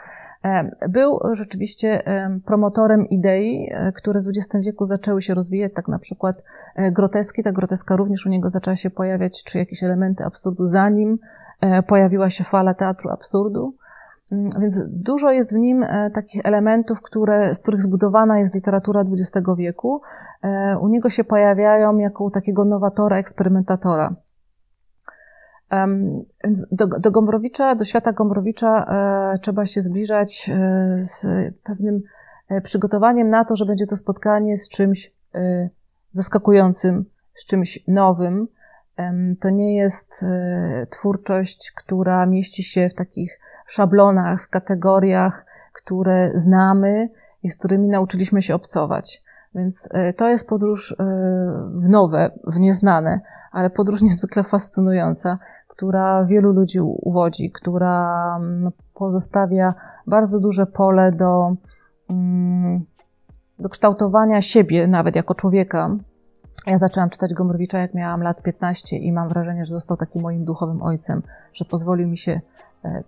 był 0.88 1.20
rzeczywiście 1.32 2.03
promotorem 2.44 3.09
idei, 3.09 3.70
e, 3.70 3.92
które 3.92 4.20
w 4.20 4.28
XX 4.28 4.64
wieku 4.64 4.86
zaczęły 4.86 5.22
się 5.22 5.34
rozwijać, 5.34 5.72
tak 5.74 5.88
na 5.88 5.99
przykład 5.99 6.42
e, 6.74 6.92
groteski. 6.92 7.42
Ta 7.42 7.53
groteska 7.53 7.97
również 7.97 8.26
u 8.26 8.28
niego 8.28 8.51
zaczęła 8.51 8.76
się 8.76 8.90
pojawiać, 8.90 9.44
czy 9.44 9.59
jakieś 9.59 9.82
elementy 9.82 10.24
absurdu, 10.24 10.64
zanim 10.64 11.18
e, 11.61 11.82
pojawiła 11.82 12.30
się 12.30 12.44
fala 12.44 12.74
teatru 12.74 13.11
absurdu. 13.11 13.74
Mm, 14.32 14.61
więc 14.61 14.84
dużo 14.88 15.30
jest 15.30 15.55
w 15.55 15.59
nim 15.59 15.86
takich 16.14 16.47
elementów, 16.47 17.03
które, 17.03 17.55
z 17.55 17.61
których 17.61 17.82
zbudowana 17.82 18.38
jest 18.38 18.55
literatura 18.55 19.01
XX 19.01 19.47
wieku. 19.57 20.01
U 20.80 20.88
niego 20.88 21.09
się 21.09 21.24
pojawiają 21.24 21.99
jako 21.99 22.30
takiego 22.30 22.64
nowatora, 22.64 23.18
eksperymentatora. 23.18 24.14
Do, 26.72 26.86
do 26.86 27.10
Gombrowicza, 27.10 27.74
do 27.74 27.84
świata 27.84 28.12
Gombrowicza 28.12 28.86
e, 29.34 29.38
trzeba 29.38 29.66
się 29.66 29.80
zbliżać 29.80 30.50
e, 30.50 30.94
z 30.98 31.26
pewnym 31.64 32.02
e, 32.48 32.60
przygotowaniem 32.60 33.30
na 33.30 33.44
to, 33.44 33.56
że 33.56 33.66
będzie 33.66 33.86
to 33.86 33.96
spotkanie 33.96 34.56
z 34.56 34.68
czymś 34.68 35.16
zaskakującym, 36.10 37.04
z 37.34 37.46
czymś 37.46 37.84
nowym. 37.88 38.48
To 39.40 39.50
nie 39.50 39.76
jest 39.76 40.24
twórczość, 40.90 41.72
która 41.72 42.26
mieści 42.26 42.62
się 42.62 42.88
w 42.88 42.94
takich 42.94 43.40
szablonach, 43.66 44.42
w 44.42 44.48
kategoriach, 44.48 45.46
które 45.72 46.30
znamy 46.34 47.08
i 47.42 47.50
z 47.50 47.58
którymi 47.58 47.88
nauczyliśmy 47.88 48.42
się 48.42 48.54
obcować. 48.54 49.22
Więc 49.54 49.88
to 50.16 50.28
jest 50.28 50.48
podróż 50.48 50.96
w 51.74 51.88
nowe, 51.88 52.30
w 52.44 52.58
nieznane, 52.58 53.20
ale 53.57 53.70
podróż 53.70 54.02
niezwykle 54.09 54.42
fascynująca, 54.42 55.38
która 55.68 56.24
wielu 56.24 56.52
ludzi 56.52 56.80
uwodzi, 56.80 57.50
która 57.50 58.36
mm, 58.36 58.72
pozostawia 58.94 59.74
bardzo 60.07 60.40
duże 60.40 60.66
pole 60.66 61.12
do, 61.12 61.57
mm, 62.11 62.84
do 63.59 63.68
kształtowania 63.68 64.40
siebie, 64.40 64.86
nawet 64.86 65.16
jako 65.16 65.34
człowieka. 65.34 65.96
Ja 66.66 66.78
zaczęłam 66.78 67.11
czytać 67.11 67.34
Gombrowicza, 67.34 67.78
jak 67.78 67.94
miałam 67.94 68.22
lat 68.22 68.42
15 68.42 68.96
i 68.96 69.12
mam 69.12 69.28
wrażenie, 69.28 69.64
że 69.64 69.74
został 69.74 69.96
takim 69.96 70.22
moim 70.22 70.44
duchowym 70.44 70.82
ojcem, 70.82 71.22
że 71.52 71.64
pozwolił 71.64 72.09
mi 72.09 72.18
się 72.18 72.40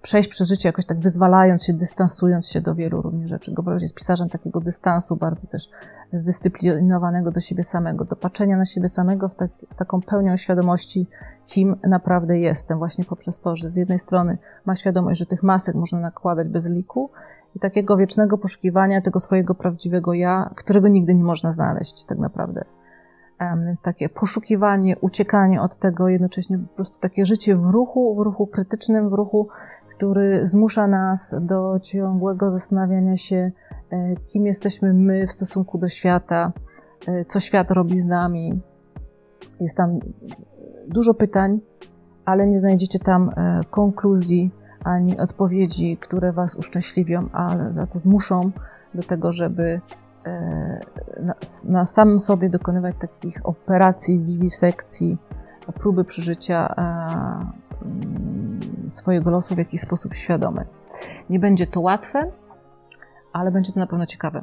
przejść 0.03 0.29
przez 0.29 0.49
życie 0.49 0.69
jakoś 0.69 0.87
tak 0.87 1.01
wyzwalając 1.01 1.65
się, 1.65 1.73
dystansując 1.73 2.49
się 2.49 2.61
do 2.61 2.75
wielu 2.75 3.03
również 3.03 3.31
rzeczy. 3.31 3.53
Gombrowicz 3.53 3.83
jest 3.83 3.95
pisarzem 3.95 4.29
takiego 4.29 4.61
dystansu, 4.61 5.17
bardzo 5.17 5.49
też 5.49 5.69
zdyscyplinowanego 6.13 7.31
do 7.31 7.41
siebie 7.41 7.65
samego, 7.65 8.05
do 8.05 8.17
patrzenia 8.17 8.57
na 8.57 8.65
siebie 8.65 8.89
samego 8.89 9.29
tak, 9.29 9.51
z 9.69 9.77
taką 9.77 10.03
pełnią 10.03 10.37
świadomości, 10.37 11.07
kim 11.47 11.77
naprawdę 11.83 12.39
jestem, 12.39 12.79
właśnie 12.79 13.05
poprzez 13.05 13.41
to, 13.41 13.57
że 13.57 13.69
z 13.69 13.77
jednej 13.77 13.99
strony 13.99 14.39
ma 14.67 14.75
świadomość, 14.75 15.19
że 15.19 15.27
tych 15.27 15.43
masek 15.43 15.75
można 15.75 16.01
nakładać 16.01 16.49
bez 16.49 16.71
liku 16.71 17.11
i 17.57 17.61
takiego 17.61 17.97
wiecznego 17.97 18.39
poszukiwania 18.39 19.01
tego 19.01 19.21
swojego 19.21 19.55
prawdziwego 19.55 20.15
ja, 20.15 20.51
którego 20.57 20.89
nigdy 20.89 21.15
nie 21.15 21.25
można 21.25 21.51
znaleźć 21.51 22.05
tak 22.05 22.19
naprawdę. 22.19 22.65
Więc 23.41 23.83
takie 23.83 24.09
poszukiwanie, 24.09 24.97
uciekanie 25.01 25.63
od 25.63 25.77
tego, 25.77 26.09
jednocześnie 26.09 26.59
po 26.59 26.75
prostu 26.75 27.01
takie 27.01 27.27
życie 27.27 27.57
w 27.57 27.65
ruchu, 27.65 28.15
w 28.15 28.19
ruchu 28.19 28.47
krytycznym, 28.47 29.11
w 29.11 29.13
ruchu, 29.13 29.47
który 29.89 30.47
zmusza 30.47 30.87
nas 30.87 31.37
do 31.41 31.81
ciągłego 31.83 32.51
zastanawiania 32.51 33.17
się, 33.17 33.51
e, 33.91 34.17
kim 34.17 34.47
jesteśmy 34.47 34.95
my 34.95 35.27
w 35.27 35.33
stosunku 35.33 35.79
do 35.79 35.89
świata, 35.89 36.53
e, 37.07 37.25
co 37.25 37.41
świat 37.41 37.71
robi 37.71 37.99
z 37.99 38.07
nami. 38.07 38.61
Jest 39.61 39.77
tam 39.77 39.99
dużo 40.89 41.15
pytań, 41.15 41.61
ale 42.25 42.47
nie 42.47 42.59
znajdziecie 42.59 42.99
tam 42.99 43.31
e, 43.37 43.61
konkluzji 43.71 44.51
ani 44.85 45.19
odpowiedzi, 45.19 45.97
które 45.97 46.33
Was 46.33 46.55
uszczęśliwią, 46.55 47.29
ale 47.33 47.73
za 47.73 47.87
to 47.87 47.99
zmuszą 47.99 48.51
do 48.95 49.03
tego, 49.03 49.33
żeby 49.33 49.81
na, 51.21 51.35
na 51.69 51.85
samym 51.85 52.21
sobie 52.21 52.49
dokonywać 52.49 52.97
takich 53.01 53.47
operacji, 53.47 54.19
wiwisekcji, 54.19 55.17
próby 55.73 56.05
przeżycia 56.05 56.75
mm, 56.77 57.51
swojego 58.87 59.31
losu 59.31 59.55
w 59.55 59.59
jakiś 59.59 59.81
sposób 59.81 60.15
świadomy. 60.15 60.67
Nie 61.31 61.39
będzie 61.39 61.67
to 61.67 61.81
łatwe, 61.81 62.31
ale 63.33 63.51
będzie 63.51 63.73
to 63.73 63.81
na 63.81 63.87
pewno 63.87 64.07
ciekawe. 64.07 64.43